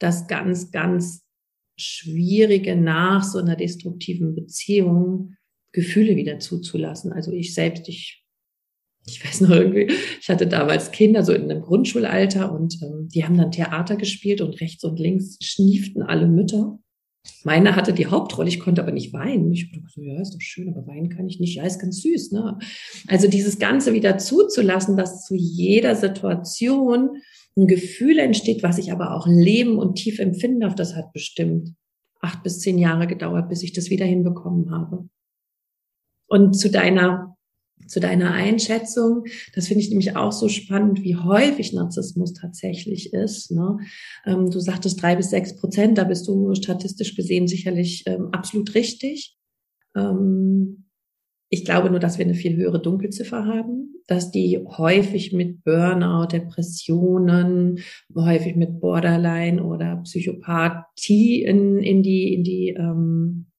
das 0.00 0.26
ganz, 0.26 0.72
ganz 0.72 1.24
Schwierige 1.76 2.74
nach 2.74 3.22
so 3.22 3.38
einer 3.38 3.54
destruktiven 3.54 4.34
Beziehung, 4.34 5.34
Gefühle 5.70 6.16
wieder 6.16 6.40
zuzulassen. 6.40 7.12
Also 7.12 7.30
ich 7.30 7.54
selbst, 7.54 7.88
ich 7.88 8.22
ich 9.06 9.24
weiß 9.24 9.42
noch 9.42 9.50
irgendwie, 9.50 9.92
ich 10.20 10.28
hatte 10.28 10.46
damals 10.46 10.92
Kinder 10.92 11.24
so 11.24 11.32
in 11.32 11.50
einem 11.50 11.62
Grundschulalter 11.62 12.52
und 12.52 12.80
ähm, 12.82 13.08
die 13.08 13.24
haben 13.24 13.36
dann 13.36 13.50
Theater 13.50 13.96
gespielt 13.96 14.40
und 14.40 14.60
rechts 14.60 14.84
und 14.84 14.98
links 14.98 15.38
schnieften 15.40 16.02
alle 16.02 16.28
Mütter. 16.28 16.78
Meine 17.44 17.76
hatte 17.76 17.92
die 17.92 18.06
Hauptrolle, 18.06 18.48
ich 18.48 18.60
konnte 18.60 18.82
aber 18.82 18.92
nicht 18.92 19.12
weinen. 19.12 19.52
Ich 19.52 19.70
dachte 19.72 20.02
ja, 20.02 20.20
ist 20.20 20.34
doch 20.34 20.40
schön, 20.40 20.68
aber 20.68 20.86
weinen 20.86 21.08
kann 21.08 21.28
ich 21.28 21.40
nicht. 21.40 21.56
Ja, 21.56 21.64
ist 21.64 21.80
ganz 21.80 22.02
süß, 22.02 22.32
ne? 22.32 22.58
Also 23.08 23.28
dieses 23.28 23.58
Ganze 23.58 23.92
wieder 23.92 24.18
zuzulassen, 24.18 24.96
dass 24.96 25.24
zu 25.26 25.34
jeder 25.34 25.94
Situation 25.94 27.22
ein 27.56 27.66
Gefühl 27.66 28.18
entsteht, 28.18 28.62
was 28.62 28.78
ich 28.78 28.92
aber 28.92 29.14
auch 29.14 29.26
leben 29.26 29.78
und 29.78 29.96
tief 29.96 30.18
empfinden 30.18 30.60
darf, 30.60 30.74
das 30.74 30.96
hat 30.96 31.12
bestimmt 31.12 31.74
acht 32.20 32.42
bis 32.42 32.60
zehn 32.60 32.78
Jahre 32.78 33.06
gedauert, 33.06 33.48
bis 33.48 33.62
ich 33.62 33.72
das 33.72 33.90
wieder 33.90 34.06
hinbekommen 34.06 34.70
habe. 34.70 35.08
Und 36.28 36.54
zu 36.54 36.70
deiner 36.70 37.36
zu 37.86 38.00
deiner 38.00 38.32
Einschätzung. 38.32 39.24
Das 39.54 39.68
finde 39.68 39.82
ich 39.82 39.90
nämlich 39.90 40.16
auch 40.16 40.32
so 40.32 40.48
spannend, 40.48 41.02
wie 41.02 41.16
häufig 41.16 41.72
Narzissmus 41.72 42.32
tatsächlich 42.32 43.12
ist. 43.12 43.50
Ne? 43.50 43.78
Ähm, 44.26 44.50
du 44.50 44.60
sagtest 44.60 45.02
drei 45.02 45.16
bis 45.16 45.30
sechs 45.30 45.56
Prozent, 45.56 45.98
da 45.98 46.04
bist 46.04 46.26
du 46.28 46.54
statistisch 46.54 47.16
gesehen 47.16 47.48
sicherlich 47.48 48.04
ähm, 48.06 48.28
absolut 48.32 48.74
richtig. 48.74 49.36
Ähm, 49.96 50.84
ich 51.54 51.66
glaube 51.66 51.90
nur, 51.90 52.00
dass 52.00 52.16
wir 52.16 52.24
eine 52.24 52.34
viel 52.34 52.56
höhere 52.56 52.80
Dunkelziffer 52.80 53.44
haben, 53.44 53.96
dass 54.06 54.30
die 54.30 54.58
häufig 54.58 55.34
mit 55.34 55.62
Burnout, 55.64 56.28
Depressionen, 56.32 57.80
häufig 58.14 58.56
mit 58.56 58.80
Borderline 58.80 59.62
oder 59.62 59.96
Psychopathie 59.96 61.42
in, 61.42 61.76
in 61.78 62.02
die, 62.02 62.32
in 62.32 62.42
die 62.42 62.70
ähm, 62.70 63.51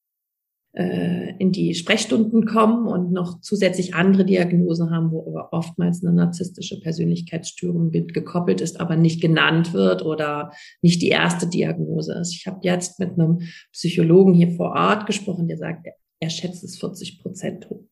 äh, 0.74 1.36
in 1.38 1.52
die 1.52 1.74
Sprechstunden 1.74 2.46
kommen 2.46 2.88
und 2.88 3.12
noch 3.12 3.40
zusätzlich 3.40 3.94
andere 3.94 4.24
Diagnosen 4.24 4.90
haben, 4.90 5.12
wo 5.12 5.22
aber 5.28 5.52
oftmals 5.52 6.04
eine 6.04 6.12
narzisstische 6.12 6.80
Persönlichkeitsstörung 6.80 7.92
gekoppelt 7.92 8.60
ist, 8.60 8.80
aber 8.80 8.96
nicht 8.96 9.20
genannt 9.20 9.72
wird 9.72 10.04
oder 10.04 10.52
nicht 10.82 11.00
die 11.00 11.08
erste 11.08 11.46
Diagnose 11.46 12.14
ist. 12.14 12.34
Ich 12.34 12.46
habe 12.46 12.58
jetzt 12.62 12.98
mit 12.98 13.12
einem 13.12 13.42
Psychologen 13.72 14.34
hier 14.34 14.50
vor 14.50 14.72
Ort 14.72 15.06
gesprochen, 15.06 15.46
der 15.46 15.58
sagt, 15.58 15.86
er 16.18 16.30
schätzt 16.30 16.64
es 16.64 16.76
40 16.78 17.22
Prozent 17.22 17.70
hoch. 17.70 17.84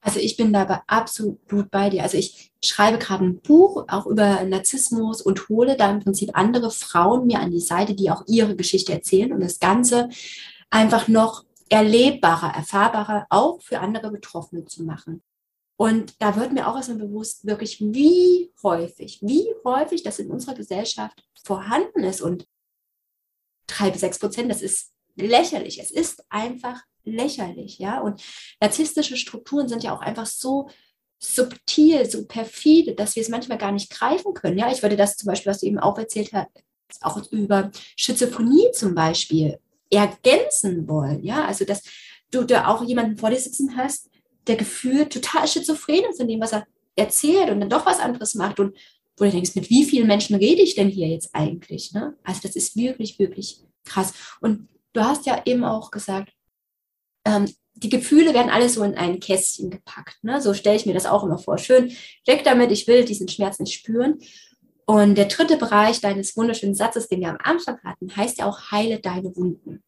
Also 0.00 0.20
ich 0.20 0.36
bin 0.36 0.52
dabei 0.52 0.80
absolut 0.86 1.70
bei 1.70 1.90
dir. 1.90 2.04
Also 2.04 2.16
ich 2.16 2.52
schreibe 2.64 2.98
gerade 2.98 3.24
ein 3.24 3.40
Buch 3.40 3.86
auch 3.88 4.06
über 4.06 4.44
Narzissmus 4.44 5.20
und 5.20 5.48
hole 5.48 5.76
da 5.76 5.90
im 5.90 6.00
Prinzip 6.00 6.30
andere 6.32 6.70
Frauen 6.70 7.26
mir 7.26 7.40
an 7.40 7.50
die 7.50 7.60
Seite, 7.60 7.94
die 7.94 8.10
auch 8.10 8.22
ihre 8.28 8.54
Geschichte 8.54 8.92
erzählen 8.92 9.32
und 9.32 9.40
das 9.40 9.58
Ganze 9.58 10.08
einfach 10.70 11.08
noch 11.08 11.44
erlebbarer, 11.68 12.54
erfahrbarer 12.54 13.26
auch 13.30 13.60
für 13.60 13.80
andere 13.80 14.10
Betroffene 14.10 14.64
zu 14.64 14.84
machen. 14.84 15.22
Und 15.76 16.20
da 16.22 16.36
wird 16.36 16.52
mir 16.52 16.68
auch 16.68 16.76
erstmal 16.76 16.98
bewusst, 16.98 17.44
wirklich, 17.46 17.80
wie 17.80 18.50
häufig, 18.62 19.20
wie 19.22 19.46
häufig 19.64 20.02
das 20.02 20.18
in 20.18 20.30
unserer 20.30 20.54
Gesellschaft 20.54 21.22
vorhanden 21.44 22.02
ist. 22.02 22.22
Und 22.22 22.46
drei 23.66 23.90
bis 23.90 24.00
sechs 24.00 24.18
Prozent, 24.18 24.50
das 24.50 24.62
ist 24.62 24.92
lächerlich. 25.16 25.78
Es 25.78 25.90
ist 25.90 26.24
einfach 26.30 26.80
lächerlich, 27.04 27.78
ja. 27.78 28.00
Und 28.00 28.22
narzisstische 28.60 29.16
Strukturen 29.16 29.68
sind 29.68 29.84
ja 29.84 29.94
auch 29.94 30.00
einfach 30.00 30.26
so 30.26 30.70
subtil, 31.18 32.08
so 32.08 32.26
perfide, 32.26 32.94
dass 32.94 33.16
wir 33.16 33.22
es 33.22 33.28
manchmal 33.28 33.58
gar 33.58 33.72
nicht 33.72 33.90
greifen 33.90 34.34
können. 34.34 34.58
Ja, 34.58 34.70
ich 34.70 34.82
würde 34.82 34.96
das 34.96 35.16
zum 35.16 35.26
Beispiel, 35.26 35.50
was 35.50 35.60
du 35.60 35.66
eben 35.66 35.78
auch 35.78 35.98
erzählt 35.98 36.32
hast, 36.32 36.48
auch 37.02 37.20
über 37.32 37.70
Schizophrenie 37.96 38.70
zum 38.72 38.94
Beispiel 38.94 39.58
ergänzen 39.90 40.88
wollen. 40.88 41.22
Ja, 41.24 41.44
also 41.44 41.64
dass 41.64 41.82
du 42.30 42.44
da 42.44 42.68
auch 42.68 42.84
jemanden 42.84 43.16
vor 43.16 43.30
dir 43.30 43.38
sitzen 43.38 43.76
hast, 43.76 44.10
der 44.46 44.56
gefühlt 44.56 45.12
total 45.12 45.46
schizophren 45.48 46.04
ist 46.10 46.20
in 46.20 46.28
dem, 46.28 46.40
was 46.40 46.52
er 46.52 46.66
erzählt 46.96 47.50
und 47.50 47.60
dann 47.60 47.70
doch 47.70 47.86
was 47.86 48.00
anderes 48.00 48.34
macht 48.34 48.60
und 48.60 48.76
wo 49.16 49.24
du 49.24 49.30
denkst, 49.30 49.54
mit 49.54 49.70
wie 49.70 49.84
vielen 49.84 50.06
Menschen 50.06 50.36
rede 50.36 50.62
ich 50.62 50.74
denn 50.74 50.88
hier 50.88 51.08
jetzt 51.08 51.30
eigentlich? 51.34 51.92
Ne? 51.92 52.16
Also 52.22 52.40
das 52.42 52.54
ist 52.54 52.76
wirklich, 52.76 53.18
wirklich 53.18 53.60
krass. 53.84 54.12
Und 54.40 54.68
du 54.92 55.02
hast 55.02 55.26
ja 55.26 55.42
eben 55.46 55.64
auch 55.64 55.90
gesagt, 55.90 56.32
ähm, 57.24 57.46
die 57.74 57.88
Gefühle 57.88 58.32
werden 58.32 58.50
alle 58.50 58.68
so 58.68 58.82
in 58.82 58.94
ein 58.94 59.20
Kästchen 59.20 59.70
gepackt. 59.70 60.22
Ne? 60.22 60.40
So 60.40 60.54
stelle 60.54 60.76
ich 60.76 60.86
mir 60.86 60.94
das 60.94 61.06
auch 61.06 61.24
immer 61.24 61.38
vor. 61.38 61.58
Schön, 61.58 61.92
weg 62.26 62.42
damit, 62.44 62.72
ich 62.72 62.86
will 62.86 63.04
diesen 63.04 63.28
Schmerz 63.28 63.58
nicht 63.58 63.74
spüren. 63.74 64.18
Und 64.86 65.16
der 65.16 65.26
dritte 65.26 65.56
Bereich 65.56 66.00
deines 66.00 66.36
wunderschönen 66.36 66.76
Satzes, 66.76 67.08
den 67.08 67.20
wir 67.20 67.30
am 67.30 67.38
Anfang 67.42 67.78
hatten, 67.82 68.14
heißt 68.14 68.38
ja 68.38 68.46
auch, 68.46 68.70
heile 68.70 69.00
deine 69.00 69.34
Wunden. 69.36 69.82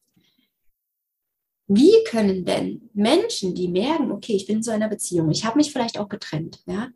Wie 1.68 1.92
können 2.08 2.44
denn 2.44 2.90
Menschen, 2.94 3.54
die 3.54 3.68
merken, 3.68 4.11
okay, 4.11 4.34
ich 4.34 4.46
bin 4.46 4.56
in 4.56 4.62
so 4.62 4.70
einer 4.70 4.88
Beziehung, 4.88 5.30
ich 5.30 5.44
habe 5.44 5.58
mich 5.58 5.70
vielleicht 5.70 5.98
auch 5.98 6.08
getrennt, 6.08 6.62
ja, 6.66 6.88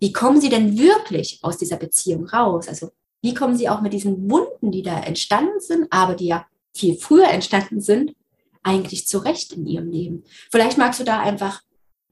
wie 0.00 0.12
kommen 0.12 0.40
sie 0.40 0.48
denn 0.48 0.76
wirklich 0.76 1.38
aus 1.42 1.56
dieser 1.56 1.76
Beziehung 1.76 2.26
raus? 2.26 2.68
Also 2.68 2.90
wie 3.22 3.34
kommen 3.34 3.56
sie 3.56 3.68
auch 3.68 3.80
mit 3.80 3.92
diesen 3.92 4.30
Wunden, 4.30 4.72
die 4.72 4.82
da 4.82 4.98
entstanden 5.00 5.60
sind, 5.60 5.86
aber 5.90 6.14
die 6.14 6.26
ja 6.26 6.46
viel 6.74 6.96
früher 6.96 7.28
entstanden 7.28 7.80
sind, 7.80 8.14
eigentlich 8.62 9.06
zurecht 9.06 9.52
in 9.52 9.66
ihrem 9.66 9.90
Leben? 9.90 10.24
Vielleicht 10.50 10.78
magst 10.78 11.00
du 11.00 11.04
da 11.04 11.20
einfach 11.20 11.62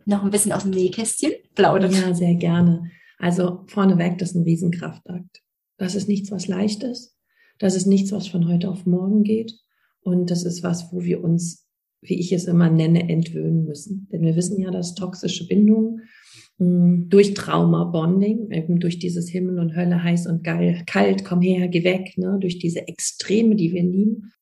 noch 0.06 0.22
ein 0.22 0.30
bisschen 0.30 0.52
aus 0.52 0.62
dem 0.62 0.70
Nähkästchen 0.70 1.32
plaudern. 1.54 1.92
Ja, 1.92 2.14
sehr 2.14 2.34
gerne. 2.34 2.90
Also 3.18 3.64
vorneweg, 3.66 4.18
das 4.18 4.30
ist 4.30 4.36
ein 4.36 4.42
Riesenkraftakt. 4.42 5.42
Das 5.78 5.94
ist 5.94 6.08
nichts, 6.08 6.30
was 6.30 6.48
leicht 6.48 6.82
ist. 6.82 7.16
Das 7.58 7.76
ist 7.76 7.86
nichts, 7.86 8.12
was 8.12 8.28
von 8.28 8.48
heute 8.48 8.68
auf 8.68 8.86
morgen 8.86 9.22
geht. 9.22 9.54
Und 10.00 10.30
das 10.30 10.44
ist 10.44 10.62
was, 10.62 10.92
wo 10.92 11.02
wir 11.02 11.22
uns, 11.22 11.66
wie 12.02 12.18
ich 12.18 12.32
es 12.32 12.44
immer 12.44 12.70
nenne, 12.70 13.08
entwöhnen 13.08 13.64
müssen. 13.64 14.08
Denn 14.12 14.22
wir 14.22 14.36
wissen 14.36 14.60
ja, 14.60 14.70
dass 14.70 14.94
toxische 14.94 15.46
Bindungen 15.46 16.02
hm, 16.58 17.08
durch 17.08 17.34
Trauma-Bonding, 17.34 18.50
eben 18.50 18.80
durch 18.80 18.98
dieses 18.98 19.28
Himmel 19.28 19.58
und 19.58 19.74
Hölle, 19.74 20.02
heiß 20.02 20.26
und 20.26 20.44
geil, 20.44 20.82
kalt, 20.86 21.24
komm 21.24 21.40
her, 21.40 21.68
geh 21.68 21.84
weg, 21.84 22.16
ne, 22.16 22.38
durch 22.40 22.58
diese 22.58 22.86
Extreme, 22.86 23.56
die 23.56 23.72
wir 23.72 23.82
lieben, 23.82 24.32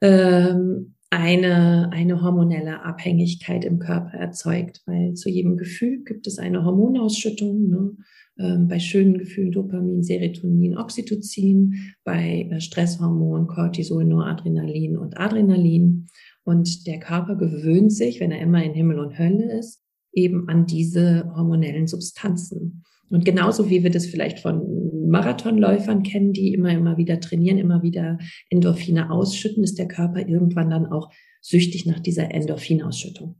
ähm, 0.00 0.93
eine, 1.18 1.90
eine 1.92 2.22
hormonelle 2.22 2.84
Abhängigkeit 2.84 3.64
im 3.64 3.78
Körper 3.78 4.16
erzeugt, 4.16 4.82
weil 4.86 5.14
zu 5.14 5.28
jedem 5.28 5.56
Gefühl 5.56 6.04
gibt 6.04 6.26
es 6.26 6.38
eine 6.38 6.64
Hormonausschüttung. 6.64 7.68
Ne? 7.68 7.96
Ähm, 8.38 8.68
bei 8.68 8.80
schönen 8.80 9.18
Gefühlen 9.18 9.52
Dopamin, 9.52 10.02
Serotonin, 10.02 10.76
Oxytocin, 10.76 11.94
bei 12.02 12.48
äh, 12.50 12.60
Stresshormonen 12.60 13.46
Cortisol, 13.46 14.04
Noradrenalin 14.04 14.96
und 14.96 15.18
Adrenalin. 15.18 16.06
Und 16.42 16.86
der 16.86 16.98
Körper 16.98 17.36
gewöhnt 17.36 17.92
sich, 17.92 18.20
wenn 18.20 18.32
er 18.32 18.40
immer 18.40 18.62
in 18.64 18.74
Himmel 18.74 18.98
und 18.98 19.18
Hölle 19.18 19.56
ist, 19.58 19.82
eben 20.12 20.48
an 20.48 20.66
diese 20.66 21.32
hormonellen 21.34 21.86
Substanzen. 21.86 22.82
Und 23.14 23.24
genauso 23.24 23.70
wie 23.70 23.84
wir 23.84 23.90
das 23.90 24.06
vielleicht 24.06 24.40
von 24.40 25.08
Marathonläufern 25.08 26.02
kennen, 26.02 26.32
die 26.32 26.52
immer, 26.52 26.70
immer 26.70 26.96
wieder 26.96 27.20
trainieren, 27.20 27.58
immer 27.58 27.84
wieder 27.84 28.18
Endorphine 28.50 29.08
ausschütten, 29.08 29.62
ist 29.62 29.78
der 29.78 29.86
Körper 29.86 30.26
irgendwann 30.26 30.70
dann 30.70 30.86
auch 30.86 31.12
süchtig 31.40 31.86
nach 31.86 32.00
dieser 32.00 32.34
Endorphinausschüttung. 32.34 33.36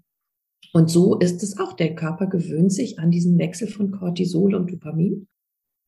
Und 0.72 0.90
so 0.90 1.18
ist 1.18 1.42
es 1.42 1.58
auch. 1.58 1.72
Der 1.72 1.96
Körper 1.96 2.28
gewöhnt 2.28 2.72
sich 2.72 3.00
an 3.00 3.10
diesen 3.10 3.36
Wechsel 3.36 3.66
von 3.66 3.90
Cortisol 3.90 4.54
und 4.54 4.70
Dopamin 4.70 5.26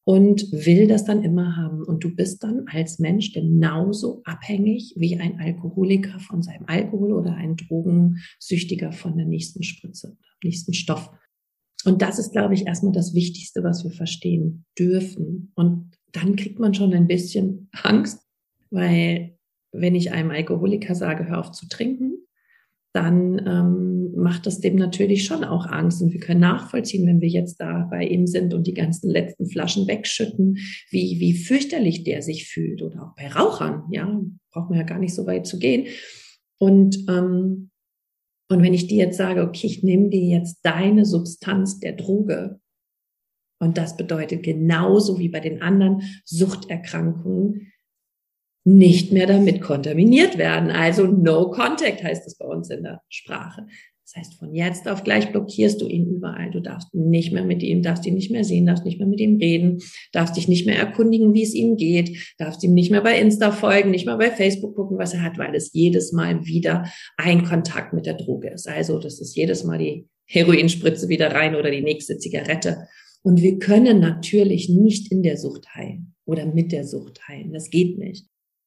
und 0.04 0.50
will 0.50 0.88
das 0.88 1.04
dann 1.04 1.22
immer 1.22 1.56
haben. 1.56 1.84
Und 1.84 2.02
du 2.02 2.12
bist 2.12 2.42
dann 2.42 2.64
als 2.66 2.98
Mensch 2.98 3.32
genauso 3.32 4.20
abhängig 4.24 4.94
wie 4.96 5.16
ein 5.16 5.38
Alkoholiker 5.38 6.18
von 6.18 6.42
seinem 6.42 6.64
Alkohol 6.66 7.12
oder 7.12 7.36
ein 7.36 7.54
Drogensüchtiger 7.54 8.90
von 8.90 9.16
der 9.16 9.26
nächsten 9.26 9.62
Spritze, 9.62 10.16
nächsten 10.42 10.74
Stoff. 10.74 11.08
Und 11.86 12.02
das 12.02 12.18
ist, 12.18 12.32
glaube 12.32 12.54
ich, 12.54 12.66
erstmal 12.66 12.92
das 12.92 13.14
Wichtigste, 13.14 13.62
was 13.62 13.84
wir 13.84 13.92
verstehen 13.92 14.64
dürfen. 14.78 15.52
Und 15.54 15.92
dann 16.12 16.36
kriegt 16.36 16.58
man 16.58 16.74
schon 16.74 16.92
ein 16.92 17.06
bisschen 17.06 17.68
Angst, 17.82 18.20
weil 18.70 19.36
wenn 19.72 19.94
ich 19.94 20.12
einem 20.12 20.30
Alkoholiker 20.30 20.94
sage, 20.94 21.28
hör 21.28 21.38
auf 21.38 21.52
zu 21.52 21.68
trinken, 21.68 22.18
dann 22.92 23.38
ähm, 23.46 24.14
macht 24.16 24.46
das 24.46 24.60
dem 24.60 24.76
natürlich 24.76 25.26
schon 25.26 25.44
auch 25.44 25.66
Angst. 25.66 26.00
Und 26.00 26.12
wir 26.12 26.20
können 26.20 26.40
nachvollziehen, 26.40 27.06
wenn 27.06 27.20
wir 27.20 27.28
jetzt 27.28 27.60
da 27.60 27.86
bei 27.90 28.06
ihm 28.06 28.26
sind 28.26 28.54
und 28.54 28.66
die 28.66 28.74
ganzen 28.74 29.10
letzten 29.10 29.46
Flaschen 29.46 29.86
wegschütten, 29.86 30.56
wie, 30.90 31.20
wie 31.20 31.34
fürchterlich 31.34 32.04
der 32.04 32.22
sich 32.22 32.48
fühlt. 32.48 32.82
Oder 32.82 33.02
auch 33.02 33.14
bei 33.14 33.28
Rauchern, 33.28 33.84
ja, 33.92 34.20
braucht 34.50 34.70
man 34.70 34.78
ja 34.78 34.84
gar 34.84 34.98
nicht 34.98 35.14
so 35.14 35.26
weit 35.26 35.46
zu 35.46 35.58
gehen. 35.58 35.86
Und 36.58 37.04
ähm, 37.08 37.70
und 38.48 38.62
wenn 38.62 38.74
ich 38.74 38.86
dir 38.86 39.04
jetzt 39.04 39.16
sage, 39.16 39.42
okay, 39.42 39.66
ich 39.66 39.82
nehme 39.82 40.08
dir 40.08 40.22
jetzt 40.22 40.60
deine 40.62 41.04
Substanz 41.04 41.80
der 41.80 41.92
Droge, 41.92 42.60
und 43.58 43.78
das 43.78 43.96
bedeutet 43.96 44.42
genauso 44.42 45.18
wie 45.18 45.28
bei 45.28 45.40
den 45.40 45.62
anderen 45.62 46.02
Suchterkrankungen, 46.24 47.72
nicht 48.64 49.12
mehr 49.12 49.26
damit 49.26 49.62
kontaminiert 49.62 50.38
werden. 50.38 50.70
Also 50.70 51.06
no 51.06 51.50
contact 51.50 52.02
heißt 52.02 52.26
es 52.26 52.36
bei 52.36 52.46
uns 52.46 52.68
in 52.68 52.82
der 52.82 53.00
Sprache. 53.08 53.66
Das 54.06 54.14
heißt, 54.14 54.34
von 54.34 54.54
jetzt 54.54 54.86
auf 54.86 55.02
gleich 55.02 55.32
blockierst 55.32 55.80
du 55.80 55.88
ihn 55.88 56.06
überall. 56.06 56.52
Du 56.52 56.60
darfst 56.60 56.94
nicht 56.94 57.32
mehr 57.32 57.44
mit 57.44 57.60
ihm, 57.64 57.82
darfst 57.82 58.06
ihn 58.06 58.14
nicht 58.14 58.30
mehr 58.30 58.44
sehen, 58.44 58.64
darfst 58.64 58.84
nicht 58.84 59.00
mehr 59.00 59.08
mit 59.08 59.18
ihm 59.18 59.36
reden, 59.38 59.82
darfst 60.12 60.36
dich 60.36 60.46
nicht 60.46 60.64
mehr 60.64 60.78
erkundigen, 60.78 61.34
wie 61.34 61.42
es 61.42 61.54
ihm 61.54 61.76
geht, 61.76 62.34
darfst 62.38 62.62
ihm 62.62 62.72
nicht 62.72 62.92
mehr 62.92 63.00
bei 63.00 63.18
Insta 63.18 63.50
folgen, 63.50 63.90
nicht 63.90 64.06
mehr 64.06 64.16
bei 64.16 64.30
Facebook 64.30 64.76
gucken, 64.76 64.96
was 64.96 65.12
er 65.12 65.22
hat, 65.22 65.38
weil 65.38 65.56
es 65.56 65.72
jedes 65.72 66.12
Mal 66.12 66.46
wieder 66.46 66.88
ein 67.16 67.42
Kontakt 67.42 67.94
mit 67.94 68.06
der 68.06 68.14
Droge 68.14 68.50
ist. 68.50 68.68
Also 68.68 69.00
das 69.00 69.20
ist 69.20 69.34
jedes 69.34 69.64
Mal 69.64 69.78
die 69.78 70.06
Heroinspritze 70.26 71.08
wieder 71.08 71.32
rein 71.32 71.56
oder 71.56 71.72
die 71.72 71.82
nächste 71.82 72.16
Zigarette. 72.16 72.86
Und 73.24 73.42
wir 73.42 73.58
können 73.58 73.98
natürlich 73.98 74.68
nicht 74.68 75.10
in 75.10 75.24
der 75.24 75.36
Sucht 75.36 75.74
heilen 75.74 76.14
oder 76.24 76.46
mit 76.46 76.70
der 76.70 76.84
Sucht 76.84 77.26
heilen. 77.26 77.52
Das 77.52 77.70
geht 77.70 77.98
nicht. 77.98 78.26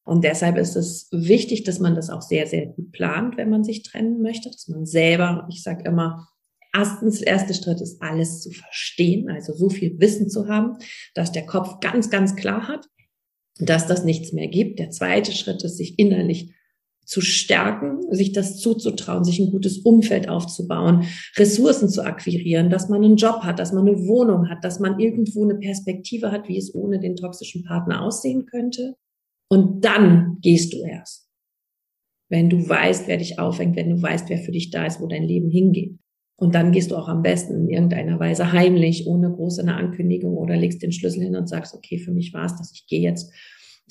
Und 0.10 0.24
deshalb 0.24 0.58
ist 0.58 0.76
es 0.76 1.08
wichtig, 1.12 1.65
dass 1.65 1.80
man 1.80 1.93
das 1.93 2.10
auch 2.10 2.24
sehr, 2.24 2.48
sehr 2.48 2.65
gut 2.65 2.91
plant, 2.91 3.38
wenn 3.38 3.52
man 3.52 3.63
sich 3.63 3.84
trennen 3.84 4.24
möchte, 4.24 4.50
dass 4.50 4.67
man 4.67 4.88
selber, 4.88 5.48
ich 5.52 5.62
sage 5.62 5.84
immer, 5.88 6.28
erstens, 6.74 7.19
der 7.19 7.28
erste 7.28 7.54
Schritt 7.54 7.80
ist, 7.80 8.02
alles 8.02 8.41
zu 8.41 8.50
verstehen, 8.50 9.30
also 9.30 9.54
so 9.54 9.69
viel 9.69 10.00
Wissen 10.00 10.28
zu 10.28 10.48
haben, 10.48 10.78
dass 11.13 11.32
der 11.32 11.45
Kopf 11.45 11.80
ganz, 11.80 12.10
ganz 12.10 12.36
klar 12.36 12.67
hat, 12.67 12.88
dass 13.60 13.86
das 13.86 14.04
nichts 14.04 14.34
mehr 14.34 14.48
gibt. 14.48 14.80
Der 14.80 14.89
zweite 14.89 15.32
Schritt 15.32 15.63
ist, 15.63 15.78
sich 15.78 16.00
innerlich 16.00 16.56
zu 17.06 17.22
stärken, 17.22 18.02
sich 18.12 18.32
das 18.32 18.58
zuzutrauen, 18.58 19.24
sich 19.24 19.38
ein 19.38 19.52
gutes 19.52 19.78
Umfeld 19.78 20.28
aufzubauen, 20.28 21.06
Ressourcen 21.38 21.88
zu 21.88 22.04
akquirieren, 22.04 22.72
dass 22.72 22.89
man 22.89 23.04
einen 23.04 23.15
Job 23.15 23.41
hat, 23.43 23.60
dass 23.60 23.74
man 23.74 23.88
eine 23.88 24.08
Wohnung 24.08 24.50
hat, 24.50 24.63
dass 24.63 24.80
man 24.80 25.00
irgendwo 25.00 25.43
eine 25.43 25.60
Perspektive 25.60 26.32
hat, 26.32 26.48
wie 26.48 26.58
es 26.58 26.74
ohne 26.74 27.00
den 27.00 27.15
toxischen 27.15 27.63
Partner 27.63 28.02
aussehen 28.02 28.48
könnte. 28.48 28.95
Und 29.50 29.84
dann 29.84 30.38
gehst 30.42 30.74
du 30.74 30.84
erst. 30.84 31.28
Wenn 32.30 32.50
du 32.50 32.70
weißt, 32.70 33.08
wer 33.08 33.18
dich 33.18 33.40
aufhängt, 33.40 33.76
wenn 33.76 33.90
du 33.90 34.02
weißt, 34.02 34.30
wer 34.30 34.38
für 34.38 34.52
dich 34.52 34.70
da 34.70 34.86
ist, 34.86 35.02
wo 35.02 35.08
dein 35.08 35.24
Leben 35.24 35.50
hingeht. 35.50 35.98
Und 36.40 36.56
dann 36.56 36.72
gehst 36.72 36.92
du 36.92 36.96
auch 36.96 37.10
am 37.10 37.22
besten 37.22 37.56
in 37.56 37.70
irgendeiner 37.70 38.20
Weise 38.20 38.54
heimlich, 38.54 39.08
ohne 39.08 39.30
große 39.30 39.68
Ankündigung 39.68 40.38
oder 40.38 40.56
legst 40.56 40.82
den 40.82 40.94
Schlüssel 40.94 41.24
hin 41.24 41.36
und 41.36 41.50
sagst, 41.50 41.74
okay, 41.74 41.98
für 41.98 42.12
mich 42.12 42.34
war 42.34 42.46
es 42.46 42.56
das, 42.56 42.72
ich 42.74 42.88
gehe 42.88 43.02
jetzt. 43.02 43.34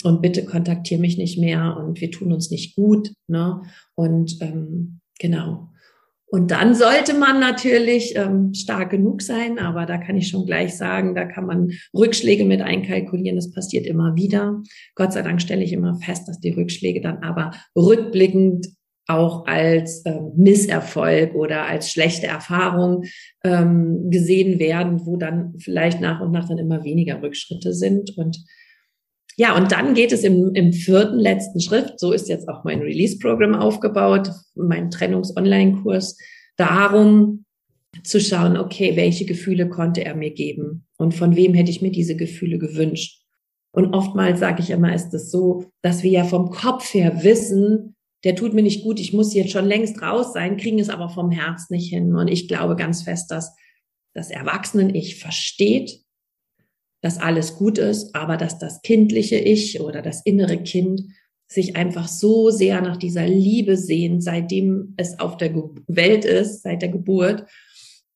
und 0.04 0.22
bitte 0.22 0.44
kontaktiere 0.44 1.00
mich 1.00 1.18
nicht 1.18 1.38
mehr 1.38 1.76
und 1.76 2.00
wir 2.00 2.10
tun 2.10 2.32
uns 2.32 2.50
nicht 2.50 2.76
gut. 2.76 3.12
Ne? 3.26 3.60
Und 3.94 4.38
ähm, 4.40 5.00
genau. 5.18 5.68
Und 6.30 6.50
dann 6.50 6.74
sollte 6.74 7.14
man 7.14 7.40
natürlich 7.40 8.14
ähm, 8.14 8.52
stark 8.52 8.90
genug 8.90 9.22
sein, 9.22 9.58
aber 9.58 9.86
da 9.86 9.96
kann 9.96 10.16
ich 10.16 10.28
schon 10.28 10.44
gleich 10.44 10.76
sagen, 10.76 11.14
da 11.14 11.24
kann 11.24 11.46
man 11.46 11.70
Rückschläge 11.94 12.44
mit 12.44 12.60
einkalkulieren. 12.60 13.36
Das 13.36 13.50
passiert 13.50 13.86
immer 13.86 14.14
wieder. 14.14 14.62
Gott 14.94 15.14
sei 15.14 15.22
Dank 15.22 15.40
stelle 15.40 15.64
ich 15.64 15.72
immer 15.72 15.98
fest, 16.00 16.28
dass 16.28 16.38
die 16.38 16.50
Rückschläge 16.50 17.00
dann 17.00 17.22
aber 17.22 17.52
rückblickend 17.74 18.68
auch 19.06 19.46
als 19.46 20.02
ähm, 20.04 20.32
Misserfolg 20.36 21.34
oder 21.34 21.66
als 21.66 21.90
schlechte 21.90 22.26
Erfahrung 22.26 23.04
ähm, 23.42 24.10
gesehen 24.10 24.58
werden, 24.58 25.06
wo 25.06 25.16
dann 25.16 25.54
vielleicht 25.58 26.02
nach 26.02 26.20
und 26.20 26.30
nach 26.30 26.46
dann 26.46 26.58
immer 26.58 26.84
weniger 26.84 27.22
Rückschritte 27.22 27.72
sind. 27.72 28.18
Und 28.18 28.36
ja, 29.38 29.56
und 29.56 29.70
dann 29.70 29.94
geht 29.94 30.10
es 30.10 30.24
im, 30.24 30.52
im 30.54 30.72
vierten 30.72 31.20
letzten 31.20 31.60
Schritt, 31.60 31.94
so 32.00 32.10
ist 32.10 32.28
jetzt 32.28 32.48
auch 32.48 32.64
mein 32.64 32.80
Release-Programm 32.80 33.54
aufgebaut, 33.54 34.32
mein 34.56 34.90
Trennungs-Online-Kurs, 34.90 36.18
darum 36.56 37.44
zu 38.02 38.20
schauen, 38.20 38.56
okay, 38.56 38.96
welche 38.96 39.26
Gefühle 39.26 39.68
konnte 39.68 40.04
er 40.04 40.16
mir 40.16 40.32
geben 40.32 40.86
und 40.96 41.14
von 41.14 41.36
wem 41.36 41.54
hätte 41.54 41.70
ich 41.70 41.80
mir 41.80 41.92
diese 41.92 42.16
Gefühle 42.16 42.58
gewünscht. 42.58 43.22
Und 43.72 43.94
oftmals 43.94 44.40
sage 44.40 44.60
ich 44.60 44.70
immer, 44.70 44.92
ist 44.92 45.14
es 45.14 45.30
so, 45.30 45.66
dass 45.82 46.02
wir 46.02 46.10
ja 46.10 46.24
vom 46.24 46.50
Kopf 46.50 46.92
her 46.92 47.22
wissen, 47.22 47.94
der 48.24 48.34
tut 48.34 48.54
mir 48.54 48.62
nicht 48.62 48.82
gut, 48.82 48.98
ich 48.98 49.12
muss 49.12 49.34
jetzt 49.34 49.52
schon 49.52 49.66
längst 49.66 50.02
raus 50.02 50.32
sein, 50.32 50.56
kriegen 50.56 50.80
es 50.80 50.88
aber 50.88 51.10
vom 51.10 51.30
Herz 51.30 51.70
nicht 51.70 51.90
hin. 51.90 52.16
Und 52.16 52.26
ich 52.26 52.48
glaube 52.48 52.74
ganz 52.74 53.02
fest, 53.02 53.30
dass 53.30 53.54
das 54.14 54.30
Erwachsenen-Ich 54.30 55.20
versteht, 55.20 56.00
dass 57.00 57.18
alles 57.18 57.56
gut 57.56 57.78
ist, 57.78 58.14
aber 58.14 58.36
dass 58.36 58.58
das 58.58 58.82
kindliche 58.82 59.36
Ich 59.36 59.80
oder 59.80 60.02
das 60.02 60.22
innere 60.24 60.58
Kind 60.58 61.02
sich 61.46 61.76
einfach 61.76 62.08
so 62.08 62.50
sehr 62.50 62.80
nach 62.82 62.96
dieser 62.96 63.26
Liebe 63.26 63.76
sehnt, 63.76 64.22
seitdem 64.22 64.94
es 64.96 65.18
auf 65.18 65.36
der 65.36 65.54
Welt 65.86 66.24
ist, 66.24 66.62
seit 66.62 66.82
der 66.82 66.90
Geburt. 66.90 67.46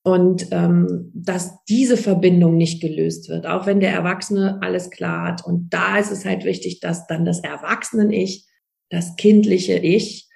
Und 0.04 0.48
ähm, 0.50 1.12
dass 1.14 1.64
diese 1.68 1.96
Verbindung 1.96 2.56
nicht 2.56 2.82
gelöst 2.82 3.28
wird, 3.28 3.46
auch 3.46 3.66
wenn 3.66 3.78
der 3.78 3.92
Erwachsene 3.92 4.58
alles 4.60 4.90
klar 4.90 5.28
hat. 5.28 5.46
Und 5.46 5.72
da 5.72 5.96
ist 5.98 6.10
es 6.10 6.24
halt 6.24 6.44
wichtig, 6.44 6.80
dass 6.80 7.06
dann 7.06 7.24
das 7.24 7.40
Erwachsenen-Ich 7.40 8.46
das 8.90 9.16
kindliche 9.16 9.78
Ich 9.78 10.28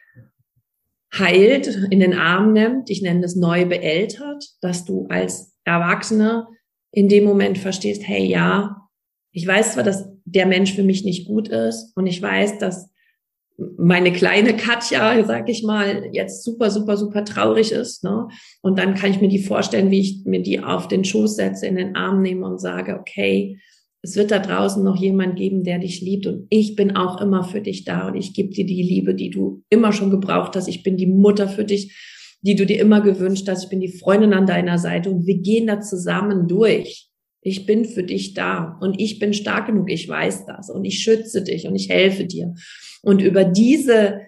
heilt, 1.13 1.67
in 1.91 2.01
den 2.01 2.15
Arm 2.15 2.53
nimmt. 2.53 2.91
Ich 2.91 3.03
nenne 3.03 3.21
das 3.21 3.37
neu 3.37 3.67
beeltert, 3.67 4.45
dass 4.61 4.85
du 4.85 5.07
als 5.09 5.55
Erwachsener 5.65 6.49
in 6.93 7.09
dem 7.09 7.25
Moment 7.25 7.59
verstehst, 7.59 8.03
hey, 8.07 8.25
ja, 8.25 8.89
ich 9.33 9.47
weiß 9.47 9.75
zwar, 9.75 9.85
dass 9.85 10.09
der 10.25 10.47
Mensch 10.47 10.73
für 10.73 10.83
mich 10.83 11.05
nicht 11.05 11.27
gut 11.27 11.49
ist 11.49 11.93
und 11.97 12.07
ich 12.07 12.21
weiß, 12.21 12.59
dass 12.59 12.91
meine 13.79 14.13
kleine 14.13 14.55
Katja, 14.57 15.25
sag 15.25 15.49
ich 15.49 15.63
mal, 15.63 16.11
jetzt 16.13 16.45
super, 16.45 16.71
super, 16.71 16.97
super 16.97 17.25
traurig 17.25 17.73
ist. 17.73 18.05
Ne? 18.05 18.29
Und 18.61 18.79
dann 18.79 18.95
kann 18.95 19.11
ich 19.11 19.21
mir 19.21 19.29
die 19.29 19.43
vorstellen, 19.43 19.91
wie 19.91 20.01
ich 20.01 20.23
mir 20.25 20.43
die 20.43 20.61
auf 20.61 20.89
den 20.89 21.05
Schoß 21.05 21.37
setze, 21.37 21.67
in 21.67 21.77
den 21.77 21.97
Arm 21.97 22.21
nehme 22.21 22.47
und 22.47 22.61
sage, 22.61 22.99
okay, 22.99 23.59
es 24.03 24.15
wird 24.15 24.31
da 24.31 24.39
draußen 24.39 24.85
noch 24.85 24.97
jemand 24.97 25.37
geben, 25.37 25.65
der 25.65 25.79
dich 25.79 26.01
liebt 26.01 26.27
und 26.27 26.47
ich 26.51 26.77
bin 26.77 26.97
auch 26.97 27.21
immer 27.21 27.43
für 27.43 27.61
dich 27.61 27.85
da 27.85 28.09
und 28.09 28.15
ich 28.15 28.35
gebe 28.35 28.51
dir 28.51 28.65
die 28.65 28.83
Liebe, 28.83 29.15
die 29.15 29.31
du 29.31 29.65
immer 29.69 29.93
schon 29.93 30.11
gebraucht 30.11 30.55
hast. 30.55 30.69
Ich 30.69 30.83
bin 30.83 30.97
die 30.97 31.07
Mutter 31.07 31.49
für 31.49 31.65
dich, 31.65 31.97
die 32.47 32.55
du 32.55 32.65
dir 32.65 32.79
immer 32.79 33.01
gewünscht 33.01 33.49
hast. 33.49 33.65
Ich 33.65 33.71
bin 33.71 33.81
die 33.81 33.99
Freundin 33.99 34.33
an 34.33 34.47
deiner 34.47 34.79
Seite 34.79 35.11
und 35.11 35.27
wir 35.27 35.39
gehen 35.39 35.67
da 35.67 35.81
zusammen 35.81 36.47
durch. 36.47 37.11
Ich 37.43 37.67
bin 37.67 37.85
für 37.85 38.05
dich 38.05 38.35
da 38.35 38.79
und 38.81 39.01
ich 39.01 39.19
bin 39.19 39.33
stark 39.33 39.67
genug, 39.67 39.91
ich 39.91 40.09
weiß 40.09 40.47
das 40.47 40.71
und 40.71 40.85
ich 40.85 41.01
schütze 41.01 41.43
dich 41.43 41.67
und 41.67 41.75
ich 41.75 41.89
helfe 41.89 42.25
dir. 42.25 42.55
Und 43.03 43.21
über 43.21 43.45
diese 43.45 44.21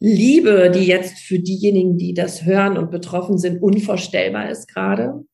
Liebe, 0.00 0.70
die 0.74 0.86
jetzt 0.86 1.18
für 1.18 1.38
diejenigen, 1.38 1.96
die 1.96 2.14
das 2.14 2.44
hören 2.44 2.76
und 2.76 2.90
betroffen 2.90 3.38
sind, 3.38 3.62
unvorstellbar 3.62 4.50
ist 4.50 4.68
gerade, 4.68 5.24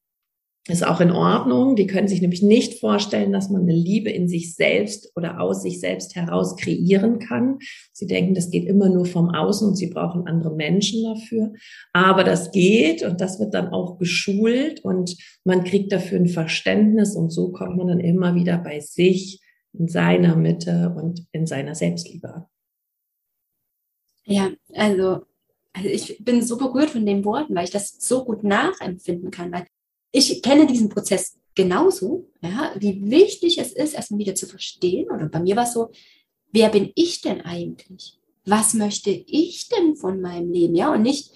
ist 0.68 0.86
auch 0.86 1.00
in 1.00 1.12
Ordnung. 1.12 1.76
Die 1.76 1.86
können 1.86 2.08
sich 2.08 2.20
nämlich 2.20 2.42
nicht 2.42 2.80
vorstellen, 2.80 3.32
dass 3.32 3.50
man 3.50 3.62
eine 3.62 3.74
Liebe 3.74 4.10
in 4.10 4.28
sich 4.28 4.54
selbst 4.54 5.12
oder 5.14 5.40
aus 5.40 5.62
sich 5.62 5.80
selbst 5.80 6.16
heraus 6.16 6.56
kreieren 6.56 7.18
kann. 7.20 7.58
Sie 7.92 8.06
denken, 8.06 8.34
das 8.34 8.50
geht 8.50 8.66
immer 8.66 8.88
nur 8.88 9.06
vom 9.06 9.30
Außen 9.30 9.68
und 9.68 9.76
sie 9.76 9.88
brauchen 9.88 10.26
andere 10.26 10.54
Menschen 10.54 11.04
dafür. 11.04 11.52
Aber 11.92 12.24
das 12.24 12.50
geht 12.50 13.04
und 13.04 13.20
das 13.20 13.38
wird 13.38 13.54
dann 13.54 13.68
auch 13.68 13.98
geschult 13.98 14.84
und 14.84 15.16
man 15.44 15.62
kriegt 15.62 15.92
dafür 15.92 16.18
ein 16.18 16.28
Verständnis 16.28 17.14
und 17.14 17.30
so 17.30 17.52
kommt 17.52 17.76
man 17.76 17.88
dann 17.88 18.00
immer 18.00 18.34
wieder 18.34 18.58
bei 18.58 18.80
sich 18.80 19.40
in 19.72 19.88
seiner 19.88 20.36
Mitte 20.36 20.92
und 20.96 21.26
in 21.32 21.46
seiner 21.46 21.74
Selbstliebe. 21.74 22.46
Ja, 24.24 24.50
also, 24.74 25.22
also 25.72 25.88
ich 25.88 26.24
bin 26.24 26.42
so 26.42 26.58
berührt 26.58 26.90
von 26.90 27.06
den 27.06 27.24
Worten, 27.24 27.54
weil 27.54 27.64
ich 27.64 27.70
das 27.70 27.96
so 28.00 28.24
gut 28.24 28.42
nachempfinden 28.42 29.30
kann, 29.30 29.52
weil 29.52 29.66
ich 30.16 30.40
kenne 30.40 30.66
diesen 30.66 30.88
Prozess 30.88 31.36
genauso, 31.54 32.30
ja, 32.40 32.72
wie 32.78 33.10
wichtig 33.10 33.58
es 33.58 33.72
ist, 33.72 33.94
erstmal 33.94 34.20
wieder 34.20 34.34
zu 34.34 34.46
verstehen. 34.46 35.10
Oder 35.10 35.28
bei 35.28 35.40
mir 35.40 35.56
war 35.56 35.64
es 35.64 35.74
so, 35.74 35.90
wer 36.52 36.70
bin 36.70 36.90
ich 36.94 37.20
denn 37.20 37.42
eigentlich? 37.42 38.18
Was 38.46 38.72
möchte 38.74 39.10
ich 39.10 39.68
denn 39.68 39.94
von 39.96 40.20
meinem 40.20 40.50
Leben? 40.50 40.74
Ja, 40.74 40.92
und 40.92 41.02
nicht, 41.02 41.32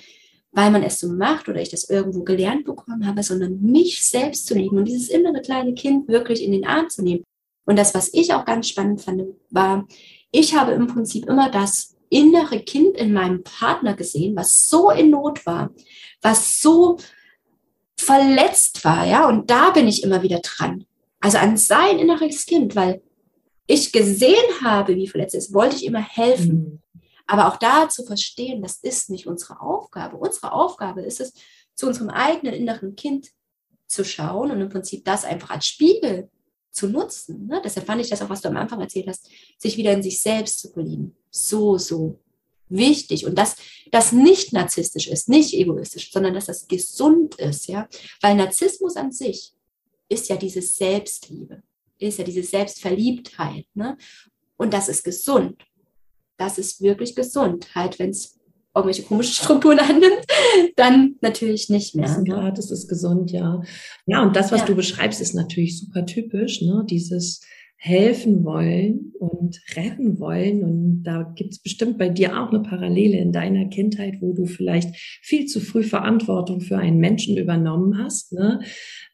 weil 0.53 0.71
man 0.71 0.83
es 0.83 0.99
so 0.99 1.09
macht 1.09 1.49
oder 1.49 1.61
ich 1.61 1.69
das 1.69 1.91
irgendwo 1.91 2.23
gelernt 2.23 2.65
bekommen 2.65 3.07
habe, 3.07 3.23
sondern 3.23 3.61
mich 3.61 4.03
selbst 4.03 4.47
zu 4.47 4.55
lieben 4.55 4.79
und 4.79 4.87
dieses 4.87 5.11
innere 5.11 5.43
kleine 5.43 5.75
Kind 5.75 6.09
wirklich 6.09 6.43
in 6.43 6.53
den 6.53 6.67
Arm 6.67 6.89
zu 6.89 7.03
nehmen. 7.03 7.25
Und 7.67 7.79
das, 7.79 7.95
was 7.95 8.13
ich 8.15 8.33
auch 8.33 8.47
ganz 8.47 8.69
spannend 8.69 9.03
fand, 9.03 9.23
war, 9.51 9.87
ich 10.33 10.55
habe 10.55 10.73
im 10.73 10.87
Prinzip 10.87 11.27
immer 11.27 11.51
das 11.51 11.97
innere 12.09 12.61
Kind 12.61 12.97
in 12.97 13.13
meinem 13.13 13.43
Partner 13.43 13.95
gesehen, 13.95 14.35
was 14.37 14.69
so 14.69 14.91
in 14.91 15.11
Not 15.11 15.45
war, 15.45 15.71
was 16.23 16.63
so 16.63 16.99
verletzt 18.01 18.85
war, 18.85 19.07
ja, 19.07 19.29
und 19.29 19.51
da 19.51 19.71
bin 19.71 19.89
ich 19.89 20.03
immer 20.03 20.23
wieder 20.23 20.41
dran. 20.41 20.85
Also 21.21 21.39
an 21.39 21.57
sein 21.57 21.99
inneres 21.99 22.47
Kind, 22.47 22.75
weil 22.75 23.03
ich 23.67 23.93
gesehen 23.93 24.63
habe, 24.63 24.97
wie 24.97 25.07
verletzt 25.07 25.35
es 25.35 25.47
ist, 25.47 25.55
wollte 25.55 25.77
ich 25.77 25.85
immer 25.85 26.03
helfen. 26.03 26.81
Mhm. 26.93 27.03
Aber 27.27 27.47
auch 27.47 27.57
da 27.57 27.89
zu 27.89 28.05
verstehen, 28.05 28.63
das 28.63 28.79
ist 28.79 29.11
nicht 29.11 29.29
unsere 29.29 29.61
Aufgabe. 29.61 30.17
Unsere 30.17 30.53
Aufgabe 30.53 31.03
ist 31.03 31.21
es, 31.21 31.33
zu 31.77 31.87
unserem 31.87 32.11
eigenen 32.11 32.55
inneren 32.55 32.97
Kind 32.97 33.29
zu 33.87 34.05
schauen 34.05 34.51
und 34.51 34.61
im 34.61 34.69
Prinzip 34.69 35.05
das 35.05 35.25
einfach 35.25 35.51
als 35.51 35.67
Spiegel 35.67 36.29
zu 36.71 36.89
nutzen. 36.89 37.47
Ne? 37.47 37.61
Deshalb 37.65 37.87
fand 37.87 38.01
ich 38.01 38.11
das 38.11 38.23
auch, 38.23 38.29
was 38.29 38.41
du 38.41 38.49
am 38.49 38.57
Anfang 38.57 38.81
erzählt 38.81 39.09
hast, 39.09 39.29
sich 39.59 39.77
wieder 39.77 39.93
in 39.93 40.03
sich 40.03 40.21
selbst 40.21 40.59
zu 40.59 40.69
verlieben. 40.71 41.17
So, 41.31 41.79
so 41.79 42.19
wichtig 42.71 43.27
und 43.27 43.37
dass 43.37 43.57
das 43.91 44.13
nicht 44.13 44.53
narzisstisch 44.53 45.09
ist, 45.09 45.29
nicht 45.29 45.55
egoistisch, 45.55 46.11
sondern 46.13 46.35
dass 46.35 46.47
das 46.47 46.69
gesund 46.69 47.35
ist, 47.37 47.67
ja, 47.67 47.89
weil 48.23 48.37
Narzissmus 48.37 48.97
an 48.97 49.13
sich 49.13 49.53
ist 50.09 50.29
ja 50.29 50.37
diese 50.37 50.63
Selbstliebe, 50.63 51.63
ist 51.99 52.19
ja 52.19 52.25
diese 52.25 52.43
Selbstverliebtheit, 52.43 53.67
ne? 53.75 53.97
Und 54.57 54.75
das 54.75 54.89
ist 54.91 55.05
gesund. 55.05 55.63
Das 56.37 56.59
ist 56.59 56.83
wirklich 56.83 57.15
gesund. 57.15 57.75
Halt, 57.75 57.99
wenn 57.99 58.11
es 58.11 58.39
irgendwelche 58.75 59.05
komischen 59.05 59.33
Strukturen 59.45 59.79
annimmt, 59.79 60.25
dann 60.77 61.17
natürlich 61.21 61.71
nicht 61.71 61.95
mehr. 61.95 62.19
Ne? 62.19 62.25
Grad 62.25 62.59
ist 62.59 62.71
es 62.71 62.87
gesund, 62.87 63.31
ja. 63.31 63.63
Ja, 64.07 64.23
und 64.23 64.37
das, 64.37 64.53
was 64.53 64.61
ja. 64.61 64.67
du 64.67 64.75
beschreibst, 64.75 65.21
ist 65.21 65.35
natürlich 65.35 65.79
super 65.79 66.05
typisch, 66.05 66.61
ne? 66.61 66.85
Dieses 66.89 67.41
helfen 67.83 68.45
wollen 68.45 69.15
und 69.19 69.59
retten 69.75 70.21
wollen. 70.21 70.63
Und 70.63 71.03
da 71.03 71.33
gibt 71.35 71.53
es 71.53 71.63
bestimmt 71.63 71.97
bei 71.97 72.11
dir 72.11 72.39
auch 72.39 72.51
eine 72.51 72.61
Parallele 72.61 73.19
in 73.19 73.33
deiner 73.33 73.71
Kindheit, 73.71 74.17
wo 74.21 74.35
du 74.35 74.45
vielleicht 74.45 74.95
viel 75.23 75.47
zu 75.47 75.61
früh 75.61 75.83
Verantwortung 75.83 76.61
für 76.61 76.77
einen 76.77 76.99
Menschen 76.99 77.39
übernommen 77.39 77.97
hast, 77.97 78.35
ne? 78.35 78.61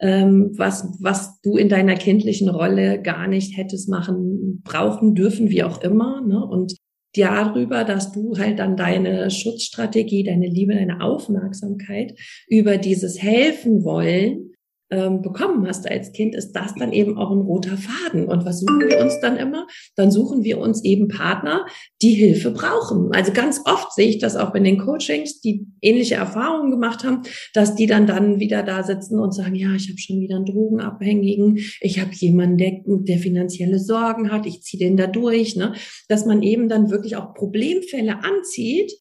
Ähm, 0.00 0.50
was, 0.56 0.96
was 1.00 1.40
du 1.42 1.56
in 1.56 1.68
deiner 1.68 1.94
kindlichen 1.94 2.48
Rolle 2.48 3.00
gar 3.00 3.28
nicht 3.28 3.56
hättest 3.56 3.88
machen, 3.88 4.62
brauchen 4.64 5.14
dürfen, 5.14 5.48
wie 5.48 5.62
auch 5.62 5.80
immer. 5.80 6.20
Ne? 6.26 6.44
Und 6.44 6.76
darüber, 7.14 7.84
dass 7.84 8.10
du 8.10 8.36
halt 8.36 8.58
dann 8.58 8.76
deine 8.76 9.30
Schutzstrategie, 9.30 10.24
deine 10.24 10.48
Liebe, 10.48 10.74
deine 10.74 11.00
Aufmerksamkeit 11.00 12.14
über 12.48 12.78
dieses 12.78 13.22
Helfen 13.22 13.84
wollen 13.84 14.55
ähm, 14.90 15.22
bekommen 15.22 15.66
hast 15.66 15.90
als 15.90 16.12
Kind, 16.12 16.34
ist 16.34 16.52
das 16.52 16.74
dann 16.74 16.92
eben 16.92 17.18
auch 17.18 17.30
ein 17.32 17.40
roter 17.40 17.76
Faden. 17.76 18.26
Und 18.26 18.44
was 18.44 18.60
suchen 18.60 18.88
wir 18.88 19.00
uns 19.00 19.18
dann 19.20 19.36
immer? 19.36 19.66
Dann 19.96 20.10
suchen 20.10 20.44
wir 20.44 20.58
uns 20.58 20.84
eben 20.84 21.08
Partner, 21.08 21.66
die 22.02 22.14
Hilfe 22.14 22.52
brauchen. 22.52 23.10
Also 23.12 23.32
ganz 23.32 23.60
oft 23.64 23.92
sehe 23.94 24.08
ich 24.08 24.18
das 24.18 24.36
auch 24.36 24.54
in 24.54 24.64
den 24.64 24.78
Coachings, 24.78 25.40
die 25.40 25.66
ähnliche 25.80 26.14
Erfahrungen 26.14 26.70
gemacht 26.70 27.04
haben, 27.04 27.22
dass 27.52 27.74
die 27.74 27.86
dann 27.86 28.06
dann 28.06 28.38
wieder 28.38 28.62
da 28.62 28.84
sitzen 28.84 29.18
und 29.18 29.32
sagen, 29.34 29.56
ja, 29.56 29.74
ich 29.74 29.88
habe 29.88 29.98
schon 29.98 30.20
wieder 30.20 30.36
einen 30.36 30.46
Drogenabhängigen, 30.46 31.58
ich 31.80 32.00
habe 32.00 32.10
jemanden, 32.12 32.58
der, 32.58 32.82
der 32.86 33.18
finanzielle 33.18 33.80
Sorgen 33.80 34.30
hat, 34.30 34.46
ich 34.46 34.62
ziehe 34.62 34.84
den 34.84 34.96
da 34.96 35.06
durch. 35.06 35.56
Ne? 35.56 35.74
Dass 36.08 36.26
man 36.26 36.42
eben 36.42 36.68
dann 36.68 36.90
wirklich 36.90 37.16
auch 37.16 37.34
Problemfälle 37.34 38.22
anzieht, 38.22 38.92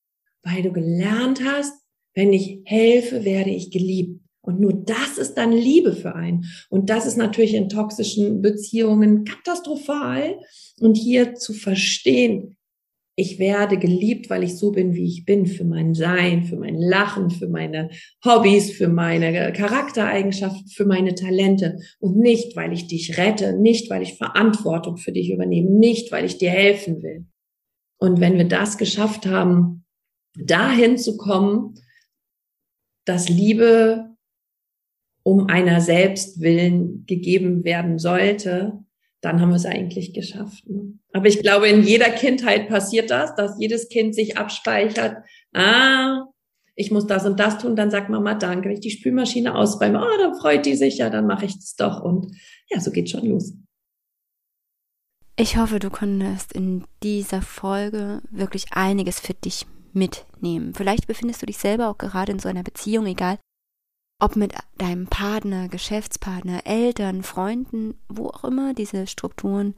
weil 0.44 0.64
du 0.64 0.72
gelernt 0.72 1.42
hast, 1.46 1.74
wenn 2.16 2.34
ich 2.34 2.62
helfe, 2.64 3.26
werde 3.26 3.50
ich 3.52 3.72
geliebt. 3.72 4.25
Und 4.46 4.60
nur 4.60 4.74
das 4.74 5.18
ist 5.18 5.36
dann 5.36 5.52
Liebe 5.52 5.93
für 5.93 6.16
einen. 6.16 6.46
Und 6.70 6.89
das 6.89 7.06
ist 7.06 7.18
natürlich 7.18 7.54
in 7.54 7.70
toxischen 7.70 8.41
Beziehungen 8.41 9.24
katastrophal. 9.24 10.39
Und 10.80 10.96
hier 10.96 11.36
zu 11.36 11.54
verstehen, 11.54 12.58
ich 13.18 13.39
werde 13.39 13.78
geliebt, 13.78 14.30
weil 14.30 14.43
ich 14.43 14.58
so 14.58 14.72
bin, 14.72 14.93
wie 14.93 15.08
ich 15.08 15.24
bin, 15.24 15.46
für 15.46 15.64
mein 15.64 15.93
Sein, 15.93 16.43
für 16.43 16.58
mein 16.58 16.76
Lachen, 16.76 17.30
für 17.30 17.48
meine 17.48 17.89
Hobbys, 18.26 18.72
für 18.72 18.89
meine 18.89 19.54
Charaktereigenschaften, 19.54 20.68
für 20.68 20.86
meine 20.86 21.16
Talente 21.16 21.78
und 22.00 22.18
nicht, 22.18 22.58
weil 22.58 22.74
ich 22.74 22.88
dich 22.88 23.18
rette, 23.18 23.58
nicht, 23.58 23.89
weil 23.89 24.02
ich 24.02 24.18
Verantwortung 24.18 24.98
für 24.98 25.14
dich 25.14 25.32
übernehme, 25.32 25.70
nicht, 25.70 26.12
weil 26.12 26.26
ich 26.26 26.38
dir 26.38 26.50
helfen 26.50 27.02
will. 27.02 27.26
Und 27.98 28.20
wenn 28.20 28.38
wir 28.38 28.50
das 28.50 28.78
geschafft 28.78 29.26
haben, 29.26 29.86
dahin 30.38 30.98
zu 30.98 31.16
kommen, 31.16 31.76
dass 33.06 33.30
Liebe 33.30 34.14
um 35.26 35.48
einer 35.48 35.82
selbst 35.82 36.40
willen 36.40 37.04
gegeben 37.08 37.64
werden 37.64 37.98
sollte, 37.98 38.84
dann 39.22 39.42
haben 39.42 39.50
wir 39.50 39.56
es 39.56 39.66
eigentlich 39.66 40.14
geschafft. 40.14 40.70
Ne? 40.70 41.00
Aber 41.14 41.26
ich 41.26 41.40
glaube, 41.40 41.68
in 41.68 41.82
jeder 41.82 42.12
Kindheit 42.12 42.70
passiert 42.70 43.10
das, 43.10 43.34
dass 43.34 43.60
jedes 43.60 43.90
Kind 43.90 44.14
sich 44.14 44.38
abspeichert, 44.38 45.18
ah, 45.52 46.28
ich 46.76 46.92
muss 46.92 47.08
das 47.08 47.26
und 47.26 47.40
das 47.40 47.58
tun, 47.58 47.76
dann 47.76 47.90
sagt 47.90 48.10
Mama 48.10 48.36
Danke. 48.36 48.70
Wenn 48.70 48.76
ich 48.76 48.82
die 48.82 48.92
Spülmaschine 48.92 49.56
ausräume, 49.56 50.00
oh, 50.00 50.18
dann 50.20 50.36
freut 50.36 50.66
die 50.66 50.76
sich, 50.76 51.00
ja, 51.00 51.10
dann 51.10 51.26
mache 51.26 51.46
ich 51.46 51.56
es 51.56 51.76
doch. 51.76 52.04
Und 52.04 52.28
ja, 52.70 52.80
so 52.80 52.92
geht 52.92 53.10
schon 53.10 53.26
los. 53.26 53.54
Ich 55.38 55.58
hoffe, 55.58 55.80
du 55.80 55.90
konntest 55.90 56.54
in 56.54 56.84
dieser 57.02 57.42
Folge 57.42 58.22
wirklich 58.30 58.66
einiges 58.74 59.20
für 59.20 59.34
dich 59.34 59.66
mitnehmen. 59.92 60.74
Vielleicht 60.76 61.08
befindest 61.08 61.42
du 61.42 61.48
dich 61.48 61.58
selber 61.58 61.90
auch 61.90 61.98
gerade 61.98 62.32
in 62.32 62.40
so 62.40 62.48
einer 62.48 62.64
Beziehung, 62.64 63.08
egal 63.08 63.40
ob 64.20 64.36
mit 64.36 64.53
deinem 64.78 65.07
Partner, 65.07 65.68
Geschäftspartner, 65.68 66.66
Eltern, 66.66 67.24
Freunden, 67.24 67.99
wo 68.07 68.28
auch 68.28 68.43
immer, 68.43 68.74
diese 68.74 69.07
Strukturen 69.07 69.76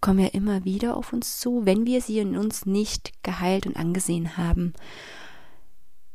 kommen 0.00 0.20
ja 0.20 0.28
immer 0.28 0.64
wieder 0.64 0.96
auf 0.96 1.12
uns 1.12 1.40
zu, 1.40 1.64
wenn 1.64 1.86
wir 1.86 2.00
sie 2.00 2.18
in 2.18 2.36
uns 2.36 2.66
nicht 2.66 3.12
geheilt 3.22 3.66
und 3.66 3.76
angesehen 3.76 4.36
haben. 4.36 4.74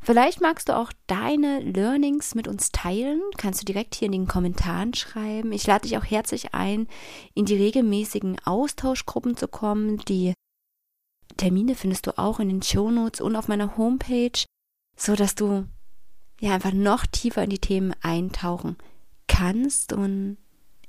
Vielleicht 0.01 0.41
magst 0.41 0.69
du 0.69 0.77
auch 0.77 0.93
deine 1.07 1.59
Learnings 1.59 2.33
mit 2.33 2.47
uns 2.47 2.71
teilen. 2.71 3.21
Kannst 3.37 3.61
du 3.61 3.65
direkt 3.65 3.95
hier 3.95 4.05
in 4.05 4.13
den 4.13 4.27
Kommentaren 4.27 4.93
schreiben. 4.93 5.51
Ich 5.51 5.67
lade 5.67 5.87
dich 5.87 5.97
auch 5.97 6.05
herzlich 6.05 6.53
ein, 6.53 6.87
in 7.33 7.45
die 7.45 7.55
regelmäßigen 7.55 8.37
Austauschgruppen 8.45 9.35
zu 9.35 9.47
kommen. 9.47 9.97
Die 10.07 10.33
Termine 11.37 11.75
findest 11.75 12.07
du 12.07 12.17
auch 12.17 12.39
in 12.39 12.49
den 12.49 12.61
Shownotes 12.61 13.21
und 13.21 13.35
auf 13.35 13.47
meiner 13.47 13.75
Homepage, 13.77 14.43
so 14.95 15.15
dass 15.15 15.35
du 15.35 15.65
ja 16.39 16.53
einfach 16.53 16.73
noch 16.73 17.05
tiefer 17.05 17.43
in 17.43 17.49
die 17.49 17.59
Themen 17.59 17.93
eintauchen 18.01 18.77
kannst. 19.27 19.93
Und 19.93 20.37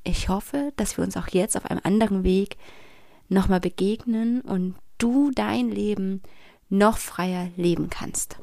ich 0.04 0.28
hoffe, 0.28 0.72
dass 0.76 0.96
wir 0.96 1.04
uns 1.04 1.16
auch 1.16 1.28
jetzt 1.28 1.56
auf 1.56 1.66
einem 1.66 1.80
anderen 1.82 2.24
Weg 2.24 2.56
nochmal 3.28 3.60
begegnen 3.60 4.40
und 4.40 4.74
du 4.98 5.30
dein 5.30 5.70
Leben 5.70 6.22
noch 6.68 6.98
freier 6.98 7.48
leben 7.56 7.90
kannst. 7.90 8.38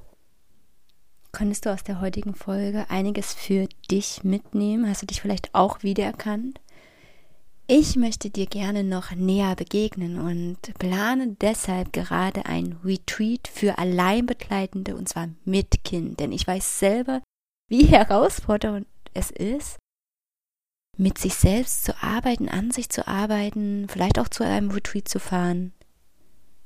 Konntest 1.31 1.65
du 1.65 1.73
aus 1.73 1.83
der 1.83 2.01
heutigen 2.01 2.35
Folge 2.35 2.89
einiges 2.89 3.33
für 3.33 3.67
dich 3.91 4.23
mitnehmen? 4.23 4.89
Hast 4.89 5.01
du 5.01 5.05
dich 5.05 5.21
vielleicht 5.21 5.53
auch 5.53 5.83
wiedererkannt? 5.83 6.59
Ich 7.69 7.97
möchte 7.97 8.29
dir 8.29 8.45
gerne 8.45 8.85
noch 8.85 9.11
näher 9.11 9.53
begegnen 9.57 10.21
und 10.21 10.73
plane 10.79 11.35
deshalb 11.41 11.91
gerade 11.91 12.45
ein 12.45 12.77
Retreat 12.81 13.49
für 13.49 13.77
Alleinbegleitende 13.77 14.95
und 14.95 15.09
zwar 15.09 15.27
mit 15.43 15.83
Kind, 15.83 16.21
denn 16.21 16.31
ich 16.31 16.47
weiß 16.47 16.79
selber, 16.79 17.21
wie 17.69 17.85
herausfordernd 17.87 18.87
es 19.13 19.31
ist, 19.31 19.79
mit 20.95 21.17
sich 21.17 21.33
selbst 21.33 21.83
zu 21.83 22.01
arbeiten, 22.01 22.47
an 22.47 22.71
sich 22.71 22.87
zu 22.87 23.05
arbeiten, 23.05 23.87
vielleicht 23.89 24.17
auch 24.17 24.29
zu 24.29 24.45
einem 24.45 24.71
Retreat 24.71 25.09
zu 25.09 25.19
fahren. 25.19 25.73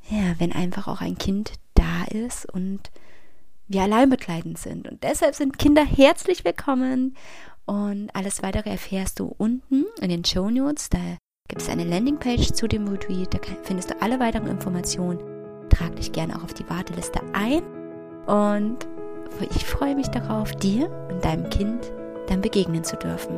Ja, 0.08 0.36
wenn 0.38 0.52
einfach 0.52 0.88
auch 0.88 1.02
ein 1.02 1.18
Kind 1.18 1.54
da 1.74 2.04
ist 2.12 2.46
und 2.46 2.92
wir 3.68 3.82
alleinbegleitend 3.82 4.60
sind. 4.60 4.88
Und 4.88 5.04
deshalb 5.04 5.34
sind 5.34 5.58
Kinder 5.58 5.84
herzlich 5.84 6.46
willkommen 6.46 7.16
und 7.72 8.10
alles 8.14 8.44
weitere 8.44 8.70
erfährst 8.70 9.22
du 9.22 9.34
unten 9.38 9.86
in 10.02 10.10
den 10.10 10.26
Show 10.26 10.50
Notes. 10.50 10.90
Da 10.90 11.00
gibt 11.48 11.62
es 11.62 11.70
eine 11.70 11.86
Landingpage 11.86 12.52
zu 12.52 12.68
dem 12.68 12.86
Retreat. 12.86 13.34
Da 13.34 13.40
findest 13.64 13.92
du 13.92 14.02
alle 14.02 14.20
weiteren 14.20 14.48
Informationen. 14.48 15.20
Trag 15.70 15.96
dich 15.96 16.12
gerne 16.12 16.36
auch 16.36 16.44
auf 16.44 16.54
die 16.54 16.70
Warteliste 16.70 17.22
ein. 17.32 17.64
Und 18.28 18.90
ich 19.56 19.64
freue 19.64 19.96
mich 19.96 20.10
darauf, 20.10 20.52
dir 20.52 20.92
und 21.10 21.24
deinem 21.24 21.50
Kind 21.50 21.94
dann 22.28 22.42
begegnen 22.42 22.84
zu 22.84 22.98
dürfen. 22.98 23.38